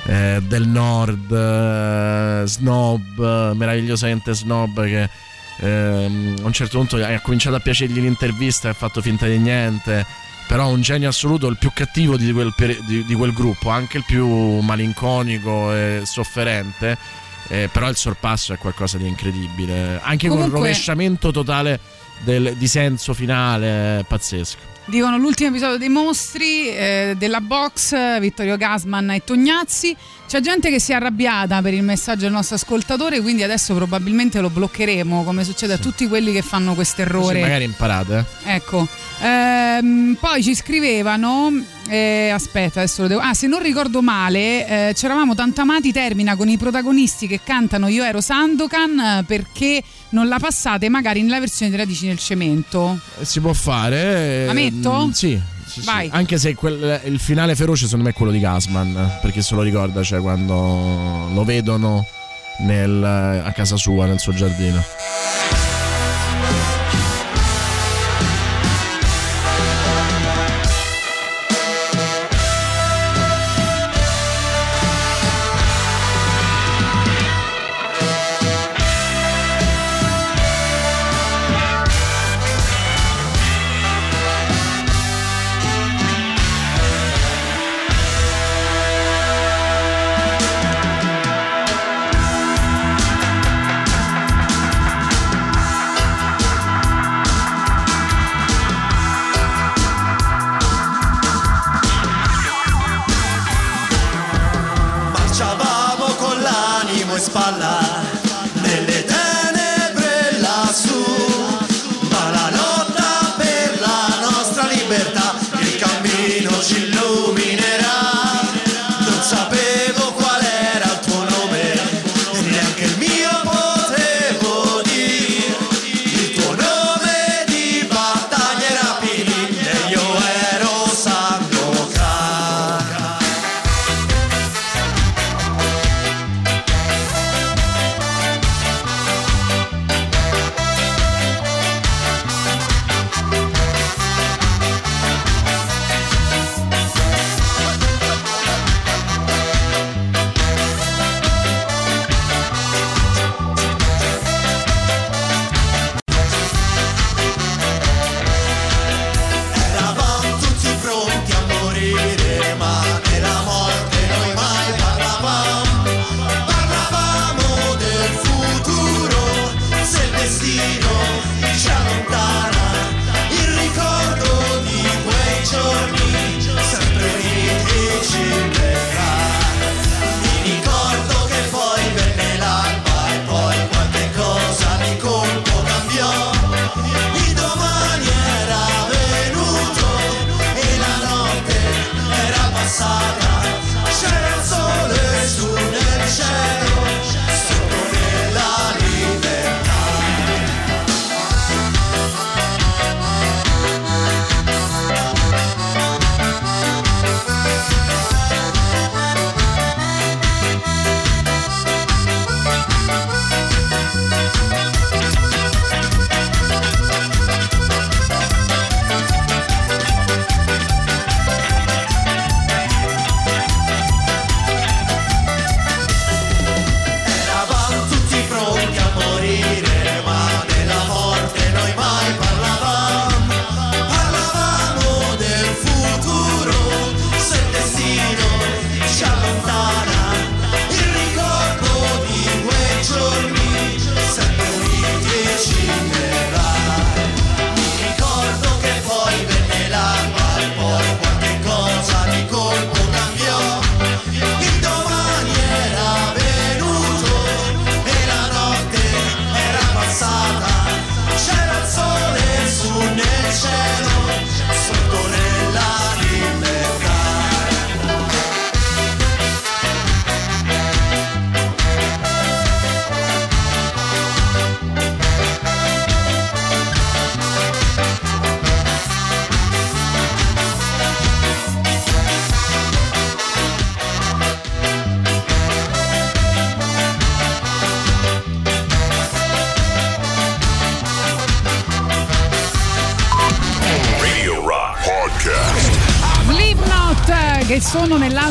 eh, 0.07 0.41
del 0.43 0.67
nord, 0.67 1.31
eh, 1.33 2.43
snob, 2.47 3.19
eh, 3.19 3.55
meravigliosamente 3.55 4.35
snob 4.35 4.85
che 4.85 5.09
ehm, 5.61 6.37
a 6.43 6.47
un 6.47 6.53
certo 6.53 6.79
punto 6.79 6.97
ha 6.97 7.21
cominciato 7.21 7.57
a 7.57 7.61
piacergli 7.61 8.01
l'intervista 8.01 8.69
e 8.69 8.71
ha 8.71 8.75
fatto 8.75 9.01
finta 9.01 9.27
di 9.27 9.39
niente. 9.39 10.07
Però 10.49 10.69
un 10.70 10.81
genio 10.81 11.11
assoluto, 11.11 11.47
il 11.49 11.59
più 11.59 11.70
cattivo 11.75 12.16
di 12.16 12.33
quel, 12.33 12.53
di- 12.87 13.05
di 13.05 13.15
quel 13.15 13.33
gruppo, 13.35 13.69
anche 13.69 13.99
il 13.99 14.05
più 14.05 14.27
malinconico 14.61 15.73
e 15.75 16.01
sofferente. 16.05 16.97
Eh, 17.51 17.69
però 17.73 17.89
il 17.89 17.97
sorpasso 17.97 18.53
è 18.55 18.59
qualcosa 18.59 18.99
di 18.99 19.07
incredibile. 19.07 20.01
Anche 20.03 20.29
con 20.29 20.37
Comunque- 20.39 20.59
il 20.59 20.65
rovesciamento 20.65 21.31
totale 21.31 21.79
del, 22.20 22.55
di 22.57 22.66
senso 22.66 23.15
finale, 23.15 24.05
pazzesco. 24.09 24.57
Dicono 24.89 25.19
l'ultimo 25.19 25.51
episodio 25.51 25.77
dei 25.77 25.90
mostri 25.90 26.70
eh, 26.70 27.15
della 27.19 27.43
box, 27.43 28.19
Vittorio 28.20 28.56
Gasman 28.56 29.10
e 29.10 29.23
Tognazzi. 29.23 29.94
C'è 30.27 30.40
gente 30.40 30.70
che 30.70 30.81
si 30.81 30.93
è 30.93 30.94
arrabbiata 30.94 31.60
per 31.60 31.74
il 31.74 31.82
messaggio 31.82 32.23
del 32.23 32.32
nostro 32.32 32.55
ascoltatore, 32.56 33.20
quindi 33.20 33.43
adesso 33.43 33.74
probabilmente 33.74 34.40
lo 34.40 34.48
bloccheremo, 34.48 35.24
come 35.24 35.44
succede 35.44 35.74
a 35.74 35.78
tutti 35.78 36.09
quelli 36.09 36.32
che 36.32 36.40
fanno 36.40 36.73
questo 36.73 37.02
errore. 37.02 37.39
magari 37.43 37.65
imparate. 37.65 38.24
eh. 38.44 38.55
Ecco, 38.55 38.89
Ehm, 39.20 40.16
poi 40.20 40.43
ci 40.44 40.55
scrivevano, 40.55 41.51
eh, 41.89 42.31
aspetta 42.32 42.81
adesso 42.81 43.02
lo 43.02 43.09
devo, 43.09 43.20
ah 43.20 43.35
se 43.35 43.48
non 43.48 43.60
ricordo 43.60 44.01
male, 44.01 44.89
eh, 44.89 44.93
c'eravamo 44.94 45.35
tanto 45.35 45.60
amati 45.60 45.90
termina 45.93 46.36
con 46.36 46.48
i 46.48 46.56
protagonisti 46.56 47.27
che 47.27 47.40
cantano 47.43 47.89
Io 47.89 48.05
ero 48.05 48.20
Sandokan 48.20 48.98
eh, 48.98 49.24
perché 49.27 49.82
non 50.11 50.29
la 50.29 50.39
passate 50.39 50.89
magari 50.89 51.23
nella 51.23 51.39
versione 51.41 51.71
di 51.71 51.77
Radici 51.77 52.07
nel 52.07 52.19
cemento. 52.19 52.99
Eh, 53.21 53.25
Si 53.25 53.41
può 53.41 53.53
fare. 53.53 54.47
La 54.47 54.51
eh, 54.53 54.55
metto? 54.55 55.07
mm, 55.07 55.11
Sì. 55.11 55.41
sì, 55.67 55.83
sì. 55.83 55.89
Anche 56.11 56.39
se 56.39 56.55
quel- 56.55 57.01
il 57.07 57.19
finale 57.19 57.55
feroce 57.55 57.85
secondo 57.85 58.05
me 58.05 58.11
è 58.11 58.15
quello 58.15 58.33
di 58.33 58.39
Gasman, 58.41 59.19
perché 59.23 59.43
se 59.43 59.55
lo 59.55 59.63
ricorda, 59.63 60.03
cioè 60.03 60.21
quando 60.21 61.29
lo 61.33 61.45
vedono 61.45 62.07
nel- 62.61 63.05
a 63.45 63.53
casa 63.53 63.77
sua, 63.77 64.07
nel 64.07 64.19
suo 64.19 64.33
giardino. 64.33 64.83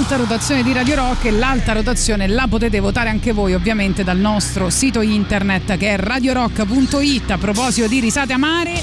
Nell'alta 0.07 0.33
rotazione 0.33 0.63
di 0.63 0.71
Radio 0.71 0.95
Rock 0.95 1.25
e 1.25 1.31
l'alta 1.31 1.73
rotazione 1.73 2.27
la 2.27 2.47
potete 2.47 2.79
votare 2.79 3.09
anche 3.09 3.33
voi 3.33 3.53
ovviamente 3.53 4.05
dal 4.05 4.17
nostro 4.17 4.69
sito 4.69 5.01
internet 5.01 5.75
che 5.75 5.89
è 5.89 5.97
radiorock.it. 5.97 7.31
A 7.31 7.37
proposito 7.37 7.87
di 7.87 7.99
risate 7.99 8.31
amare, 8.31 8.81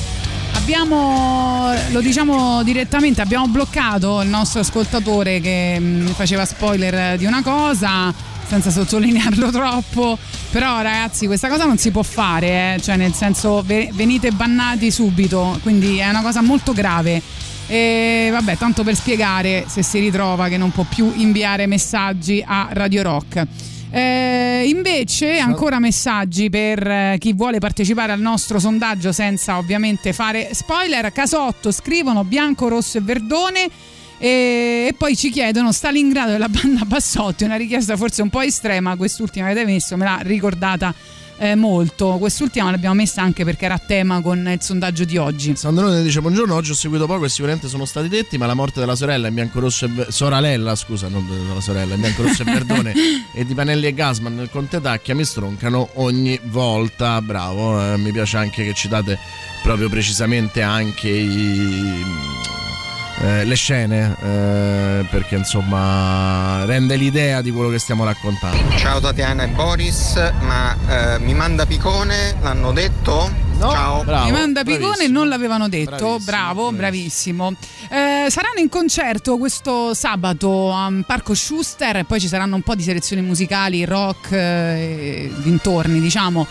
abbiamo, 0.52 1.72
lo 1.92 2.00
diciamo 2.02 2.62
direttamente, 2.62 3.22
abbiamo 3.22 3.46
bloccato 3.46 4.20
il 4.20 4.28
nostro 4.28 4.60
ascoltatore 4.60 5.40
che 5.40 5.78
mh, 5.78 6.08
faceva 6.08 6.44
spoiler 6.44 7.16
di 7.16 7.24
una 7.24 7.42
cosa 7.42 8.12
senza 8.46 8.70
sottolinearlo 8.70 9.48
troppo. 9.52 10.18
Però 10.50 10.82
ragazzi 10.82 11.24
questa 11.24 11.48
cosa 11.48 11.64
non 11.64 11.78
si 11.78 11.90
può 11.90 12.02
fare, 12.02 12.74
eh, 12.74 12.80
cioè 12.82 12.96
nel 12.96 13.14
senso 13.14 13.62
ve- 13.62 13.88
venite 13.94 14.30
bannati 14.30 14.90
subito, 14.90 15.58
quindi 15.62 15.98
è 15.98 16.08
una 16.10 16.20
cosa 16.20 16.42
molto 16.42 16.72
grave. 16.72 17.22
E 17.74 18.28
vabbè, 18.30 18.56
tanto 18.56 18.84
per 18.84 18.94
spiegare 18.94 19.64
se 19.66 19.82
si 19.82 19.98
ritrova 19.98 20.46
che 20.46 20.56
non 20.56 20.70
può 20.70 20.84
più 20.88 21.10
inviare 21.16 21.66
messaggi 21.66 22.40
a 22.46 22.68
Radio 22.70 23.02
Rock. 23.02 23.44
Eh, 23.90 24.62
invece 24.68 25.38
ancora 25.40 25.80
messaggi 25.80 26.50
per 26.50 26.86
eh, 26.86 27.16
chi 27.18 27.32
vuole 27.32 27.58
partecipare 27.58 28.12
al 28.12 28.20
nostro 28.20 28.60
sondaggio 28.60 29.10
senza 29.10 29.58
ovviamente 29.58 30.12
fare 30.12 30.50
spoiler. 30.52 31.10
Casotto 31.10 31.72
scrivono 31.72 32.22
bianco, 32.22 32.68
rosso 32.68 32.98
e 32.98 33.00
verdone. 33.00 33.68
E, 34.18 34.86
e 34.90 34.94
poi 34.96 35.16
ci 35.16 35.30
chiedono 35.30 35.72
Stalingrado 35.72 36.30
della 36.30 36.48
banda 36.48 36.84
Bassotti, 36.84 37.42
una 37.42 37.56
richiesta 37.56 37.96
forse 37.96 38.22
un 38.22 38.30
po' 38.30 38.42
estrema, 38.42 38.94
quest'ultima 38.94 39.46
che 39.46 39.52
avete 39.52 39.66
messo 39.66 39.96
me 39.96 40.04
l'ha 40.04 40.20
ricordata 40.22 40.94
eh, 41.38 41.54
molto. 41.54 42.16
Quest'ultima 42.18 42.70
l'abbiamo 42.70 42.94
messa 42.94 43.22
anche 43.22 43.44
perché 43.44 43.64
era 43.64 43.74
a 43.74 43.78
tema 43.78 44.20
con 44.20 44.48
il 44.48 44.60
sondaggio 44.60 45.04
di 45.04 45.16
oggi. 45.16 45.54
Sandrone 45.56 46.02
dice 46.02 46.20
buongiorno, 46.20 46.54
oggi 46.54 46.70
ho 46.70 46.74
seguito 46.74 47.06
poco 47.06 47.24
e 47.24 47.28
sicuramente 47.28 47.68
sono 47.68 47.84
stati 47.84 48.08
detti, 48.08 48.38
ma 48.38 48.46
la 48.46 48.54
morte 48.54 48.80
della 48.80 48.96
sorella 48.96 49.28
in 49.28 49.34
bianco 49.34 49.60
rosso 49.60 49.86
e 49.86 50.06
sorella, 50.08 50.74
scusa, 50.74 51.08
non 51.08 51.26
della 51.28 51.60
sorella, 51.60 51.94
in 51.94 52.00
bianco 52.00 52.22
rosso 52.22 52.42
e 52.42 52.44
verdone 52.44 52.92
e 53.34 53.44
di 53.44 53.54
Panelli 53.54 53.86
e 53.86 53.94
Gasman 53.94 54.34
nel 54.34 54.50
Conte 54.50 54.80
Tacchia 54.80 55.14
mi 55.14 55.24
stroncano 55.24 55.90
ogni 55.94 56.38
volta. 56.44 57.20
Bravo, 57.20 57.80
eh, 57.80 57.96
mi 57.96 58.12
piace 58.12 58.36
anche 58.36 58.64
che 58.64 58.74
citate 58.74 59.18
proprio 59.62 59.88
precisamente 59.88 60.62
anche 60.62 61.08
i 61.08 62.53
eh, 63.20 63.44
le 63.44 63.54
scene 63.54 64.16
eh, 64.20 65.06
perché 65.10 65.36
insomma 65.36 66.64
rende 66.64 66.96
l'idea 66.96 67.40
di 67.40 67.50
quello 67.50 67.68
che 67.68 67.78
stiamo 67.78 68.04
raccontando. 68.04 68.76
Ciao 68.76 69.00
Tatiana 69.00 69.44
e 69.44 69.48
Boris, 69.48 70.14
ma 70.40 70.76
eh, 70.88 71.18
mi 71.20 71.34
manda 71.34 71.66
Picone, 71.66 72.36
l'hanno 72.40 72.72
detto? 72.72 73.42
Ciao. 73.58 74.02
Mi 74.24 74.32
manda 74.32 74.64
Picone 74.64 75.04
e 75.04 75.08
non 75.08 75.28
l'avevano 75.28 75.68
detto. 75.68 76.18
Bravo, 76.22 76.72
bravissimo. 76.72 77.54
Eh, 77.88 78.26
saranno 78.28 78.58
in 78.58 78.68
concerto 78.68 79.38
questo 79.38 79.94
sabato 79.94 80.72
a 80.72 80.92
Parco 81.06 81.34
Schuster 81.34 81.98
e 81.98 82.04
poi 82.04 82.20
ci 82.20 82.28
saranno 82.28 82.56
un 82.56 82.62
po' 82.62 82.74
di 82.74 82.82
selezioni 82.82 83.22
musicali, 83.22 83.84
rock 83.84 84.32
eh, 84.32 84.36
e 84.36 85.32
dintorni, 85.36 86.00
diciamo, 86.00 86.46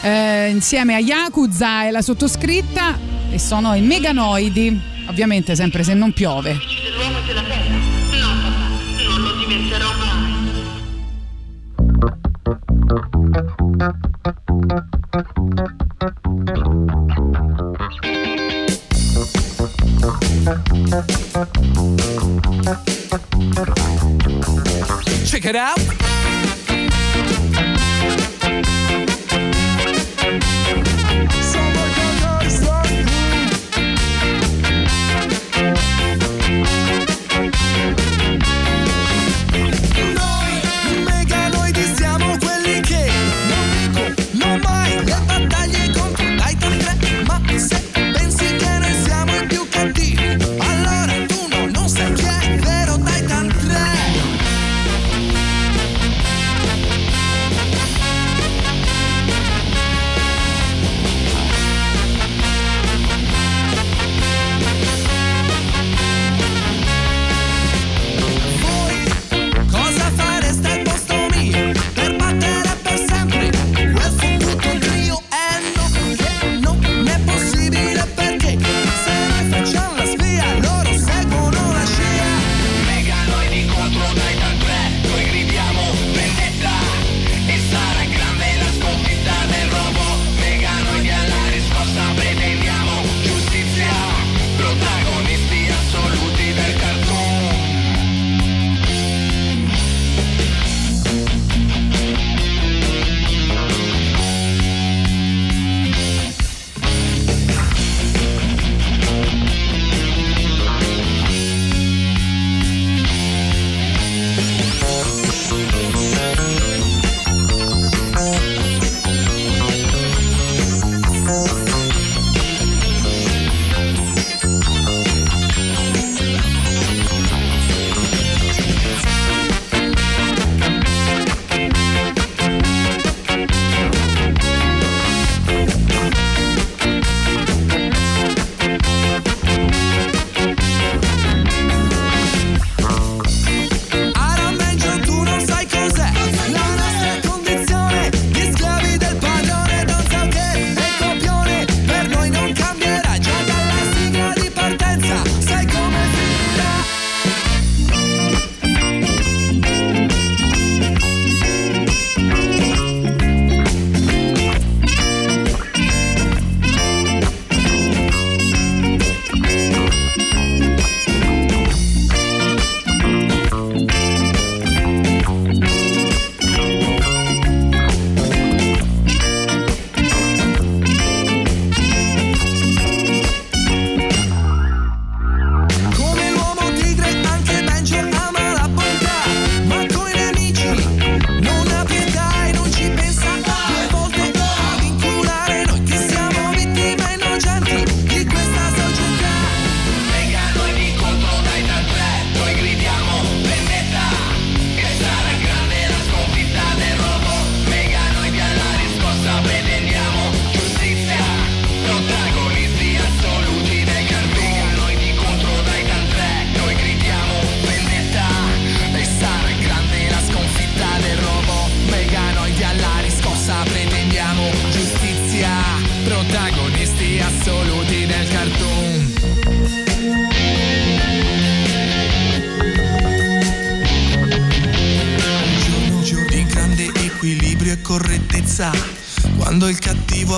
eh, 0.00 0.48
insieme 0.48 0.94
a 0.94 0.98
Yakuza 0.98 1.86
e 1.86 1.90
la 1.90 2.02
sottoscritta 2.02 2.98
e 3.30 3.38
sono 3.38 3.74
i 3.74 3.82
Meganoidi. 3.82 4.94
Ovviamente 5.08 5.54
sempre 5.54 5.82
se 5.82 5.94
non 5.94 6.12
piove. 6.12 6.52
L'uomo 6.52 7.20
della 7.26 7.42
terra? 7.42 7.74
No, 7.74 8.28
papà, 8.42 8.68
non 9.08 9.22
lo 9.22 9.32
diventerò 9.38 9.88
mai. 9.96 10.34
Check 25.24 25.44
it 25.46 25.56
out. 25.56 25.80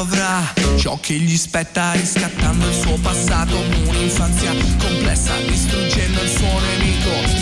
Avrà 0.00 0.52
ciò 0.76 0.98
che 1.00 1.14
gli 1.14 1.36
spetta, 1.36 1.92
riscattando 1.92 2.68
il 2.68 2.74
suo 2.74 2.96
passato, 2.98 3.56
un'infanzia 3.56 4.52
complessa, 4.78 5.32
distruggendo 5.46 6.22
il 6.22 6.28
suo 6.28 6.60
nemico. 6.60 7.37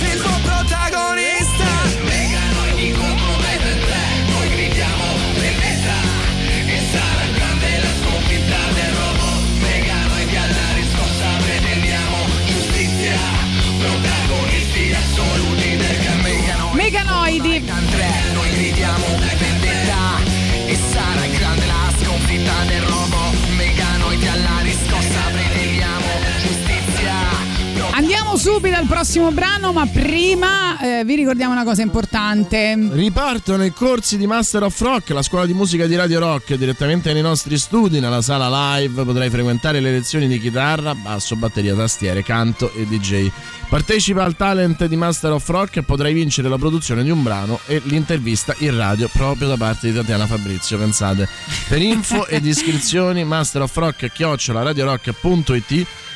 Subito 28.47 28.77
al 28.77 28.87
prossimo 28.87 29.33
brano, 29.33 29.73
ma 29.73 29.87
prima 29.87 30.79
eh, 30.79 31.05
vi 31.05 31.17
ricordiamo 31.17 31.51
una 31.51 31.65
cosa 31.65 31.83
importante. 31.83 32.79
Ripartono 32.93 33.65
i 33.65 33.73
corsi 33.73 34.17
di 34.17 34.29
Master 34.29 34.63
of 34.63 34.81
Rock, 34.81 35.11
la 35.11 35.23
scuola 35.23 35.47
di 35.47 35.53
musica 35.53 35.89
di 35.89 35.97
Radio 35.97 36.21
Rock, 36.21 36.55
direttamente 36.55 37.13
nei 37.13 37.23
nostri 37.23 37.59
studi, 37.59 37.99
nella 37.99 38.23
sala 38.23 38.77
live. 38.77 39.03
Potrai 39.03 39.31
frequentare 39.31 39.81
le 39.81 39.91
lezioni 39.91 40.29
di 40.29 40.39
chitarra, 40.39 40.95
basso, 40.95 41.35
batteria, 41.35 41.75
tastiere, 41.75 42.23
canto 42.23 42.73
e 42.73 42.87
DJ. 42.87 43.29
Partecipa 43.69 44.23
al 44.23 44.37
talent 44.37 44.85
di 44.85 44.95
Master 44.95 45.33
of 45.33 45.49
Rock 45.49 45.79
e 45.79 45.83
potrai 45.83 46.15
vincere 46.15 46.49
la 46.49 46.57
produzione 46.57 47.03
di 47.03 47.11
un 47.11 47.25
brano 47.25 47.59
e 47.67 47.83
l'intervista 47.87 48.55
in 48.59 48.77
radio 48.77 49.09
proprio 49.13 49.49
da 49.49 49.57
parte 49.57 49.91
di 49.91 49.95
Tatiana 49.97 50.29
Fabrizio. 50.29 50.79
Pensate, 50.79 51.29
per 51.67 51.83
info 51.83 52.27
ed 52.31 52.47
iscrizioni, 52.47 53.25
Master 53.25 53.63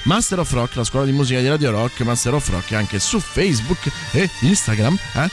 Master 0.04 0.38
of 0.38 0.50
Rock, 0.52 0.76
la 0.76 0.84
scuola 0.84 1.04
di 1.04 1.12
musica 1.12 1.40
di 1.40 1.48
Radio 1.48 1.70
Rock, 1.70 2.00
Master 2.00 2.34
of 2.34 2.48
Rock 2.48 2.72
anche 2.72 2.98
su 2.98 3.20
Facebook 3.20 3.90
e 4.12 4.28
Instagram. 4.40 4.98
Eh? 5.14 5.28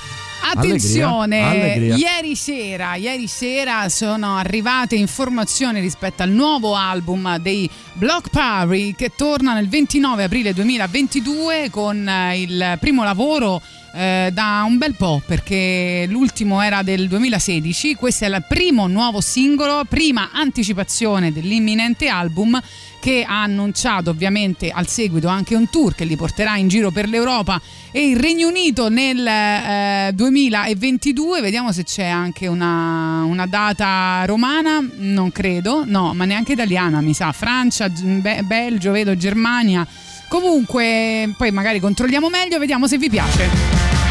Attenzione, 0.50 1.42
Allegria, 1.42 1.94
allegria. 1.94 1.96
ieri 1.96 2.36
sera, 2.36 2.96
ieri 2.96 3.28
sera 3.28 3.90
sono 3.90 4.38
arrivate 4.38 4.96
informazioni 4.96 5.80
rispetto 5.80 6.24
al 6.24 6.30
nuovo 6.30 6.76
album 6.76 7.38
dei 7.38 7.70
Block 7.94 8.30
Party 8.30 8.94
che 8.94 9.12
torna 9.16 9.54
nel 9.54 9.68
29 9.68 10.24
aprile 10.24 10.54
2022 10.54 11.70
con 11.70 12.08
eh, 12.08 12.40
il 12.40 12.78
primo 12.80 13.04
lavoro 13.04 13.62
eh, 13.94 14.30
da 14.32 14.64
un 14.68 14.78
bel 14.78 14.94
po' 14.94 15.22
perché 15.26 16.06
l'ultimo 16.08 16.62
era 16.62 16.84
del 16.84 17.08
2016, 17.08 17.96
questo 17.96 18.26
è 18.26 18.28
il 18.28 18.46
primo 18.48 18.88
nuovo 18.88 19.22
singolo, 19.22 19.84
prima 19.90 20.30
anticipazione 20.32 21.34
dell'imminente 21.34 22.08
album 22.08 22.62
che 23.00 23.24
ha 23.28 23.44
annunciato 23.44 24.10
ovviamente 24.10 24.70
al 24.70 24.88
seguito 24.88 25.28
anche 25.28 25.56
un 25.56 25.70
tour 25.70 25.96
che 25.96 26.06
li 26.06 26.16
porterà 26.16 26.58
in 26.58 26.68
giro 26.68 26.92
per 26.92 27.08
l'Europa 27.08 27.62
e 27.92 28.10
il 28.10 28.18
Regno 28.18 28.48
Unito 28.48 28.90
nel 28.90 29.26
eh, 29.26 30.12
2022. 30.14 31.42
Vediamo 31.42 31.72
se 31.72 31.84
c'è 31.84 32.06
anche 32.06 32.48
una, 32.48 33.24
una 33.24 33.46
data 33.46 34.24
romana, 34.26 34.86
non 34.98 35.32
credo, 35.32 35.84
no, 35.86 36.14
ma 36.14 36.26
neanche 36.26 36.54
italiana, 36.54 37.02
mi 37.02 37.14
sa. 37.14 37.32
Francia, 37.32 37.90
Be- 37.90 38.44
Belgio, 38.44 38.92
vedo 38.92 39.16
Germania. 39.16 39.88
Comunque, 40.28 41.34
poi 41.38 41.52
magari 41.52 41.80
controlliamo 41.80 42.30
meglio, 42.30 42.60
vediamo 42.60 42.88
se 42.88 42.98
vi 42.98 43.10
piace. 43.10 44.07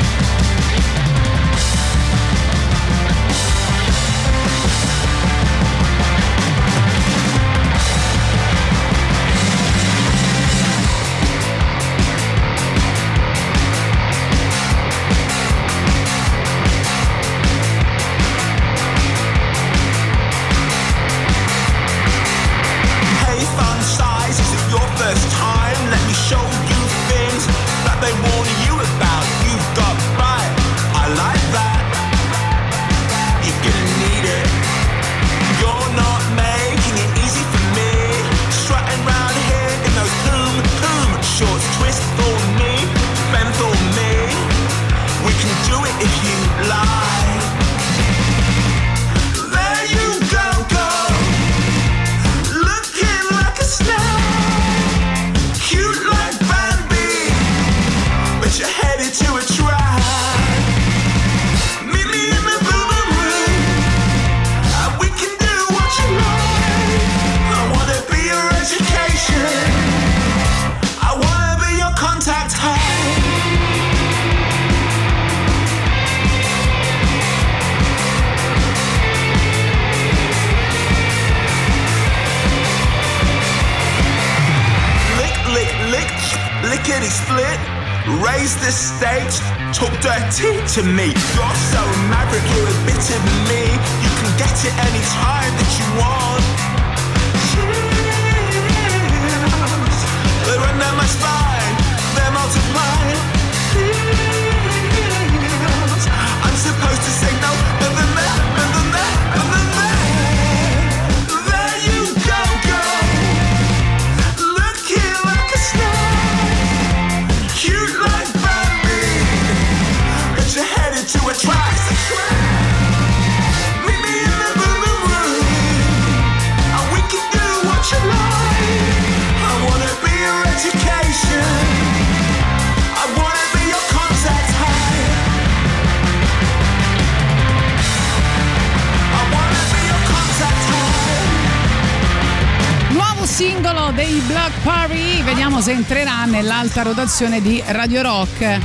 Entrerà 145.72 146.24
nell'alta 146.24 146.82
rotazione 146.82 147.40
di 147.40 147.62
Radio 147.66 148.02
Rock. 148.02 148.58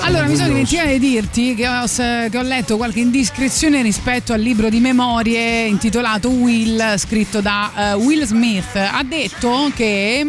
Allora, 0.00 0.26
mi 0.26 0.36
sono 0.36 0.48
dimenticata 0.48 0.88
di 0.88 0.98
dirti 0.98 1.54
che 1.54 1.66
ho, 1.68 1.84
che 1.86 2.36
ho 2.36 2.42
letto 2.42 2.76
qualche 2.76 3.00
indiscrezione 3.00 3.82
rispetto 3.82 4.32
al 4.32 4.40
libro 4.40 4.68
di 4.68 4.80
memorie 4.80 5.66
intitolato 5.66 6.28
Will, 6.28 6.96
scritto 6.96 7.40
da 7.40 7.70
eh, 7.76 7.92
Will 7.94 8.24
Smith. 8.24 8.76
Ha 8.76 9.02
detto 9.02 9.70
che 9.74 10.26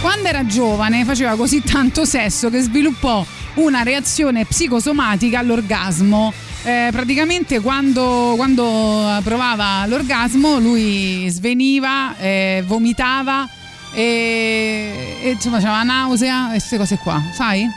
quando 0.00 0.28
era 0.28 0.46
giovane 0.46 1.04
faceva 1.04 1.36
così 1.36 1.62
tanto 1.62 2.04
sesso 2.04 2.50
che 2.50 2.60
sviluppò 2.60 3.24
una 3.54 3.82
reazione 3.82 4.44
psicosomatica 4.44 5.38
all'orgasmo 5.38 6.32
eh, 6.66 6.88
praticamente 6.90 7.60
quando, 7.60 8.34
quando 8.34 9.20
provava 9.22 9.86
l'orgasmo 9.86 10.58
lui 10.58 11.28
sveniva, 11.30 12.16
eh, 12.18 12.64
vomitava 12.66 13.48
e, 13.92 15.18
e, 15.22 15.30
insomma 15.30 15.58
c'aveva 15.58 15.82
nausea 15.82 16.48
e 16.48 16.50
queste 16.50 16.76
cose 16.76 16.98
qua, 16.98 17.22
sai? 17.32 17.68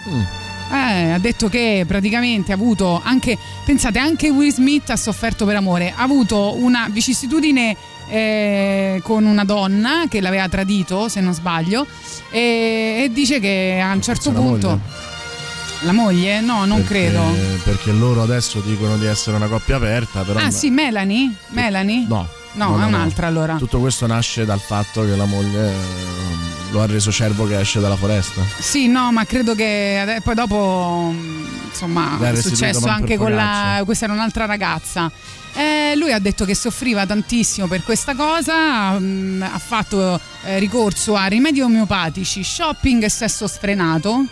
Eh, 0.71 1.11
ha 1.11 1.17
detto 1.17 1.49
che 1.49 1.83
praticamente 1.87 2.51
ha 2.51 2.55
avuto 2.55 3.01
anche, 3.03 3.37
pensate, 3.65 3.97
anche 3.97 4.29
Will 4.29 4.51
Smith 4.51 4.89
ha 4.91 4.97
sofferto 4.97 5.45
per 5.45 5.55
amore, 5.55 5.93
ha 5.95 6.03
avuto 6.03 6.55
una 6.57 6.87
vicissitudine 6.91 7.75
eh, 8.07 8.99
con 9.03 9.25
una 9.25 9.43
donna 9.45 10.03
che 10.07 10.21
l'aveva 10.21 10.47
tradito, 10.47 11.09
se 11.09 11.21
non 11.21 11.33
sbaglio, 11.33 11.87
e, 12.29 13.01
e 13.03 13.09
dice 13.11 13.39
che 13.39 13.79
a 13.83 13.91
un 13.93 14.01
certo 14.01 14.31
la 14.31 14.39
punto... 14.39 14.67
moglie? 14.67 15.07
La 15.83 15.93
moglie? 15.93 16.41
No, 16.41 16.65
non 16.65 16.83
Perché- 16.83 17.05
credo. 17.05 17.23
Perché 17.63 17.91
loro 17.93 18.21
adesso 18.21 18.59
dicono 18.59 18.97
di 18.97 19.05
essere 19.05 19.37
una 19.37 19.47
coppia 19.47 19.77
aperta, 19.77 20.23
però. 20.23 20.37
Ah 20.39 20.51
sì, 20.51 20.69
Melanie? 20.69 21.33
Melanie? 21.49 22.05
No. 22.05 22.27
No, 22.53 22.81
è 22.81 22.85
un'altra 22.85 23.27
allora. 23.27 23.55
Tutto 23.55 23.79
questo 23.79 24.07
nasce 24.07 24.45
dal 24.45 24.59
fatto 24.59 25.03
che 25.03 25.15
la 25.15 25.25
moglie 25.25 25.69
eh, 25.69 25.73
lo 26.71 26.81
ha 26.81 26.85
reso 26.85 27.11
cervo 27.11 27.47
che 27.47 27.59
esce 27.59 27.79
dalla 27.79 27.95
foresta. 27.95 28.41
Sì, 28.59 28.87
no, 28.87 29.11
ma 29.11 29.25
credo 29.25 29.55
che 29.55 30.19
poi 30.23 30.35
dopo 30.35 31.13
insomma 31.67 32.17
è 32.19 32.35
successo 32.41 32.87
anche 32.87 33.17
con 33.17 33.33
la 33.33 33.81
questa 33.85 34.05
era 34.05 34.13
un'altra 34.13 34.45
ragazza. 34.45 35.11
Eh, 35.53 35.95
lui 35.95 36.11
ha 36.11 36.19
detto 36.19 36.45
che 36.45 36.55
soffriva 36.55 37.05
tantissimo 37.05 37.67
per 37.67 37.83
questa 37.83 38.13
cosa, 38.15 38.97
mh, 38.97 39.49
ha 39.51 39.57
fatto 39.57 40.19
eh, 40.43 40.59
ricorso 40.59 41.15
a 41.15 41.25
rimedi 41.25 41.61
omeopatici, 41.61 42.43
shopping 42.43 43.03
e 43.03 43.09
sesso 43.09 43.47
sfrenato. 43.47 44.25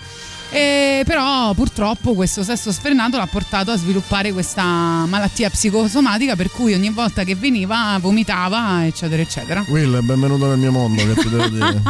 E 0.50 1.04
però 1.06 1.54
purtroppo 1.54 2.14
questo 2.14 2.42
sesso 2.42 2.72
sfrenato 2.72 3.18
l'ha 3.18 3.28
portato 3.28 3.72
a 3.72 3.78
sviluppare 3.78 4.32
questa 4.32 4.64
malattia 4.64 5.50
psicosomatica 5.50 6.36
per 6.36 6.50
cui 6.50 6.74
ogni 6.74 6.90
volta 6.90 7.24
che 7.24 7.36
veniva 7.36 7.98
vomitava 8.00 8.86
eccetera 8.86 9.22
eccetera. 9.22 9.66
Will, 9.68 10.04
benvenuto 10.04 10.48
nel 10.48 10.58
mio 10.58 10.72
mondo, 10.72 11.06
che 11.06 11.22
ti 11.22 11.30
devo 11.30 11.48
dire. 11.50 11.82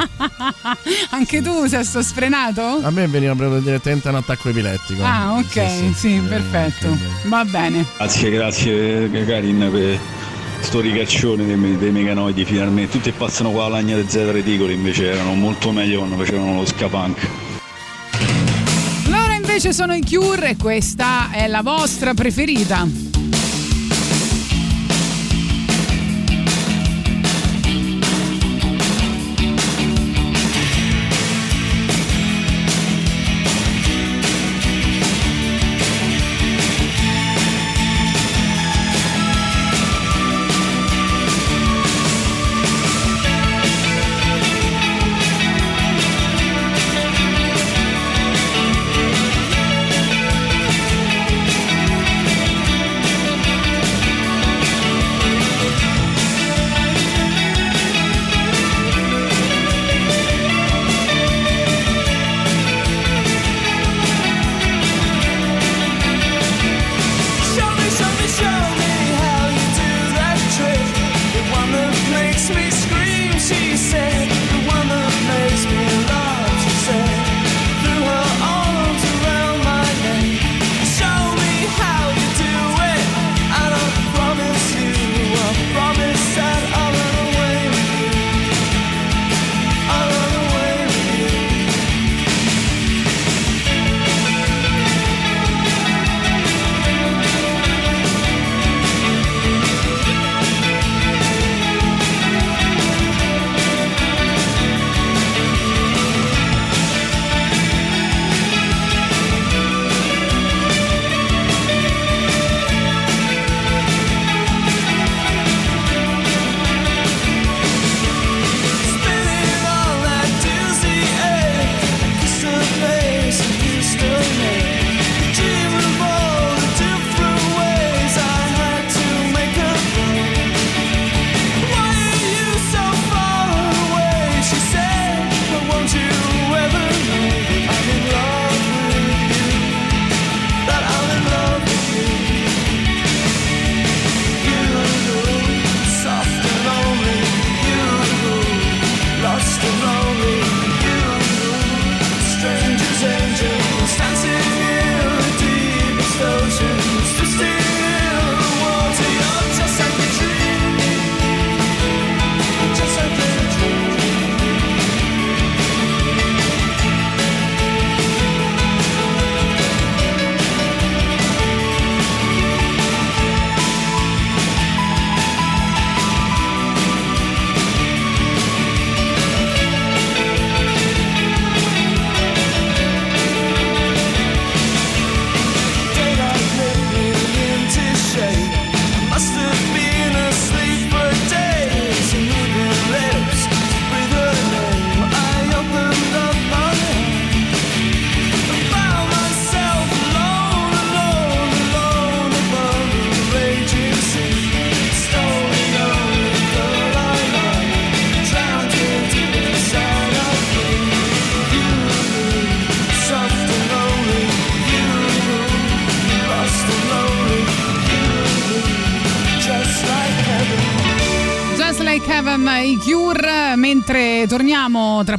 Anche 1.11 1.41
tu 1.41 1.67
sesso 1.67 2.01
sfrenato? 2.01 2.79
A 2.81 2.89
me 2.89 3.07
veniva 3.07 3.35
proprio 3.35 3.59
direttamente 3.59 4.09
un 4.09 4.15
attacco 4.15 4.49
epilettico. 4.49 5.03
Ah, 5.03 5.35
ok, 5.37 5.93
sì, 5.93 6.21
perfetto. 6.27 6.97
Va 7.23 7.45
bene. 7.45 7.85
Grazie, 7.97 8.29
grazie 8.31 9.25
Karin 9.25 9.69
per 9.71 9.99
sto 10.61 10.79
ricaccione 10.79 11.45
dei, 11.45 11.77
dei 11.77 11.91
meganoidi 11.91 12.43
finalmente. 12.43 12.91
Tutti 12.91 13.11
passano 13.11 13.51
qua 13.51 13.63
la 13.63 13.77
lagna 13.77 13.95
di 13.95 14.09
Z 14.09 14.15
reticoli, 14.31 14.73
invece 14.73 15.11
erano 15.11 15.33
molto 15.35 15.71
meglio 15.71 15.99
quando 15.99 16.17
facevano 16.17 16.55
lo 16.55 16.65
scapunk. 16.65 17.27
Loro 17.27 17.46
invece 19.57 19.73
sono 19.73 19.95
i 19.95 20.03
Cure 20.03 20.49
e 20.49 20.55
questa 20.55 21.31
è 21.31 21.47
la 21.47 21.63
vostra 21.63 22.13
preferita. 22.13 23.26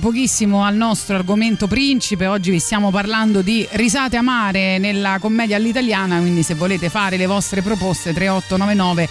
Pochissimo 0.09 0.65
al 0.65 0.75
nostro 0.75 1.17
argomento 1.17 1.67
principe, 1.67 2.25
oggi 2.25 2.51
vi 2.51 2.61
stiamo 2.61 2.91
parlando 2.91 3.43
di 3.43 3.69
risate 3.73 4.17
amare 4.17 4.79
nella 4.79 5.19
commedia 5.21 5.57
all'italiana, 5.57 6.19
quindi 6.19 6.43
se 6.43 6.55
volete 6.55 6.89
fare 6.89 7.19
le 7.19 7.27
vostre 7.27 7.61
proposte 7.61 8.15
3899 8.15 9.09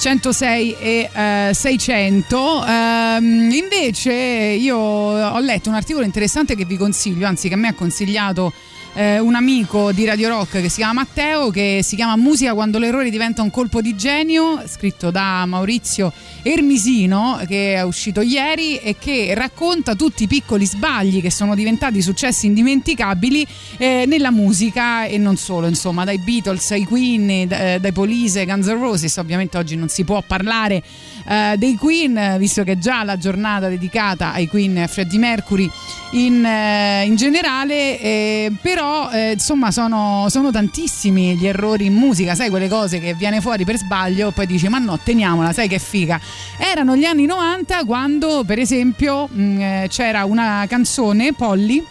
106 0.00 0.76
e 0.80 1.10
eh, 1.12 1.50
600. 1.54 2.66
Ehm, 2.66 3.50
invece 3.52 4.12
io 4.12 4.76
ho 4.76 5.38
letto 5.38 5.68
un 5.68 5.76
articolo 5.76 6.04
interessante 6.04 6.56
che 6.56 6.64
vi 6.64 6.76
consiglio, 6.76 7.28
anzi 7.28 7.46
che 7.46 7.54
a 7.54 7.56
me 7.56 7.68
ha 7.68 7.74
consigliato 7.74 8.52
eh, 8.94 9.18
un 9.18 9.34
amico 9.34 9.92
di 9.92 10.04
Radio 10.04 10.28
Rock 10.28 10.60
che 10.60 10.68
si 10.68 10.76
chiama 10.76 10.92
Matteo, 10.92 11.50
che 11.50 11.80
si 11.82 11.96
chiama 11.96 12.16
Musica 12.16 12.54
quando 12.54 12.78
l'errore 12.78 13.10
diventa 13.10 13.42
un 13.42 13.50
colpo 13.50 13.80
di 13.80 13.94
genio, 13.96 14.62
scritto 14.66 15.10
da 15.10 15.44
Maurizio 15.46 16.12
Ermisino, 16.42 17.40
che 17.46 17.74
è 17.74 17.82
uscito 17.82 18.20
ieri 18.20 18.78
e 18.78 18.96
che 18.98 19.34
racconta 19.34 19.94
tutti 19.94 20.24
i 20.24 20.26
piccoli 20.26 20.66
sbagli 20.66 21.20
che 21.20 21.30
sono 21.30 21.54
diventati 21.54 22.02
successi 22.02 22.46
indimenticabili 22.46 23.46
eh, 23.76 24.04
nella 24.06 24.30
musica 24.30 25.04
e 25.04 25.18
non 25.18 25.36
solo, 25.36 25.66
insomma, 25.66 26.04
dai 26.04 26.18
Beatles 26.18 26.70
ai 26.72 26.84
Queen, 26.84 27.30
eh, 27.30 27.78
dai 27.80 27.92
Police, 27.92 28.44
Guns 28.44 28.66
N' 28.66 28.78
Roses, 28.78 29.16
ovviamente 29.16 29.56
oggi 29.58 29.76
non 29.76 29.88
si 29.88 30.04
può 30.04 30.22
parlare 30.26 30.82
eh, 31.30 31.54
dei 31.56 31.76
Queen, 31.76 32.34
visto 32.38 32.64
che 32.64 32.72
è 32.72 32.78
già 32.78 33.04
la 33.04 33.16
giornata 33.16 33.68
dedicata 33.68 34.32
ai 34.32 34.48
Queen 34.48 34.78
e 34.78 34.82
a 34.82 34.86
Freddie 34.88 35.18
Mercury 35.18 35.70
in, 36.12 36.44
eh, 36.44 37.04
in 37.04 37.14
generale, 37.14 38.00
eh, 38.00 38.52
però 38.60 39.10
eh, 39.12 39.32
insomma 39.32 39.70
sono, 39.70 40.26
sono 40.28 40.50
tantissimi 40.50 41.36
gli 41.36 41.46
errori 41.46 41.86
in 41.86 41.94
musica, 41.94 42.34
sai 42.34 42.50
quelle 42.50 42.68
cose 42.68 42.98
che 42.98 43.14
viene 43.14 43.40
fuori 43.40 43.64
per 43.64 43.76
sbaglio 43.76 44.30
e 44.30 44.32
poi 44.32 44.46
dici 44.46 44.68
ma 44.68 44.78
no 44.78 44.98
teniamola, 44.98 45.52
sai 45.52 45.68
che 45.68 45.78
figa. 45.78 46.20
Erano 46.58 46.96
gli 46.96 47.04
anni 47.04 47.26
90 47.26 47.84
quando 47.84 48.42
per 48.44 48.58
esempio 48.58 49.28
mh, 49.28 49.60
eh, 49.60 49.86
c'era 49.88 50.24
una 50.24 50.64
canzone, 50.68 51.32
Polly, 51.32 51.84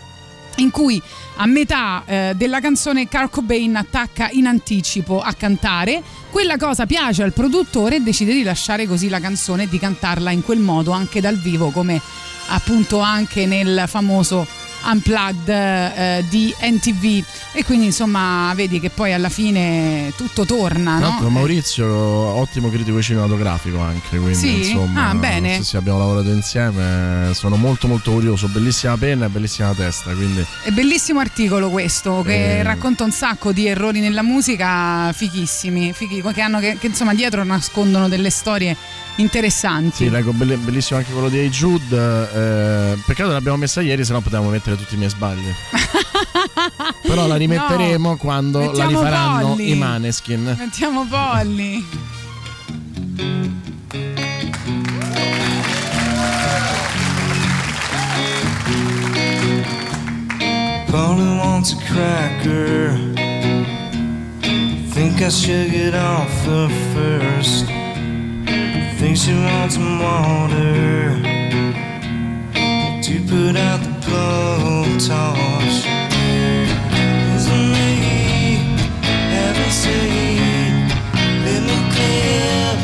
in 0.58 0.70
cui 0.70 1.02
a 1.42 1.46
metà 1.46 2.04
eh, 2.06 2.34
della 2.36 2.60
canzone 2.60 3.08
Kurt 3.08 3.30
Cobain 3.30 3.76
attacca 3.76 4.30
in 4.32 4.46
anticipo 4.46 5.22
a 5.22 5.34
cantare. 5.34 6.04
Quella 6.30 6.58
cosa 6.58 6.86
piace 6.86 7.24
al 7.24 7.34
produttore 7.34 7.98
e 7.98 8.02
decide 8.02 8.34
di 8.34 8.44
lasciare 8.44 8.86
così 8.86 9.08
la 9.08 9.20
canzone 9.20 9.64
e 9.64 9.70
di 9.70 9.80
cantarla 9.80 10.32
in 10.32 10.44
quel 10.44 10.60
modo 10.60 10.92
anche 10.92 11.22
dal 11.22 11.38
vivo, 11.38 11.70
come 11.72 12.02
appunto 12.48 13.00
anche 13.00 13.46
nel 13.46 13.86
famoso 13.88 14.46
Unplugged 14.84 15.50
eh, 15.50 16.26
di 16.30 16.54
NTV. 16.62 17.24
E 17.54 17.64
quindi 17.66 17.88
insomma 17.88 18.52
vedi 18.56 18.80
che 18.80 18.90
poi 18.90 19.14
alla 19.14 19.30
fine 19.30 20.14
tutto 20.16 20.46
torna. 20.46 20.98
Tra 20.98 21.06
No? 21.06 21.12
l'altro 21.12 21.30
Maurizio, 21.30 21.88
ottimo 21.88 22.70
critico 22.70 23.02
cinematografico 23.02 23.80
anche, 23.80 24.18
quindi 24.18 24.36
Sì? 24.36 24.58
insomma, 24.70 25.10
Ah, 25.10 25.16
bene. 25.16 25.56
Sì, 25.58 25.64
sì, 25.64 25.78
abbiamo 25.78 25.98
lavorato 26.00 26.30
insieme, 26.30 27.32
sono 27.34 27.56
molto 27.56 27.88
molto 27.88 28.12
curioso, 28.12 28.48
bellissima 28.48 28.98
penna 28.98 29.26
e 29.26 29.30
bellissima 29.30 29.74
testa, 29.74 30.12
quindi 30.14 30.46
È 30.64 30.70
bellissimo 30.72 31.20
articolo 31.20 31.70
questo 31.70 32.22
che 32.26 32.60
Eh. 32.60 32.64
racconta 32.64 33.04
un 33.04 33.12
sacco 33.12 33.52
di 33.52 33.68
errori 33.68 34.00
nella 34.00 34.22
musica 34.24 35.12
fighissimi, 35.14 35.94
fighi, 35.94 36.22
che, 36.34 36.42
hanno, 36.42 36.60
che, 36.60 36.78
che, 36.80 36.88
insomma 36.88 37.14
dietro 37.14 37.44
nascondono 37.44 38.08
delle 38.08 38.30
storie 38.30 38.76
interessanti. 39.22 40.06
sì, 40.06 40.10
leggo 40.10 40.32
bellissimo 40.32 41.00
anche 41.00 41.12
quello 41.12 41.30
di 41.30 41.38
Hey 41.40 41.50
Jude, 41.50 41.96
eh, 42.34 42.98
peccato 43.06 43.32
l'abbiamo 43.32 43.58
messa 43.58 43.82
ieri, 43.82 44.04
se 44.06 44.14
no 44.14 44.22
potevamo 44.22 44.50
mettere 44.50 44.76
tutti 44.78 44.96
i 44.96 44.98
miei 44.98 45.10
sbagli. 45.10 45.54
Però 47.04 47.28
la 47.28 47.36
rimetteremo 47.36 48.10
No, 48.10 48.18
quando 48.18 48.72
la 48.72 48.86
rifaranno 48.86 49.50
Polly. 49.50 49.72
i 49.72 49.76
Maneskin. 49.76 50.56
Mettiamo 50.58 51.06
Polly. 51.08 51.84
Polly 60.88 61.38
wants 61.38 61.74
a 61.74 61.78
cracker. 61.86 62.92
Think 64.94 65.22
I 65.22 65.30
should 65.30 65.72
get 65.72 65.94
off 65.94 66.30
her 66.46 66.70
first. 66.94 67.79
Think 69.00 69.16
she 69.16 69.32
wants 69.34 69.76
some 69.76 69.98
water 69.98 71.16
to 73.02 73.14
put 73.30 73.56
out 73.56 73.80
the 73.80 73.94
blowtorch. 74.04 75.78
Isn't 77.34 77.72
me 77.72 78.60
having 79.32 79.72
seen? 79.72 80.90
Let 81.46 81.62
me 81.64 81.78
clip 81.96 82.78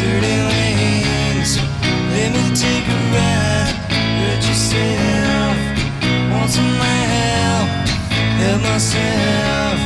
dirty 0.00 0.36
wings. 0.48 1.58
Let 2.14 2.32
me 2.32 2.44
take 2.56 2.86
a 2.88 2.98
ride. 3.12 3.76
Hurt 4.20 4.42
yourself. 4.48 5.56
Want 6.32 6.50
some 6.50 6.80
help? 6.80 7.68
Help 8.40 8.62
myself. 8.62 9.76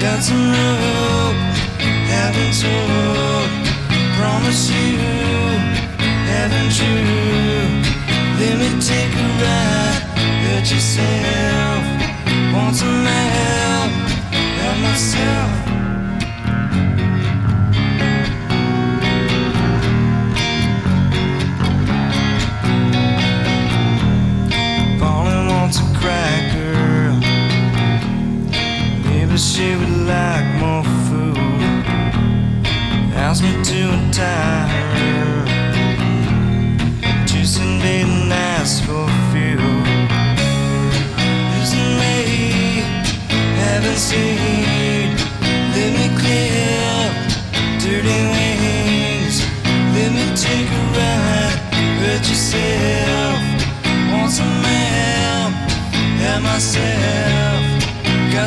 Got 0.00 0.22
some 0.22 0.52
rope. 0.52 1.36
Haven't 2.08 2.54
told. 2.62 3.65
Promise 4.16 4.70
you. 4.70 4.98
Haven't 6.32 6.74
you? 6.80 6.96
Let 8.40 8.54
me 8.60 8.68
take 8.80 9.12
a 9.14 9.28
ride. 9.42 10.02
Hurt 10.44 10.70
yourself. 10.72 11.82
Want 12.54 12.76
some 12.76 13.04
help? 13.04 13.92
Help 14.60 14.78
myself. 14.78 15.35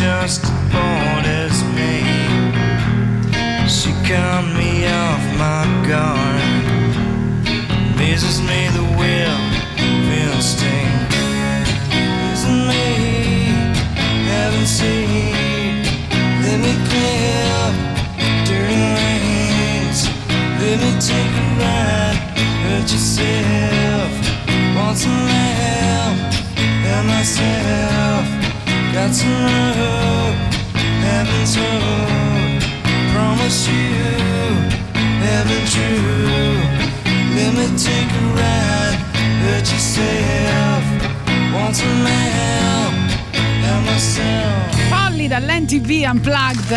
Just 0.00 0.44
bored 0.72 1.26
as 1.26 1.62
me. 1.76 2.00
She 3.68 3.92
cut 4.08 4.44
me 4.56 4.86
off 4.88 5.22
my 5.36 5.64
guard. 5.86 6.40
Amazes 7.92 8.40
me 8.40 8.68
the 8.78 8.86
will 8.96 9.42
feel 10.08 10.40
sting. 10.40 10.88
Isn't 12.32 12.66
me 12.66 12.86
haven't 14.24 14.66
seen? 14.66 15.84
Let 16.44 16.58
me 16.64 16.72
clip 16.88 17.74
dirty 18.48 18.80
wings. 18.96 20.08
Let 20.60 20.80
me 20.80 20.90
take 20.98 21.34
a 21.36 21.46
ride. 21.60 22.18
Hurt 22.64 22.90
yourself. 22.90 24.12
Want 24.74 24.96
some 24.96 25.26
help? 25.28 26.16
Help 26.88 27.04
myself. 27.04 28.39
Got 28.92 29.12
some 29.14 29.30
rope. 29.30 30.36
Haven't 31.02 31.54
told. 31.54 32.62
Promise 33.12 33.68
you. 33.68 33.94
Haven't 35.22 35.66
true. 35.70 36.60
Let 37.34 37.52
me 37.54 37.66
take 37.76 38.10
a 38.10 38.22
ride. 38.34 38.98
Hurt 39.42 39.70
yourself. 39.70 40.84
Want 41.52 41.74
some 41.76 42.06
help? 42.06 42.92
Help 43.62 43.84
myself. 43.86 44.88
Polly 44.88 45.28
dall'NTV 45.28 46.04
Unplugged. 46.10 46.76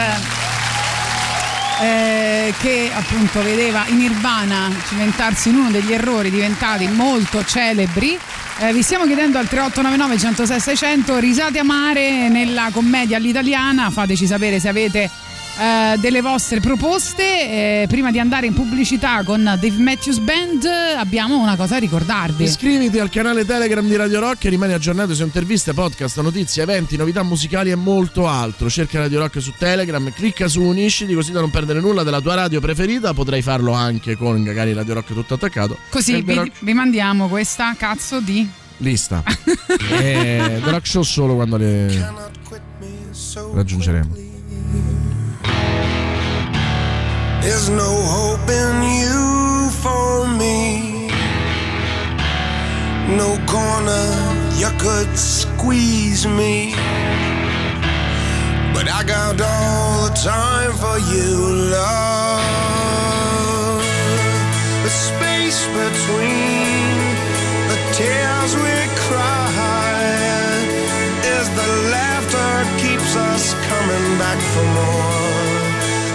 eh, 1.81 2.53
che 2.59 2.91
appunto 2.93 3.41
vedeva 3.41 3.85
in 3.87 3.97
Nirvana 3.97 4.69
cimentarsi 4.87 5.49
in 5.49 5.55
uno 5.55 5.71
degli 5.71 5.91
errori 5.91 6.29
diventati 6.29 6.87
molto 6.87 7.43
celebri. 7.43 8.17
Eh, 8.59 8.71
vi 8.71 8.81
stiamo 8.83 9.05
chiedendo 9.05 9.39
al 9.39 9.47
3899 9.47 10.17
106 10.17 10.59
600 10.59 11.17
risate 11.17 11.59
amare 11.59 12.29
nella 12.29 12.69
commedia 12.71 13.17
all'italiana, 13.17 13.89
fateci 13.89 14.27
sapere 14.27 14.59
se 14.59 14.69
avete 14.69 15.09
eh, 15.57 15.97
delle 15.99 16.21
vostre 16.21 16.59
proposte. 16.59 17.23
Eh, 17.23 17.85
prima 17.87 18.11
di 18.11 18.19
andare 18.19 18.47
in 18.47 18.53
pubblicità 18.53 19.23
con 19.23 19.43
Dave 19.43 19.77
Matthews 19.77 20.17
Band 20.19 20.65
abbiamo 20.97 21.39
una 21.39 21.55
cosa 21.55 21.73
da 21.73 21.79
ricordarvi. 21.79 22.43
Iscriviti 22.43 22.99
al 22.99 23.09
canale 23.09 23.45
Telegram 23.45 23.85
di 23.85 23.95
Radio 23.95 24.19
Rock 24.19 24.45
e 24.45 24.49
rimani 24.49 24.73
aggiornato 24.73 25.13
su 25.13 25.23
interviste, 25.23 25.73
podcast, 25.73 26.19
notizie, 26.21 26.63
eventi, 26.63 26.97
novità 26.97 27.23
musicali 27.23 27.71
e 27.71 27.75
molto 27.75 28.27
altro. 28.27 28.69
Cerca 28.69 28.99
Radio 28.99 29.19
Rock 29.19 29.41
su 29.41 29.53
Telegram, 29.57 30.11
clicca 30.13 30.47
su 30.47 30.61
Unisciti 30.61 31.13
così 31.13 31.31
da 31.31 31.39
non 31.39 31.51
perdere 31.51 31.79
nulla 31.79 32.03
della 32.03 32.21
tua 32.21 32.35
radio 32.35 32.59
preferita. 32.59 33.13
Potrai 33.13 33.41
farlo 33.41 33.73
anche 33.73 34.15
con 34.15 34.41
magari 34.41 34.73
Radio 34.73 34.95
Rock 34.95 35.13
tutto 35.13 35.35
attaccato. 35.35 35.77
Così 35.89 36.21
vi, 36.21 36.33
Rock- 36.33 36.57
vi 36.59 36.73
mandiamo 36.73 37.27
questa 37.27 37.75
cazzo 37.77 38.19
di 38.19 38.47
lista. 38.77 39.23
e 39.89 40.59
The 40.63 40.69
Rock 40.71 40.87
Show 40.87 41.03
solo 41.03 41.35
quando 41.35 41.57
le 41.57 42.11
raggiungeremo. 43.53 44.32
There's 47.43 47.67
no 47.69 47.91
hope 48.15 48.49
in 48.49 48.75
you 48.99 49.69
for 49.83 50.25
me. 50.41 51.09
No 53.17 53.37
corner 53.45 54.07
you 54.55 54.69
could 54.79 55.17
squeeze 55.17 56.25
me. 56.25 56.73
But 58.73 58.87
I 58.87 59.03
got 59.05 59.41
all 59.41 60.07
the 60.07 60.15
time 60.15 60.71
for 60.83 60.97
you, 61.11 61.31
love. 61.75 63.03
The 64.85 64.93
space 65.09 65.67
between 65.67 66.95
the 67.67 67.79
tears 67.91 68.55
we 68.55 68.77
cry 69.03 69.51
is 71.35 71.45
the 71.59 71.69
laughter 71.91 72.53
keeps 72.81 73.17
us 73.17 73.53
coming 73.67 74.17
back 74.17 74.39
for 74.53 74.63
more. 74.79 75.22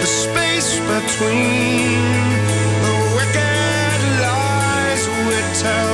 Space 0.08 0.80
between 0.80 2.00
the 2.84 2.94
wicked 3.14 4.00
lies 4.24 5.02
we 5.28 5.36
tell 5.60 5.92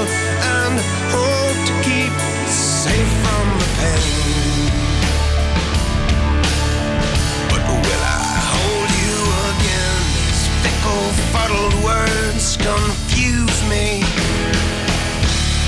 and 0.55 0.75
hope 1.11 1.59
to 1.67 1.75
keep 1.83 2.15
safe 2.47 3.13
from 3.25 3.47
the 3.59 3.69
pain. 3.81 4.71
But 7.51 7.63
will 7.67 8.05
I 8.07 8.23
hold 8.55 8.91
you 9.03 9.19
again? 9.51 9.99
These 10.15 10.47
fickle, 10.63 11.09
fuddled 11.35 11.75
words 11.83 12.57
confuse 12.57 13.59
me. 13.69 14.07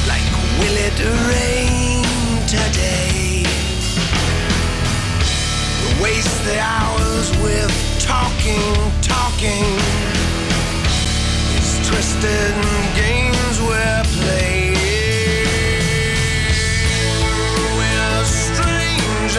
Like 0.06 0.30
will 0.60 0.76
it 0.86 0.98
rain 1.34 2.04
today? 2.46 3.42
Waste 6.00 6.44
the 6.44 6.60
hours 6.60 7.30
with 7.42 7.85
talking, 8.06 8.72
talking. 9.02 9.66
These 11.50 11.88
twisted 11.88 12.54
games 12.94 13.60
we're 13.60 14.02
playing. 14.16 14.74
We're 17.76 18.24
strange 18.24 19.36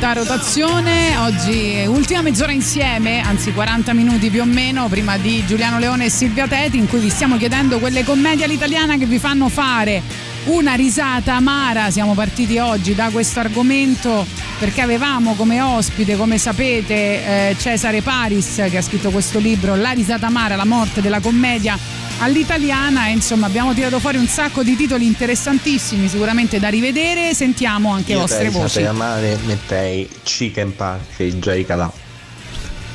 alta 0.00 0.12
rotazione. 0.14 1.14
Oggi 1.18 1.84
ultima 1.86 2.22
mezz'ora 2.22 2.52
insieme, 2.52 3.20
anzi 3.20 3.52
40 3.52 3.92
minuti 3.92 4.30
più 4.30 4.40
o 4.40 4.46
meno, 4.46 4.88
prima 4.88 5.18
di 5.18 5.44
Giuliano 5.44 5.78
Leone 5.78 6.06
e 6.06 6.10
Silvia 6.10 6.48
Teti, 6.48 6.78
in 6.78 6.88
cui 6.88 7.00
vi 7.00 7.10
stiamo 7.10 7.36
chiedendo 7.36 7.78
quelle 7.78 8.02
commedie 8.02 8.46
all'italiana 8.46 8.96
che 8.96 9.04
vi 9.04 9.18
fanno 9.18 9.50
fare 9.50 10.02
una 10.44 10.72
risata 10.72 11.34
amara. 11.34 11.90
Siamo 11.90 12.14
partiti 12.14 12.56
oggi 12.56 12.94
da 12.94 13.10
questo 13.10 13.40
argomento 13.40 14.26
perché 14.58 14.80
avevamo 14.80 15.34
come 15.34 15.60
ospite, 15.60 16.16
come 16.16 16.38
sapete, 16.38 16.94
eh, 16.94 17.56
Cesare 17.58 18.00
Paris 18.00 18.66
che 18.70 18.78
ha 18.78 18.82
scritto 18.82 19.10
questo 19.10 19.38
libro, 19.38 19.76
La 19.76 19.90
risata 19.90 20.28
amara, 20.28 20.56
la 20.56 20.64
morte 20.64 21.02
della 21.02 21.20
commedia 21.20 21.78
all'italiana 22.20 23.06
e 23.08 23.12
insomma 23.12 23.46
abbiamo 23.46 23.72
tirato 23.74 23.98
fuori 23.98 24.16
un 24.18 24.26
sacco 24.26 24.62
di 24.62 24.76
titoli 24.76 25.06
interessantissimi 25.06 26.08
sicuramente 26.08 26.58
da 26.58 26.68
rivedere 26.68 27.34
sentiamo 27.34 27.92
anche 27.92 28.12
le 28.14 28.20
vostre 28.20 28.48
voci 28.50 28.78
risata 28.78 28.90
amare 28.90 29.38
mettei 29.46 30.08
Chicken 30.22 30.76
Park 30.76 31.18
e 31.18 31.64
Calà. 31.66 31.90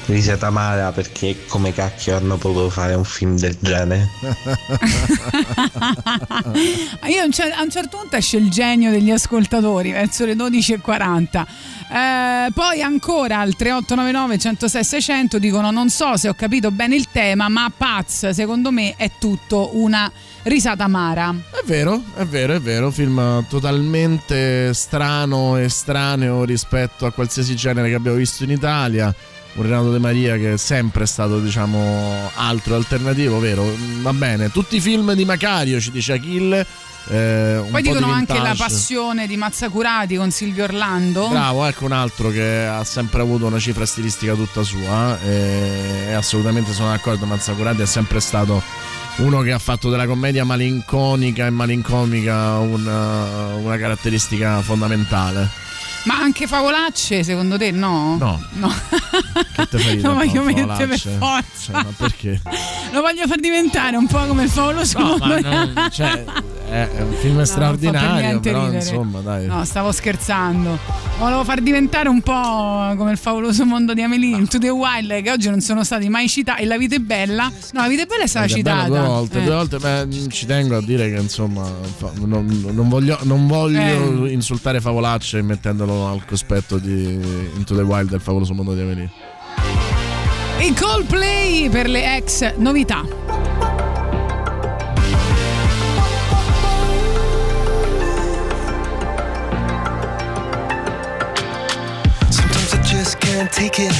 Risata 0.07 0.45
amara 0.45 0.91
perché 0.91 1.47
come 1.47 1.73
cacchio 1.73 2.15
hanno 2.15 2.37
potuto 2.37 2.69
fare 2.69 2.93
un 2.93 3.03
film 3.03 3.39
del 3.39 3.57
genere? 3.59 4.07
io 7.09 7.21
a 7.21 7.25
un 7.25 7.31
cer- 7.31 7.57
a 7.57 7.63
un 7.63 7.71
certo 7.71 7.97
punto 7.97 8.15
esce 8.15 8.37
il 8.37 8.51
genio 8.51 8.91
degli 8.91 9.09
ascoltatori 9.09 9.91
verso 9.91 10.25
le 10.25 10.35
12.40 10.35 11.43
Eh, 11.91 12.24
poi 12.51 12.81
ancora 12.81 13.39
al 13.39 13.55
3899 13.55 14.37
106 14.37 14.83
600 14.83 15.39
dicono 15.39 15.71
non 15.71 15.89
so 15.89 16.17
se 16.17 16.29
ho 16.29 16.33
capito 16.33 16.71
bene 16.71 16.95
il 16.95 17.07
tema 17.11 17.47
ma 17.49 17.71
Paz 17.75 18.29
secondo 18.29 18.71
me 18.71 18.95
è 18.97 19.11
tutto 19.19 19.71
una 19.73 20.11
risata 20.43 20.83
amara 20.83 21.33
È 21.51 21.63
vero, 21.65 22.03
è 22.15 22.25
vero, 22.25 22.53
è 22.53 22.59
vero, 22.59 22.91
film 22.91 23.45
totalmente 23.47 24.73
strano 24.73 25.57
e 25.57 25.63
estraneo 25.63 26.43
rispetto 26.43 27.05
a 27.05 27.11
qualsiasi 27.11 27.55
genere 27.55 27.89
che 27.89 27.95
abbiamo 27.95 28.17
visto 28.17 28.43
in 28.43 28.51
Italia. 28.51 29.13
Un 29.55 29.63
Renato 29.63 29.89
De 29.91 29.99
Maria 29.99 30.35
che 30.35 30.53
è 30.53 30.57
sempre 30.57 31.05
stato, 31.05 31.39
diciamo, 31.39 32.29
altro 32.35 32.75
alternativo, 32.75 33.39
vero? 33.39 33.63
Mm, 33.63 34.03
Va 34.03 34.11
bene, 34.13 34.51
tutti 34.51 34.75
i 34.75 34.81
film 34.81 35.13
di 35.13 35.23
Macario, 35.25 35.79
ci 35.79 35.91
dice 35.91 36.13
Achille. 36.13 36.65
Eh, 37.09 37.57
un 37.57 37.69
poi 37.71 37.83
po' 37.83 37.89
di 37.89 37.93
dicono 37.95 38.11
anche 38.13 38.39
la 38.39 38.55
passione 38.57 39.27
di 39.27 39.37
Mazzacurati 39.37 40.15
con 40.15 40.31
Silvio 40.31 40.63
Orlando 40.63 41.27
Bravo, 41.29 41.65
ecco 41.65 41.85
un 41.85 41.91
altro 41.91 42.29
che 42.29 42.65
ha 42.65 42.83
sempre 42.83 43.21
avuto 43.21 43.45
una 43.45 43.59
cifra 43.59 43.85
stilistica 43.85 44.33
tutta 44.33 44.63
sua 44.63 45.19
eh, 45.21 46.05
e 46.07 46.13
assolutamente 46.13 46.73
sono 46.73 46.89
d'accordo, 46.89 47.25
Mazzacurati 47.25 47.81
è 47.81 47.85
sempre 47.85 48.19
stato 48.19 48.61
uno 49.17 49.41
che 49.41 49.51
ha 49.53 49.59
fatto 49.59 49.89
della 49.89 50.07
commedia 50.07 50.43
malinconica 50.43 51.45
e 51.45 51.49
malincomica 51.49 52.57
una, 52.59 53.53
una 53.55 53.77
caratteristica 53.77 54.61
fondamentale. 54.61 55.47
ma 56.05 56.17
anche 56.19 56.47
favolacce 56.47 57.23
secondo 57.23 57.57
te 57.57 57.71
no? 57.71 58.17
No. 58.17 58.43
no. 58.53 58.73
Che 59.55 59.67
te 59.69 59.77
fai 59.77 60.01
lo 60.03 60.13
voglio 60.15 60.43
mettere 60.43 60.87
per 60.87 60.99
forza 60.99 61.45
Cioè, 61.71 61.75
ma 61.75 61.93
perché? 61.95 62.41
lo 62.91 63.01
voglio 63.01 63.25
far 63.27 63.39
diventare 63.39 63.95
un 63.95 64.05
po' 64.07 64.25
come 64.25 64.43
il 64.43 64.49
favoloso 64.49 64.99
No, 64.99 65.17
ma 65.17 65.39
non- 65.39 65.87
cioè, 65.91 66.23
è, 66.69 66.87
è 66.89 67.01
un 67.01 67.13
film 67.13 67.37
No, 67.37 67.45
straordinario, 67.45 68.25
niente 68.25 68.49
però 68.51 68.65
ridere. 68.65 68.83
insomma, 68.83 69.19
dai. 69.19 69.45
No, 69.47 69.63
stavo 69.65 69.91
scherzando. 69.91 70.77
Volevo 71.19 71.43
far 71.43 71.61
diventare 71.61 72.09
un 72.09 72.21
po' 72.21 72.93
come 72.97 73.11
il 73.11 73.17
favoloso 73.17 73.65
mondo 73.65 73.93
di 73.93 74.01
Amelie, 74.01 74.35
Into 74.37 74.57
the 74.57 74.69
Wild, 74.69 75.21
che 75.21 75.31
oggi 75.31 75.49
non 75.49 75.61
sono 75.61 75.83
stati 75.83 76.09
mai 76.09 76.27
citati. 76.27 76.63
E 76.63 76.65
La 76.65 76.77
vita 76.77 76.95
è 76.95 76.99
bella. 76.99 77.43
No, 77.73 77.81
La 77.81 77.87
vita 77.87 78.03
è 78.03 78.05
bella 78.05 78.23
è 78.23 78.27
stata 78.27 78.45
è 78.45 78.49
citata. 78.49 78.87
due 78.87 78.99
volte, 78.99 79.39
Eh. 79.39 79.43
due 79.43 79.53
volte, 79.55 79.77
beh, 79.77 80.07
ci 80.29 80.45
tengo 80.45 80.77
a 80.77 80.81
dire 80.81 81.09
che 81.11 81.17
insomma 81.21 81.63
non, 82.23 82.45
non 82.71 82.89
voglio, 82.89 83.17
non 83.23 83.47
voglio 83.47 84.25
Eh. 84.25 84.31
insultare 84.31 84.81
Favolaccia 84.81 85.41
mettendolo 85.41 86.07
al 86.09 86.25
cospetto 86.25 86.77
di 86.77 87.19
Into 87.55 87.75
the 87.75 87.81
Wild 87.81 88.09
del 88.09 88.21
favoloso 88.21 88.53
mondo 88.53 88.73
di 88.73 88.81
Amelie. 88.81 89.09
I 90.59 90.73
Coldplay 90.73 91.69
per 91.69 91.87
le 91.89 92.15
ex 92.17 92.55
novità. 92.57 93.84
Take 103.55 103.79
it. 103.79 103.93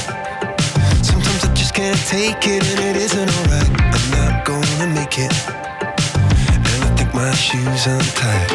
Sometimes 1.02 1.42
I 1.44 1.54
just 1.54 1.72
can't 1.72 1.98
take 2.06 2.44
it, 2.44 2.62
and 2.62 2.80
it 2.90 2.96
isn't 2.96 3.30
alright. 3.38 3.70
I'm 3.96 4.06
not 4.12 4.44
gonna 4.44 4.86
make 4.92 5.16
it. 5.16 5.32
And 6.68 6.82
I 6.84 6.90
think 6.96 7.14
my 7.14 7.32
shoes 7.32 7.86
untied. 7.86 8.50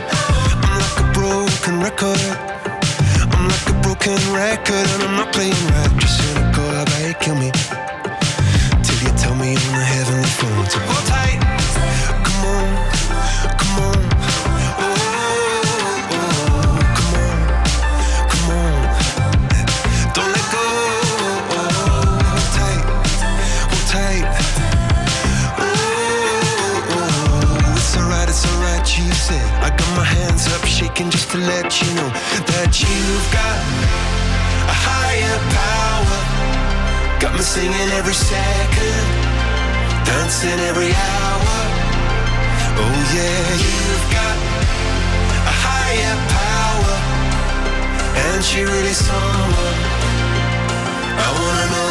I'm 0.62 0.78
like 0.78 0.98
a 1.02 1.08
broken 1.18 1.82
record. 1.82 2.22
I'm 3.34 3.48
like 3.50 3.68
a 3.74 3.76
broken 3.82 4.22
record, 4.32 4.86
and 4.94 5.02
I'm 5.02 5.16
not 5.18 5.34
playing 5.34 5.58
right. 5.74 5.92
Just 5.98 6.22
cynical, 6.22 6.70
I 6.70 6.86
bet 6.86 7.20
kill 7.20 7.36
me. 7.36 7.50
Till 8.86 9.00
you 9.02 9.12
tell 9.18 9.34
me 9.34 9.58
on 9.58 9.74
the 9.74 9.86
heavenly 9.94 10.30
phone 10.38 10.66
to 10.70 10.80
hold 10.86 11.08
tight. 11.08 11.41
To 31.32 31.38
let 31.38 31.82
you 31.82 31.88
know 31.96 32.10
that 32.52 32.76
you've 32.76 33.28
got 33.32 33.60
a 34.68 34.76
higher 34.84 35.40
power. 35.56 36.20
Got 37.22 37.32
me 37.36 37.40
singing 37.40 37.90
every 37.96 38.14
second, 38.14 39.06
dancing 40.04 40.60
every 40.68 40.92
hour. 40.92 41.56
Oh 42.84 42.98
yeah, 43.16 43.48
you've 43.64 44.08
got 44.12 44.38
a 45.48 45.56
higher 45.64 46.18
power, 46.36 46.98
and 48.28 48.44
she 48.44 48.64
really 48.64 48.92
someone 48.92 49.78
I 51.16 51.28
wanna 51.40 51.66
know. 51.72 51.91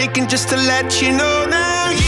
Shaking 0.00 0.26
just 0.26 0.48
to 0.48 0.56
let 0.56 1.02
you 1.02 1.12
know 1.12 1.46
now. 1.46 1.90
You. 1.90 1.98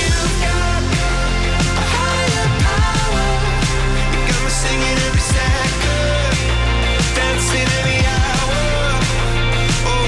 Oh 9.85 10.07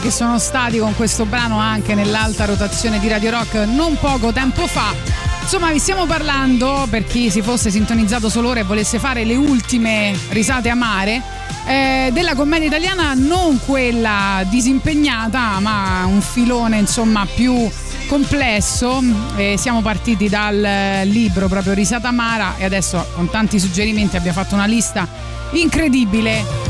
che 0.00 0.10
sono 0.10 0.38
stati 0.38 0.78
con 0.78 0.94
questo 0.96 1.24
brano 1.24 1.58
anche 1.58 1.94
nell'alta 1.94 2.44
rotazione 2.44 2.98
di 2.98 3.08
Radio 3.08 3.30
Rock 3.30 3.54
non 3.66 3.96
poco 3.98 4.32
tempo 4.32 4.66
fa. 4.66 5.21
Insomma, 5.54 5.70
vi 5.70 5.80
stiamo 5.80 6.06
parlando, 6.06 6.86
per 6.88 7.04
chi 7.04 7.28
si 7.28 7.42
fosse 7.42 7.70
sintonizzato 7.70 8.30
solo 8.30 8.48
ora 8.48 8.60
e 8.60 8.62
volesse 8.62 8.98
fare 8.98 9.22
le 9.22 9.36
ultime 9.36 10.18
risate 10.30 10.70
amare, 10.70 11.20
eh, 11.66 12.08
della 12.10 12.34
commedia 12.34 12.68
italiana, 12.68 13.12
non 13.12 13.60
quella 13.62 14.46
disimpegnata, 14.48 15.60
ma 15.60 16.06
un 16.06 16.22
filone 16.22 16.78
insomma 16.78 17.26
più 17.26 17.70
complesso. 18.08 19.02
Eh, 19.36 19.56
siamo 19.58 19.82
partiti 19.82 20.30
dal 20.30 21.02
libro 21.04 21.48
proprio 21.48 21.74
Risata 21.74 22.08
Amara 22.08 22.54
e 22.56 22.64
adesso 22.64 23.06
con 23.14 23.28
tanti 23.28 23.60
suggerimenti 23.60 24.16
abbiamo 24.16 24.38
fatto 24.40 24.54
una 24.54 24.64
lista 24.64 25.06
incredibile. 25.50 26.61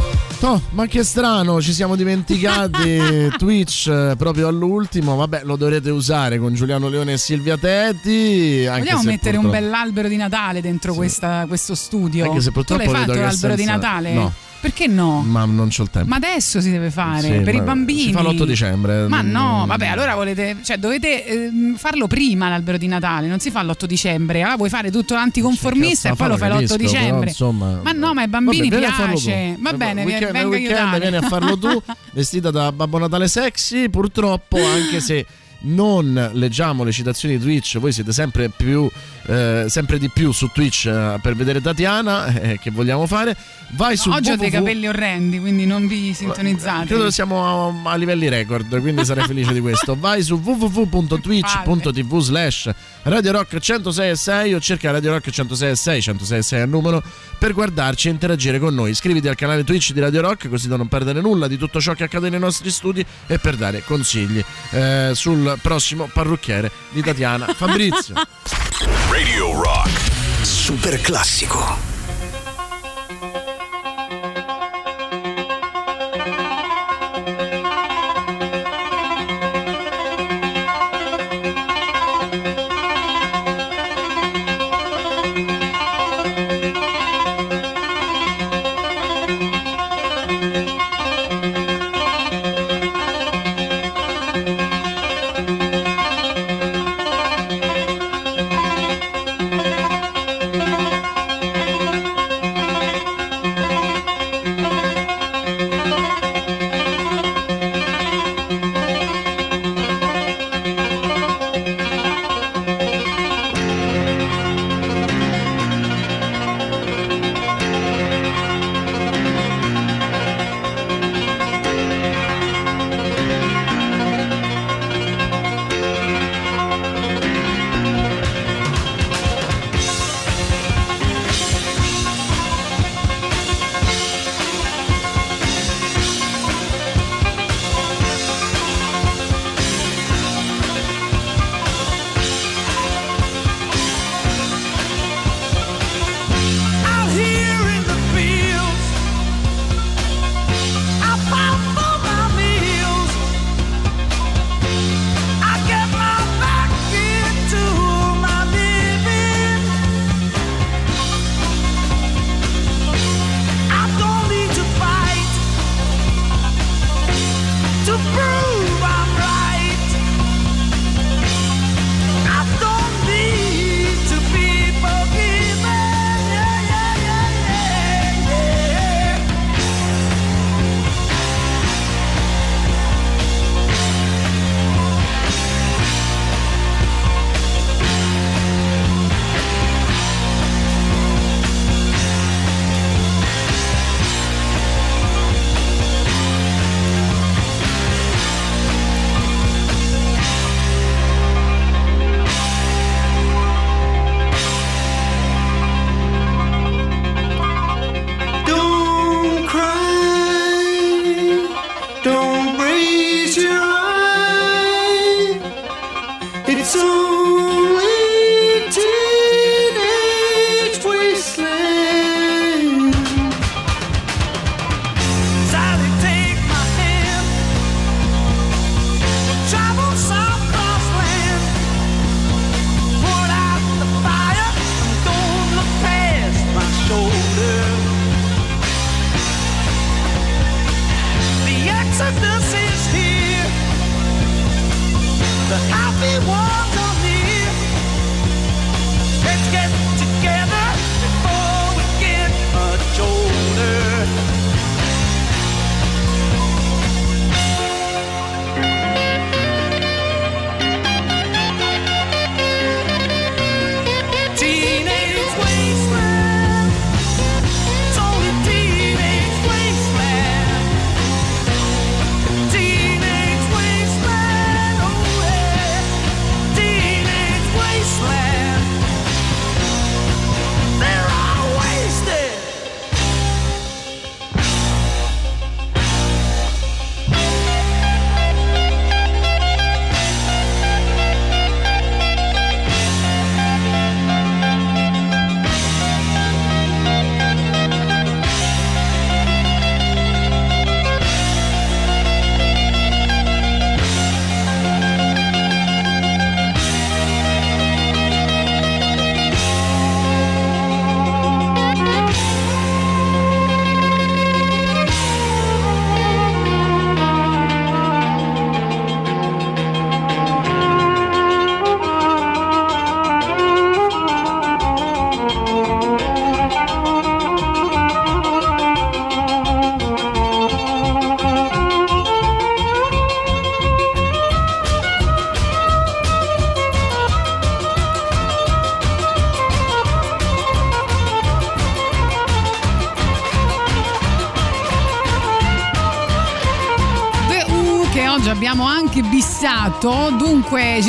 Oh, 0.45 0.61
ma 0.71 0.87
che 0.87 1.05
strano, 1.05 1.63
ci 1.63 1.73
siamo 1.73 1.95
dimenticati 1.95 3.31
Twitch 3.39 3.87
eh, 3.87 4.15
proprio 4.19 4.49
all'ultimo. 4.49 5.15
Vabbè, 5.15 5.43
lo 5.45 5.55
dovrete 5.55 5.91
usare 5.91 6.39
con 6.39 6.53
Giuliano 6.55 6.89
Leone 6.89 7.13
e 7.13 7.17
Silvia 7.19 7.57
Tetti. 7.57 8.65
Vogliamo 8.67 9.03
mettere 9.03 9.37
un 9.37 9.45
purtroppo- 9.45 9.51
bell'albero 9.51 10.09
di 10.09 10.17
Natale 10.17 10.61
dentro 10.61 10.95
questa- 10.95 11.45
questo 11.47 11.77
studio? 11.77 12.25
Anche 12.25 12.41
se 12.41 12.47
tu 12.47 12.53
purtroppo 12.55 12.83
l'hai 12.91 13.01
vedo 13.01 13.13
fatto 13.13 13.25
l'albero 13.25 13.55
di 13.55 13.63
senza- 13.63 13.77
Natale? 13.77 14.13
no. 14.15 14.33
Perché 14.63 14.87
no? 14.87 15.23
Ma 15.27 15.45
non 15.45 15.71
c'ho 15.71 15.83
il 15.83 15.91
tempo. 15.91 16.09
Ma 16.09 16.17
adesso 16.17 16.61
si 16.61 16.71
deve 16.71 16.93
fare 16.93 17.39
Sì, 17.39 17.41
per 17.41 17.57
i 17.57 17.61
bambini. 17.61 18.03
Si 18.03 18.13
fa 18.13 18.23
l'8 18.23 18.45
dicembre. 18.45 19.09
Ma 19.09 19.21
no, 19.21 19.65
vabbè, 19.67 19.89
allora 19.89 20.15
volete, 20.15 20.59
cioè 20.63 20.77
dovete 20.77 21.27
ehm, 21.27 21.75
farlo 21.75 22.07
prima 22.07 22.49
l'albero 22.49 22.79
di 22.79 22.87
Natale, 22.87 23.27
non 23.27 23.41
si 23.41 23.51
fa 23.51 23.61
l'8 23.65 23.87
dicembre. 23.87 24.41
Allora 24.41 24.57
vuoi 24.57 24.69
fare 24.69 24.93
tutto 24.93 25.15
l'anticonformista 25.15 26.11
e 26.11 26.15
poi 26.15 26.29
lo 26.29 26.37
fai 26.37 26.49
lo 26.49 26.55
l'8 26.55 26.59
capisco, 26.61 26.77
però, 26.77 26.89
dicembre. 26.91 27.29
insomma, 27.31 27.81
Ma 27.83 27.91
no, 27.91 28.15
ma 28.15 28.21
ai 28.21 28.29
bambini 28.29 28.69
Vabbè, 28.69 28.87
piace. 28.87 29.57
Va 29.59 29.73
bene, 29.73 30.05
weekend, 30.05 30.31
venga 30.31 30.47
weekend 30.49 30.77
aiutare. 30.79 30.99
vieni 31.01 31.17
a 31.17 31.23
farlo 31.23 31.59
tu, 31.59 31.83
vestita 32.15 32.53
da 32.53 32.71
Babbo 32.71 32.99
Natale 32.99 33.27
sexy. 33.27 33.89
Purtroppo, 33.89 34.59
anche 34.65 35.01
se 35.01 35.27
non 35.63 36.31
leggiamo 36.33 36.85
le 36.85 36.93
citazioni 36.93 37.39
di 37.39 37.43
Twitch, 37.43 37.79
voi 37.79 37.93
siete 37.93 38.13
sempre 38.13 38.49
più 38.49 38.91
eh, 39.27 39.67
sempre 39.69 39.99
di 39.99 40.09
più 40.09 40.33
su 40.33 40.49
Twitch 40.53 40.87
eh, 40.87 41.19
per 41.23 41.37
vedere 41.37 41.61
Tatiana, 41.61 42.27
eh, 42.35 42.59
che 42.59 42.71
vogliamo 42.71 43.07
fare. 43.07 43.37
Vai 43.75 43.97
su 43.97 44.11
Oggi 44.11 44.33
ho 44.33 44.37
dei 44.37 44.51
capelli 44.51 44.87
orrendi, 44.87 45.41
quindi 45.41 45.65
non 45.65 45.87
vi 45.87 46.13
sintonizzate. 46.13 46.87
Credo 46.87 47.05
che 47.05 47.13
siamo 47.13 47.81
a, 47.85 47.91
a 47.93 47.97
livelli 47.97 48.29
record, 48.29 48.81
quindi 48.81 49.05
sarei 49.05 49.25
felice 49.25 49.53
di 49.53 49.61
questo. 49.61 49.97
Vai 49.99 50.23
su 50.23 50.35
www.twitch.tv 50.35 52.19
slash 52.19 52.71
Radio 53.05 53.33
Rock 53.33 53.55
106.6 53.55 54.55
o 54.55 54.61
cerca 54.61 54.91
Radio 54.91 55.13
Rock 55.13 55.29
106.6, 55.29 55.99
106.6 55.99 56.61
al 56.61 56.69
numero, 56.69 57.03
per 57.39 57.55
guardarci 57.55 58.09
e 58.09 58.11
interagire 58.11 58.59
con 58.59 58.75
noi. 58.75 58.91
Iscriviti 58.91 59.29
al 59.29 59.37
canale 59.37 59.65
Twitch 59.65 59.93
di 59.93 60.01
Radio 60.01 60.21
Rock 60.21 60.49
così 60.49 60.69
da 60.69 60.77
non 60.77 60.89
perdere 60.89 61.21
nulla 61.21 61.49
di 61.49 61.57
tutto 61.57 61.81
ciò 61.81 61.95
che 61.95 62.05
accade 62.05 62.29
nei 62.29 62.41
nostri 62.41 62.71
studi 62.71 63.05
e 63.27 63.39
per 63.39 63.57
dare 63.57 63.83
consigli 63.85 64.45
eh, 64.71 65.13
prossimo 65.61 66.09
parrucchiere 66.13 66.71
di 66.91 67.03
Tatiana 67.03 67.53
Fabrizio. 67.55 68.15
Radio 69.11 69.61
Rock. 69.61 69.91
Super 70.43 71.01
classico. 71.01 71.92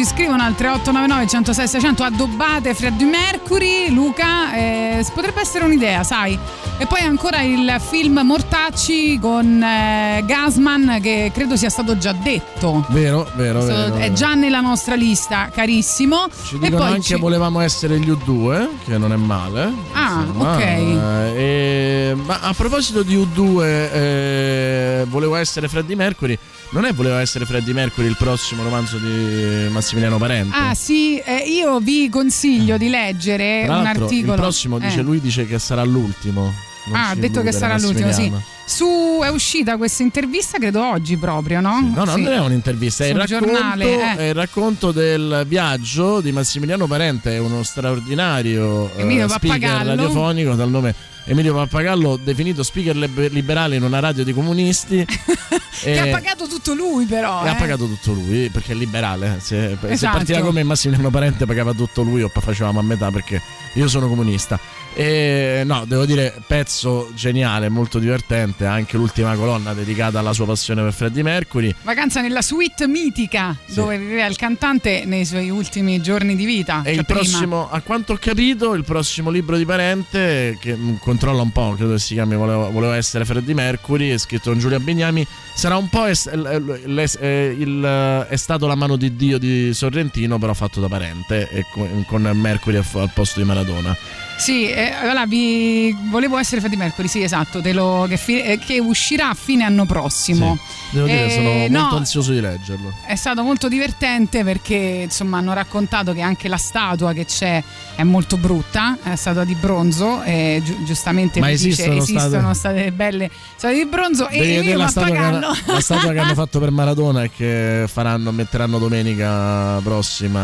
Ci 0.03 0.09
scrivono 0.09 0.43
al 0.43 0.53
3899 0.55 1.27
106 1.27 1.67
600 1.67 2.03
addobbate 2.03 2.73
Freddie 2.73 3.07
Mercury. 3.07 3.89
Luca, 3.93 4.53
eh, 4.53 5.05
potrebbe 5.13 5.39
essere 5.39 5.63
un'idea, 5.63 6.03
sai. 6.03 6.37
E 6.77 6.85
poi 6.87 6.99
ancora 7.01 7.41
il 7.41 7.77
film 7.79 8.19
Mortacci 8.23 9.17
con 9.19 9.63
eh, 9.63 10.21
Gasman 10.25 10.99
che 11.01 11.31
credo 11.33 11.55
sia 11.55 11.69
stato 11.69 11.97
già 11.97 12.11
detto. 12.11 12.85
Vero, 12.89 13.29
vero, 13.35 13.61
So- 13.61 13.67
vero. 13.67 13.95
è 13.95 13.99
vero. 13.99 14.13
già 14.13 14.33
nella 14.33 14.59
nostra 14.59 14.95
lista, 14.95 15.49
carissimo. 15.53 16.27
Ci 16.47 16.55
e 16.55 16.59
dicono 16.59 16.77
poi 16.83 16.87
anche 16.87 17.01
ci- 17.01 17.15
volevamo 17.19 17.61
essere 17.61 17.97
gli 17.99 18.09
U2, 18.09 18.67
che 18.85 18.97
non 18.97 19.13
è 19.13 19.15
male. 19.17 19.71
Ah, 19.93 20.23
insomma. 20.27 20.53
ok. 20.55 20.61
Eh, 20.61 21.33
e- 21.35 22.15
ma 22.15 22.39
a 22.41 22.53
proposito 22.53 23.03
di 23.03 23.15
U2, 23.15 23.63
eh, 23.93 25.05
volevo 25.07 25.35
essere 25.35 25.67
Freddie 25.69 25.95
Mercury. 25.95 26.37
Non 26.73 26.85
è 26.85 26.93
volevo 26.93 27.17
essere 27.17 27.45
Freddie 27.45 27.71
Mercury 27.73 28.07
il 28.07 28.15
prossimo 28.17 28.63
romanzo 28.63 28.97
di 28.97 29.67
Massimiliano 29.69 30.17
Parente? 30.17 30.55
Ah 30.57 30.73
sì, 30.73 31.19
eh, 31.19 31.43
io 31.47 31.79
vi 31.79 32.09
consiglio 32.09 32.77
di 32.77 32.89
leggere 32.89 33.65
un 33.67 33.85
articolo. 33.85 34.33
il 34.33 34.39
prossimo 34.39 34.79
dice, 34.79 34.99
Eh. 34.99 35.03
lui 35.03 35.21
dice 35.21 35.45
che 35.45 35.59
sarà 35.59 35.83
l'ultimo. 35.83 36.51
Non 36.85 36.95
Ah, 36.95 37.09
ha 37.09 37.15
detto 37.15 37.41
che 37.43 37.51
sarà 37.51 37.77
l'ultimo, 37.77 38.11
sì. 38.11 38.29
Su 38.65 39.19
è 39.23 39.29
uscita 39.29 39.77
questa 39.77 40.01
intervista, 40.03 40.57
credo 40.57 40.83
oggi 40.83 41.15
proprio, 41.15 41.61
no? 41.61 41.79
No, 41.93 42.03
no, 42.05 42.13
Sì. 42.15 42.21
non 42.23 42.33
è 42.33 42.39
un'intervista, 42.39 43.05
è 43.05 43.09
il, 43.09 43.15
racconto, 43.17 43.45
giornale, 43.45 43.85
eh. 43.85 44.15
è 44.15 44.23
il 44.29 44.33
racconto 44.33 44.91
del 44.91 45.45
viaggio 45.47 46.21
di 46.21 46.31
Massimiliano 46.31 46.87
Parente, 46.87 47.35
è 47.35 47.37
uno 47.37 47.61
straordinario 47.61 48.89
eh, 48.95 49.01
Emilio 49.01 49.27
speaker 49.27 49.59
Pappagallo. 49.59 49.89
radiofonico 49.95 50.53
dal 50.55 50.69
nome 50.69 50.95
Emilio 51.25 51.53
Pappagallo, 51.53 52.17
definito 52.17 52.63
speaker 52.63 52.95
lib- 52.95 53.31
liberale 53.31 53.75
in 53.75 53.83
una 53.83 53.99
radio 53.99 54.23
di 54.23 54.33
comunisti. 54.33 55.05
Che 55.83 55.99
ha 55.99 56.05
e- 56.05 56.11
pagato 56.11 56.47
tutto 56.47 56.73
lui, 56.73 57.05
però. 57.05 57.43
e 57.43 57.49
ha 57.49 57.55
eh. 57.55 57.57
pagato 57.57 57.85
tutto 57.87 58.13
lui 58.13 58.49
perché 58.49 58.71
è 58.71 58.75
liberale. 58.75 59.39
Se, 59.41 59.77
se 59.81 59.89
Esatto. 59.89 60.17
partiva 60.17 60.39
come 60.39 60.63
Massimiliano 60.63 61.09
Parente 61.09 61.45
pagava 61.45 61.73
tutto 61.73 62.03
lui 62.03 62.21
o 62.21 62.29
facevamo 62.33 62.79
a 62.79 62.83
metà 62.83 63.11
perché 63.11 63.41
io 63.73 63.87
sono 63.89 64.07
comunista. 64.07 64.57
E 64.95 65.63
no, 65.65 65.85
devo 65.87 66.05
dire, 66.05 66.33
pezzo 66.45 67.09
geniale, 67.15 67.67
molto 67.69 67.97
divertente. 67.99 68.65
Anche 68.65 68.97
l'ultima 68.97 69.35
colonna 69.35 69.73
dedicata 69.73 70.19
alla 70.19 70.33
sua 70.33 70.45
passione 70.45 70.83
per 70.83 70.93
Freddie 70.93 71.23
Mercury. 71.23 71.73
Vacanza 71.81 72.21
nella 72.21 72.41
suite 72.43 72.87
mitica 72.87 73.55
dove 73.73 73.97
viveva 73.97 74.25
il 74.27 74.35
cantante 74.35 75.03
nei 75.05 75.25
suoi 75.25 75.49
ultimi 75.49 75.99
giorni 76.01 76.35
di 76.35 76.45
vita. 76.45 76.81
E 76.83 76.91
cioè 76.91 76.93
il 76.99 77.05
prima. 77.05 77.19
prossimo, 77.21 77.69
a 77.71 77.81
quanto 77.81 78.13
ho 78.13 78.17
capito, 78.19 78.73
il 78.75 78.83
prossimo 78.83 79.29
libro 79.31 79.57
di 79.57 79.65
Parente, 79.65 80.57
che 80.59 80.75
mm, 80.75 80.95
controlla 80.97 81.41
un 81.41 81.51
po', 81.51 81.73
credo 81.75 81.93
che 81.93 81.99
si 81.99 82.13
chiami 82.13 82.35
Volevo, 82.35 82.69
Volevo 82.71 82.93
essere 82.93 83.25
Freddie 83.25 83.53
Mercury, 83.55 84.09
è 84.09 84.17
scritto 84.17 84.53
da 84.53 84.59
Giulia 84.59 84.79
Bignami, 84.79 85.25
sarà 85.55 85.75
un 85.77 85.89
po' 85.89 86.05
es- 86.05 86.31
l- 86.31 86.81
l- 86.85 87.05
eh, 87.19 87.55
il- 87.57 88.25
è 88.29 88.35
stato 88.35 88.67
la 88.67 88.75
mano 88.75 88.95
di 88.95 89.15
Dio 89.15 89.37
di 89.39 89.73
Sorrentino, 89.73 90.37
però 90.37 90.53
fatto 90.53 90.79
da 90.79 90.87
Parente 90.87 91.49
e 91.49 91.65
con, 91.71 92.03
con 92.07 92.21
Mercury 92.33 92.77
al 92.77 93.11
posto 93.13 93.39
di 93.39 93.45
Maradona. 93.45 93.95
Sì, 94.35 94.67
eh, 94.67 94.91
allora 94.91 95.25
vi 95.25 95.95
volevo 96.09 96.37
essere 96.37 96.59
Freddie 96.59 96.77
Mercury, 96.77 97.07
sì, 97.07 97.21
esatto, 97.21 97.61
te 97.61 97.71
lo- 97.71 98.05
che, 98.09 98.17
fi- 98.17 98.41
eh, 98.41 98.57
che 98.59 98.79
uscirà 98.79 99.29
a 99.29 99.33
fine 99.35 99.63
anno 99.63 99.85
prossimo. 99.85 100.57
Devo 100.89 101.05
dire, 101.05 101.25
Eh, 101.25 101.29
sono 101.29 101.67
no, 101.69 101.79
molto 101.81 101.95
ansioso 101.97 102.33
di 102.33 102.41
leggerlo. 102.41 102.91
È 103.05 103.15
stato 103.15 103.43
molto 103.43 103.67
divertente 103.69 104.43
perché 104.43 105.01
insomma 105.03 105.37
hanno 105.37 105.53
raccontato 105.53 106.13
che 106.13 106.21
anche 106.21 106.47
la 106.47 106.57
statua 106.57 107.13
che 107.13 107.25
c'è 107.25 107.63
è 107.95 108.03
molto 108.03 108.37
brutta, 108.37 108.97
è 109.01 109.15
statua 109.15 109.43
di 109.45 109.55
bronzo 109.55 110.21
e 110.23 110.61
giu- 110.63 110.83
giustamente 110.83 111.39
Ma 111.39 111.47
lui 111.47 111.55
dice, 111.55 111.69
esistono 111.85 112.01
esistono 112.03 112.53
state 112.53 112.91
belle 112.91 113.29
statue 113.55 113.77
di 113.77 113.85
bronzo 113.85 114.27
Devi 114.29 114.41
e 114.55 114.61
io 114.61 114.77
la 114.77 114.87
statua, 114.87 115.09
che, 115.11 115.17
Pappagallo 115.17 115.55
la 115.65 115.79
statua 115.79 116.11
che 116.11 116.19
hanno 116.19 116.33
fatto 116.33 116.59
per 116.59 116.71
Maradona 116.71 117.23
e 117.23 117.31
che 117.31 117.85
faranno, 117.87 118.31
metteranno 118.31 118.77
domenica 118.77 119.79
prossima. 119.83 120.41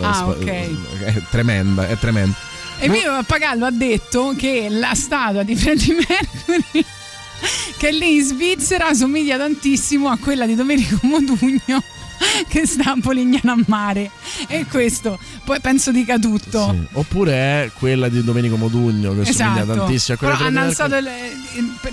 Ah, 0.00 0.12
Sp- 0.14 0.26
ok. 0.40 0.46
È 1.04 1.22
tremenda, 1.30 1.88
è 1.88 1.96
tremenda. 1.98 2.34
Emilio 2.78 3.12
Pappagallo 3.12 3.66
ha 3.66 3.70
detto 3.70 4.34
che 4.36 4.68
la 4.68 4.94
statua 4.94 5.42
di 5.42 5.56
Freddie 5.56 5.94
Mercury 5.94 6.84
che 7.78 7.90
lì 7.90 8.16
in 8.16 8.22
Svizzera 8.22 8.94
somiglia 8.94 9.36
tantissimo 9.36 10.08
a 10.08 10.18
quella 10.18 10.46
di 10.46 10.54
Domenico 10.54 10.98
Modugno 11.02 11.82
che 12.48 12.66
sta 12.66 12.92
a 12.92 12.96
Polignano 13.00 13.52
a 13.52 13.64
mare 13.66 14.10
e 14.48 14.66
questo 14.66 15.18
poi 15.44 15.60
penso 15.60 15.90
dica 15.92 16.18
tutto 16.18 16.70
Sì. 16.70 16.86
Oppure 16.92 17.32
è 17.32 17.70
quella 17.78 18.08
di 18.08 18.22
Domenico 18.22 18.56
Modugno 18.56 19.14
che 19.14 19.32
somiglia 19.32 19.62
Esatto, 19.62 19.78
tantissimo 19.78 20.14
a 20.14 20.18
quella 20.18 20.34
però 20.36 20.48
hanno 20.48 20.60
alzato 20.60 20.98
le, 20.98 21.12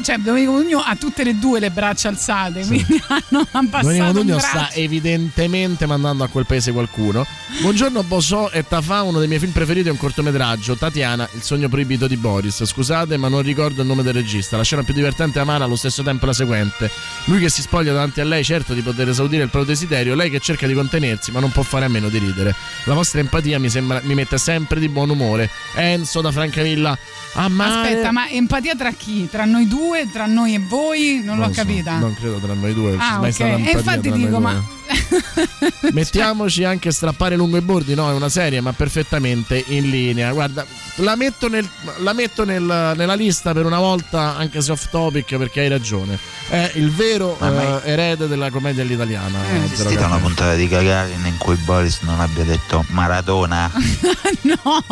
cioè 0.03 0.18
Domenico 0.18 0.52
Modugno 0.53 0.80
ha 0.80 0.95
tutte 0.95 1.22
e 1.23 1.34
due 1.35 1.60
le 1.60 1.69
braccia 1.72 2.10
alzate 2.10 2.65
quindi 2.65 3.02
hanno 3.07 3.48
abbassato 3.52 3.88
Domenico 3.88 4.06
Modugno 4.06 4.39
sta 4.39 4.72
evidentemente 4.73 5.85
mandando 5.85 6.23
a 6.23 6.27
quel 6.27 6.45
paese 6.45 6.72
qualcuno. 6.72 7.26
Buongiorno 7.61 8.03
Bosò 8.03 8.49
e 8.52 8.65
Tafà, 8.68 9.03
uno 9.03 9.19
dei 9.19 9.27
miei 9.27 9.39
film 9.39 9.52
preferiti 9.52 9.88
è 9.88 9.91
un 9.91 9.98
cortometraggio, 9.98 10.76
Tatiana, 10.76 11.27
il 11.34 11.41
sogno 11.41 11.69
proibito 11.69 12.07
di 12.07 12.18
Boris. 12.18 12.64
Scusate, 12.64 13.18
ma 13.18 13.27
non 13.27 13.41
ricordo 13.41 13.81
il 13.81 13.88
nome 13.88 14.03
del 14.03 14.14
regista. 14.14 14.57
La 14.57 14.64
scena 14.64 14.84
più 14.84 14.93
divertente 14.93 15.39
e 15.39 15.41
amara 15.41 15.65
allo 15.65 15.76
stesso 15.76 16.03
tempo 16.03 16.23
è 16.23 16.27
la 16.27 16.34
seguente. 16.34 16.89
Lui 17.26 17.39
che 17.39 17.49
si 17.49 17.61
spoglia 17.61 17.93
davanti 17.93 18.22
a 18.22 18.26
lei, 18.26 18.43
certo 18.43 18.73
di 18.73 18.81
poter 18.81 19.10
esaudire 19.10 19.43
il 19.43 19.49
proprio 19.49 19.73
desiderio, 19.73 20.10
lei 20.15 20.29
che 20.29 20.39
cerca 20.39 20.67
di 20.67 20.73
contenersi, 20.73 21.31
ma 21.31 21.39
non 21.39 21.51
può 21.51 21.63
fare 21.63 21.85
a 21.85 21.89
meno 21.89 22.09
di 22.09 22.17
ridere. 22.17 22.55
La 22.85 22.93
vostra 22.93 23.19
empatia 23.19 23.59
mi, 23.59 23.69
sembra, 23.69 24.01
mi 24.03 24.13
mette 24.13 24.38
sempre 24.38 24.79
di 24.79 24.89
buon 24.89 25.09
umore. 25.09 25.49
Enzo 25.75 26.21
da 26.21 26.31
Francavilla. 26.31 26.97
Amare... 27.33 27.87
aspetta 27.87 28.11
ma 28.11 28.29
empatia 28.29 28.75
tra 28.75 28.91
chi? 28.91 29.27
tra 29.29 29.45
noi 29.45 29.67
due? 29.67 30.09
tra 30.11 30.25
noi 30.25 30.53
e 30.55 30.59
voi? 30.59 31.21
non, 31.23 31.37
l'ho 31.37 31.47
lo 31.47 31.53
so, 31.53 31.61
capita 31.61 31.97
non 31.97 32.13
credo 32.15 32.37
tra 32.37 32.53
noi 32.53 32.73
due. 32.73 32.95
Ah, 32.99 33.17
mai 33.19 33.29
ok. 33.29 33.33
stata 33.35 33.55
E 33.55 33.71
infatti 33.71 34.11
dico, 34.11 34.39
ma 34.39 34.61
Mettiamoci 35.91 36.63
anche 36.63 36.91
strappare 36.91 37.35
lungo 37.35 37.57
i 37.57 37.61
bordi, 37.61 37.95
no? 37.95 38.09
È 38.09 38.13
una 38.13 38.29
serie, 38.29 38.61
ma 38.61 38.73
perfettamente 38.73 39.63
in 39.67 39.89
linea. 39.89 40.31
Guarda, 40.31 40.65
la 40.95 41.15
metto, 41.15 41.47
nel- 41.47 41.67
la 41.99 42.13
metto 42.13 42.43
nel- 42.43 42.93
nella 42.95 43.13
lista 43.13 43.53
per 43.53 43.65
una 43.65 43.79
volta, 43.79 44.35
anche 44.35 44.61
se 44.61 44.71
off 44.71 44.89
topic, 44.89 45.37
perché 45.37 45.61
hai 45.61 45.69
ragione. 45.69 46.17
È 46.49 46.71
il 46.75 46.91
vero 46.91 47.37
eh, 47.39 47.79
erede 47.89 48.27
della 48.27 48.49
commedia 48.49 48.83
all'italiana. 48.83 49.39
Eh, 49.43 49.45
Zero 49.45 49.61
È 49.61 49.71
esistita 49.73 50.05
una 50.07 50.17
puntata 50.17 50.55
di 50.55 50.67
Gagarin 50.67 51.25
in 51.25 51.37
cui 51.37 51.55
Boris 51.55 51.99
non 52.01 52.19
abbia 52.19 52.43
detto 52.43 52.83
Maradona? 52.89 53.71
no 54.41 54.83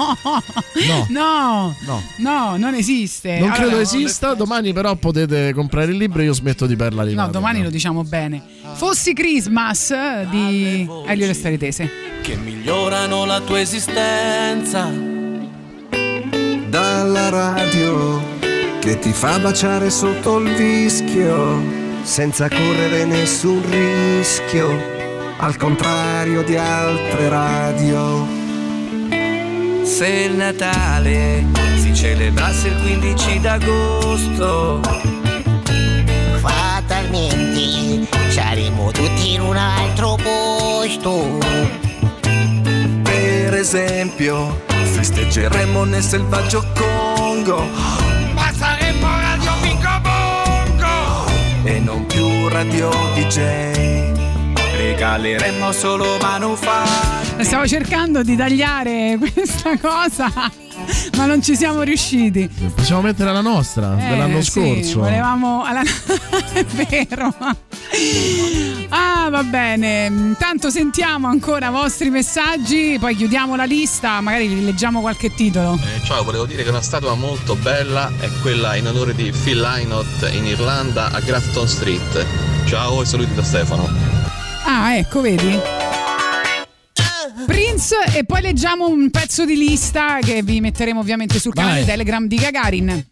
No. 0.88 1.06
no 1.10 1.76
no 1.80 2.04
non 2.58 2.74
esiste. 2.74 3.40
Non 3.40 3.50
Allora, 3.50 3.62
credo 3.62 3.80
esista, 3.80 4.34
domani 4.34 4.74
però 4.74 4.96
potete 4.96 5.54
comprare 5.54 5.92
il 5.92 5.98
libro 5.98 6.22
e 6.22 6.26
io 6.26 6.34
smetto 6.34 6.66
di 6.66 6.76
parlare 6.76 7.14
no 7.14 7.28
domani 7.28 7.64
lo 7.64 7.70
diciamo 7.70 8.04
bene. 8.04 8.42
Fossi 8.74 9.14
Christmas 9.14 9.94
di 10.30 10.88
Elio 11.06 11.26
Lestaritese 11.26 11.90
che 12.22 12.36
migliorano 12.36 13.26
la 13.26 13.40
tua 13.42 13.60
esistenza. 13.60 14.92
Dalla 16.70 17.30
radio 17.30 18.22
che 18.80 19.00
ti 19.00 19.12
fa 19.12 19.40
baciare 19.40 19.90
sotto 19.90 20.38
il 20.38 20.54
vischio, 20.56 21.62
senza 22.04 22.48
correre 22.48 23.06
nessun 23.06 23.62
rischio, 23.70 24.70
al 25.38 25.58
contrario 25.58 26.44
di 26.44 26.56
altre 26.56 27.30
radio. 27.30 28.39
Se 29.90 30.08
il 30.08 30.36
Natale 30.36 31.44
si 31.82 31.94
celebrasse 31.94 32.68
il 32.68 32.76
15 32.76 33.40
d'agosto, 33.40 34.80
Fatalmente 36.40 38.08
saremo 38.30 38.92
tutti 38.92 39.34
in 39.34 39.42
un 39.42 39.58
altro 39.58 40.16
posto. 40.16 41.40
Per 43.04 43.54
esempio, 43.54 44.62
festeggeremo 44.68 45.84
nel 45.84 46.04
selvaggio 46.04 46.64
Congo 46.74 47.66
ma 48.34 48.52
saremmo 48.54 49.08
Radio 49.08 49.52
Vico 49.62 50.02
Bongo! 50.02 51.32
e 51.64 51.80
non 51.80 52.06
più 52.06 52.48
radio 52.48 52.90
DJ. 53.16 54.09
Regaleremmo 55.04 55.72
solo 55.72 56.18
manufatti. 56.22 57.46
stavo 57.46 57.66
cercando 57.66 58.22
di 58.22 58.36
tagliare 58.36 59.16
questa 59.34 59.78
cosa 59.78 60.30
ma 61.16 61.26
non 61.26 61.42
ci 61.42 61.56
siamo 61.56 61.84
riusciti 61.84 62.50
Possiamo 62.76 63.04
mettere 63.04 63.32
la 63.32 63.40
nostra 63.40 63.96
Eh, 63.98 64.10
dell'anno 64.10 64.42
sì, 64.42 64.50
scorso. 64.52 65.00
volevamo 65.00 65.64
alla... 65.64 65.80
è 66.52 66.66
vero 66.66 67.34
ah 68.90 69.30
va 69.30 69.44
bene 69.44 70.08
intanto 70.08 70.70
sentiamo 70.70 71.28
ancora 71.30 71.70
i 71.70 71.72
vostri 71.72 72.10
messaggi 72.10 72.98
poi 73.00 73.16
chiudiamo 73.16 73.56
la 73.56 73.64
lista 73.64 74.20
magari 74.20 74.48
vi 74.48 74.66
leggiamo 74.66 75.00
qualche 75.00 75.34
titolo 75.34 75.80
Eh, 75.82 76.04
ciao, 76.04 76.26
volevo 76.26 76.46
dire 76.46 76.64
che 76.64 76.70
una 76.70 76.82
statua 76.82 77.14
molto 77.16 77.56
bella 77.56 78.12
è 78.20 78.28
quella 78.42 78.76
in 78.76 78.86
onore 78.88 79.16
di 79.16 79.32
Phil 79.32 79.62
Lynott 79.62 80.30
in 80.34 80.44
Irlanda 80.44 81.10
a 81.12 81.22
Grafton 81.22 81.70
Street. 81.70 82.26
Ciao 82.66 83.02
e 83.02 83.06
saluti 83.06 83.34
da 83.34 83.44
Stefano. 83.44 84.19
Ah, 84.72 84.98
ecco, 84.98 85.22
vedi? 85.22 85.60
Prince 87.48 87.96
e 88.16 88.24
poi 88.24 88.42
leggiamo 88.42 88.88
un 88.88 89.10
pezzo 89.10 89.44
di 89.44 89.58
lista 89.58 90.20
che 90.22 90.44
vi 90.44 90.62
metteremo 90.62 91.00
ovviamente 91.00 91.40
sul 91.40 91.56
canale 91.56 91.78
Vai. 91.78 91.86
Telegram 91.86 92.28
di 92.28 92.36
Gagarin. 92.36 93.08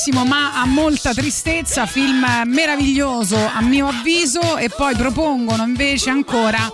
Ridere 0.00 0.08
tantissimo 0.10 0.24
ma 0.24 0.54
ha 0.54 0.64
molta 0.64 1.12
tristezza, 1.12 1.84
film 1.84 2.24
meraviglioso 2.46 3.36
a 3.36 3.60
mio 3.60 3.88
avviso 3.88 4.56
e 4.56 4.70
poi 4.70 4.96
propongono 4.96 5.62
invece 5.62 6.08
ancora, 6.08 6.72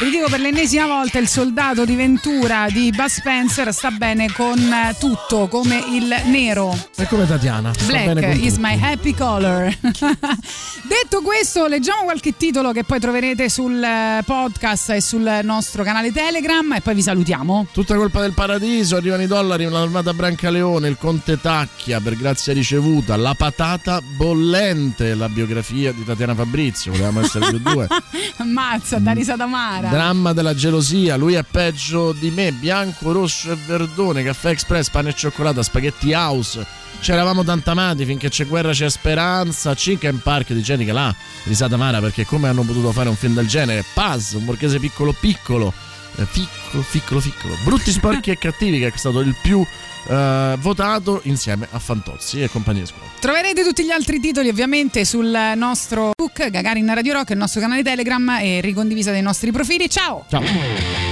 vi 0.00 0.10
dico 0.10 0.28
per 0.28 0.40
l'ennesima 0.40 0.86
volta, 0.86 1.18
il 1.18 1.28
soldato 1.28 1.84
di 1.84 1.96
Ventura 1.96 2.66
di 2.70 2.90
Bud 2.90 3.06
Spencer 3.06 3.72
sta 3.72 3.90
bene 3.90 4.30
con 4.32 4.60
tutto, 4.98 5.48
come 5.48 5.82
il 5.90 6.14
nero. 6.26 6.76
È 6.94 7.04
come 7.06 7.26
Tatiana. 7.26 7.72
Black 7.86 8.36
is 8.36 8.56
my 8.56 8.78
happy 8.80 9.14
color. 9.14 9.76
Detto 10.92 11.22
questo, 11.22 11.68
leggiamo 11.68 12.02
qualche 12.02 12.36
titolo 12.36 12.70
che 12.70 12.84
poi 12.84 13.00
troverete 13.00 13.48
sul 13.48 13.82
eh, 13.82 14.22
podcast 14.26 14.90
e 14.90 15.00
sul 15.00 15.40
nostro 15.42 15.82
canale 15.84 16.12
Telegram 16.12 16.70
e 16.74 16.82
poi 16.82 16.94
vi 16.94 17.00
salutiamo. 17.00 17.68
Tutta 17.72 17.96
colpa 17.96 18.20
del 18.20 18.34
paradiso, 18.34 18.96
arrivano 18.96 19.22
i 19.22 19.26
dollari, 19.26 19.64
l'armata 19.64 20.12
Brancaleone, 20.12 20.88
il 20.88 20.98
conte 20.98 21.40
Tacchia 21.40 21.98
per 22.00 22.14
grazia 22.14 22.52
ricevuta, 22.52 23.16
la 23.16 23.32
patata 23.32 24.02
bollente, 24.02 25.14
la 25.14 25.30
biografia 25.30 25.92
di 25.92 26.04
Tatiana 26.04 26.34
Fabrizio, 26.34 26.92
volevamo 26.92 27.22
essere 27.22 27.48
più 27.48 27.58
due. 27.60 27.86
Ammazza, 28.36 28.98
da 28.98 29.12
risata 29.12 29.44
amara. 29.44 29.88
Dramma 29.88 30.34
della 30.34 30.54
gelosia, 30.54 31.16
lui 31.16 31.32
è 31.32 31.42
peggio 31.42 32.12
di 32.12 32.30
me, 32.30 32.52
bianco, 32.52 33.12
rosso 33.12 33.50
e 33.50 33.56
verdone, 33.56 34.22
caffè 34.22 34.50
express, 34.50 34.90
pane 34.90 35.08
e 35.08 35.14
cioccolata, 35.14 35.62
spaghetti 35.62 36.12
house. 36.12 36.81
C'eravamo 37.02 37.42
tanto 37.42 37.72
amati 37.72 38.04
finché 38.04 38.28
c'è 38.28 38.46
guerra 38.46 38.70
c'è 38.70 38.88
speranza. 38.88 39.74
Chicken 39.74 40.20
Park 40.22 40.52
di 40.52 40.60
Jenica 40.60 40.92
là, 40.92 41.12
risata 41.42 41.74
amara 41.74 41.98
perché 41.98 42.24
come 42.24 42.46
hanno 42.46 42.62
potuto 42.62 42.92
fare 42.92 43.08
un 43.08 43.16
film 43.16 43.34
del 43.34 43.48
genere? 43.48 43.84
Paz, 43.92 44.34
un 44.34 44.44
borghese 44.44 44.78
piccolo 44.78 45.12
piccolo, 45.12 45.72
eh, 46.14 46.24
piccolo 46.30 46.84
piccolo 46.88 47.18
piccolo, 47.18 47.56
brutti 47.64 47.90
sporchi 47.90 48.30
e 48.30 48.38
cattivi 48.38 48.78
che 48.78 48.86
è 48.86 48.92
stato 48.94 49.18
il 49.18 49.34
più 49.42 49.66
eh, 50.06 50.54
votato 50.60 51.20
insieme 51.24 51.66
a 51.72 51.80
Fantozzi 51.80 52.40
e 52.40 52.48
compagnia 52.48 52.82
di 52.82 52.86
scuola. 52.86 53.10
Troverete 53.18 53.64
tutti 53.64 53.84
gli 53.84 53.90
altri 53.90 54.20
titoli 54.20 54.48
ovviamente 54.48 55.04
sul 55.04 55.36
nostro 55.56 56.12
book 56.16 56.50
Gagarin 56.50 56.94
Radio 56.94 57.14
Rock, 57.14 57.30
il 57.30 57.36
nostro 57.36 57.60
canale 57.60 57.82
Telegram 57.82 58.38
e 58.40 58.60
ricondivisa 58.60 59.10
dei 59.10 59.22
nostri 59.22 59.50
profili. 59.50 59.90
Ciao! 59.90 60.24
Ciao! 60.30 61.11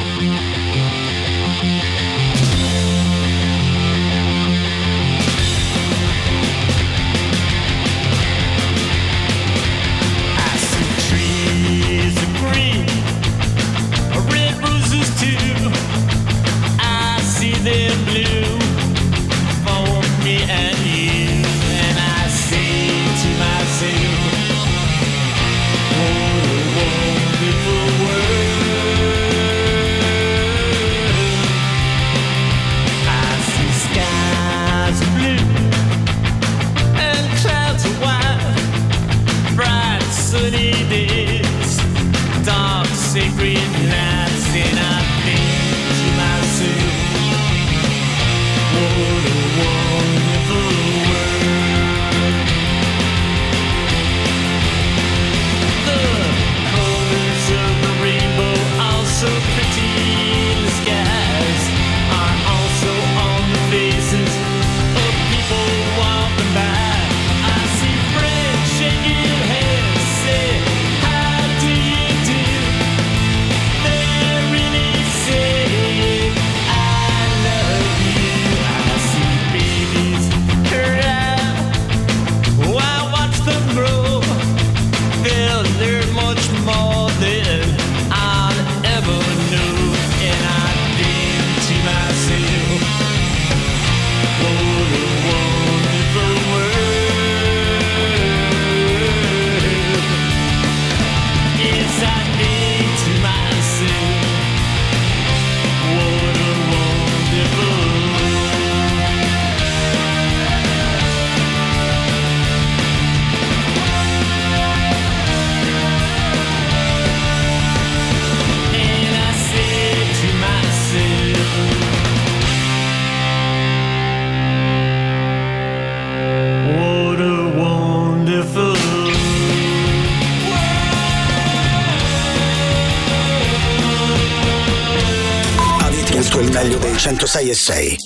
106 137.21 137.51
e 137.51 137.55
6. 137.55 138.00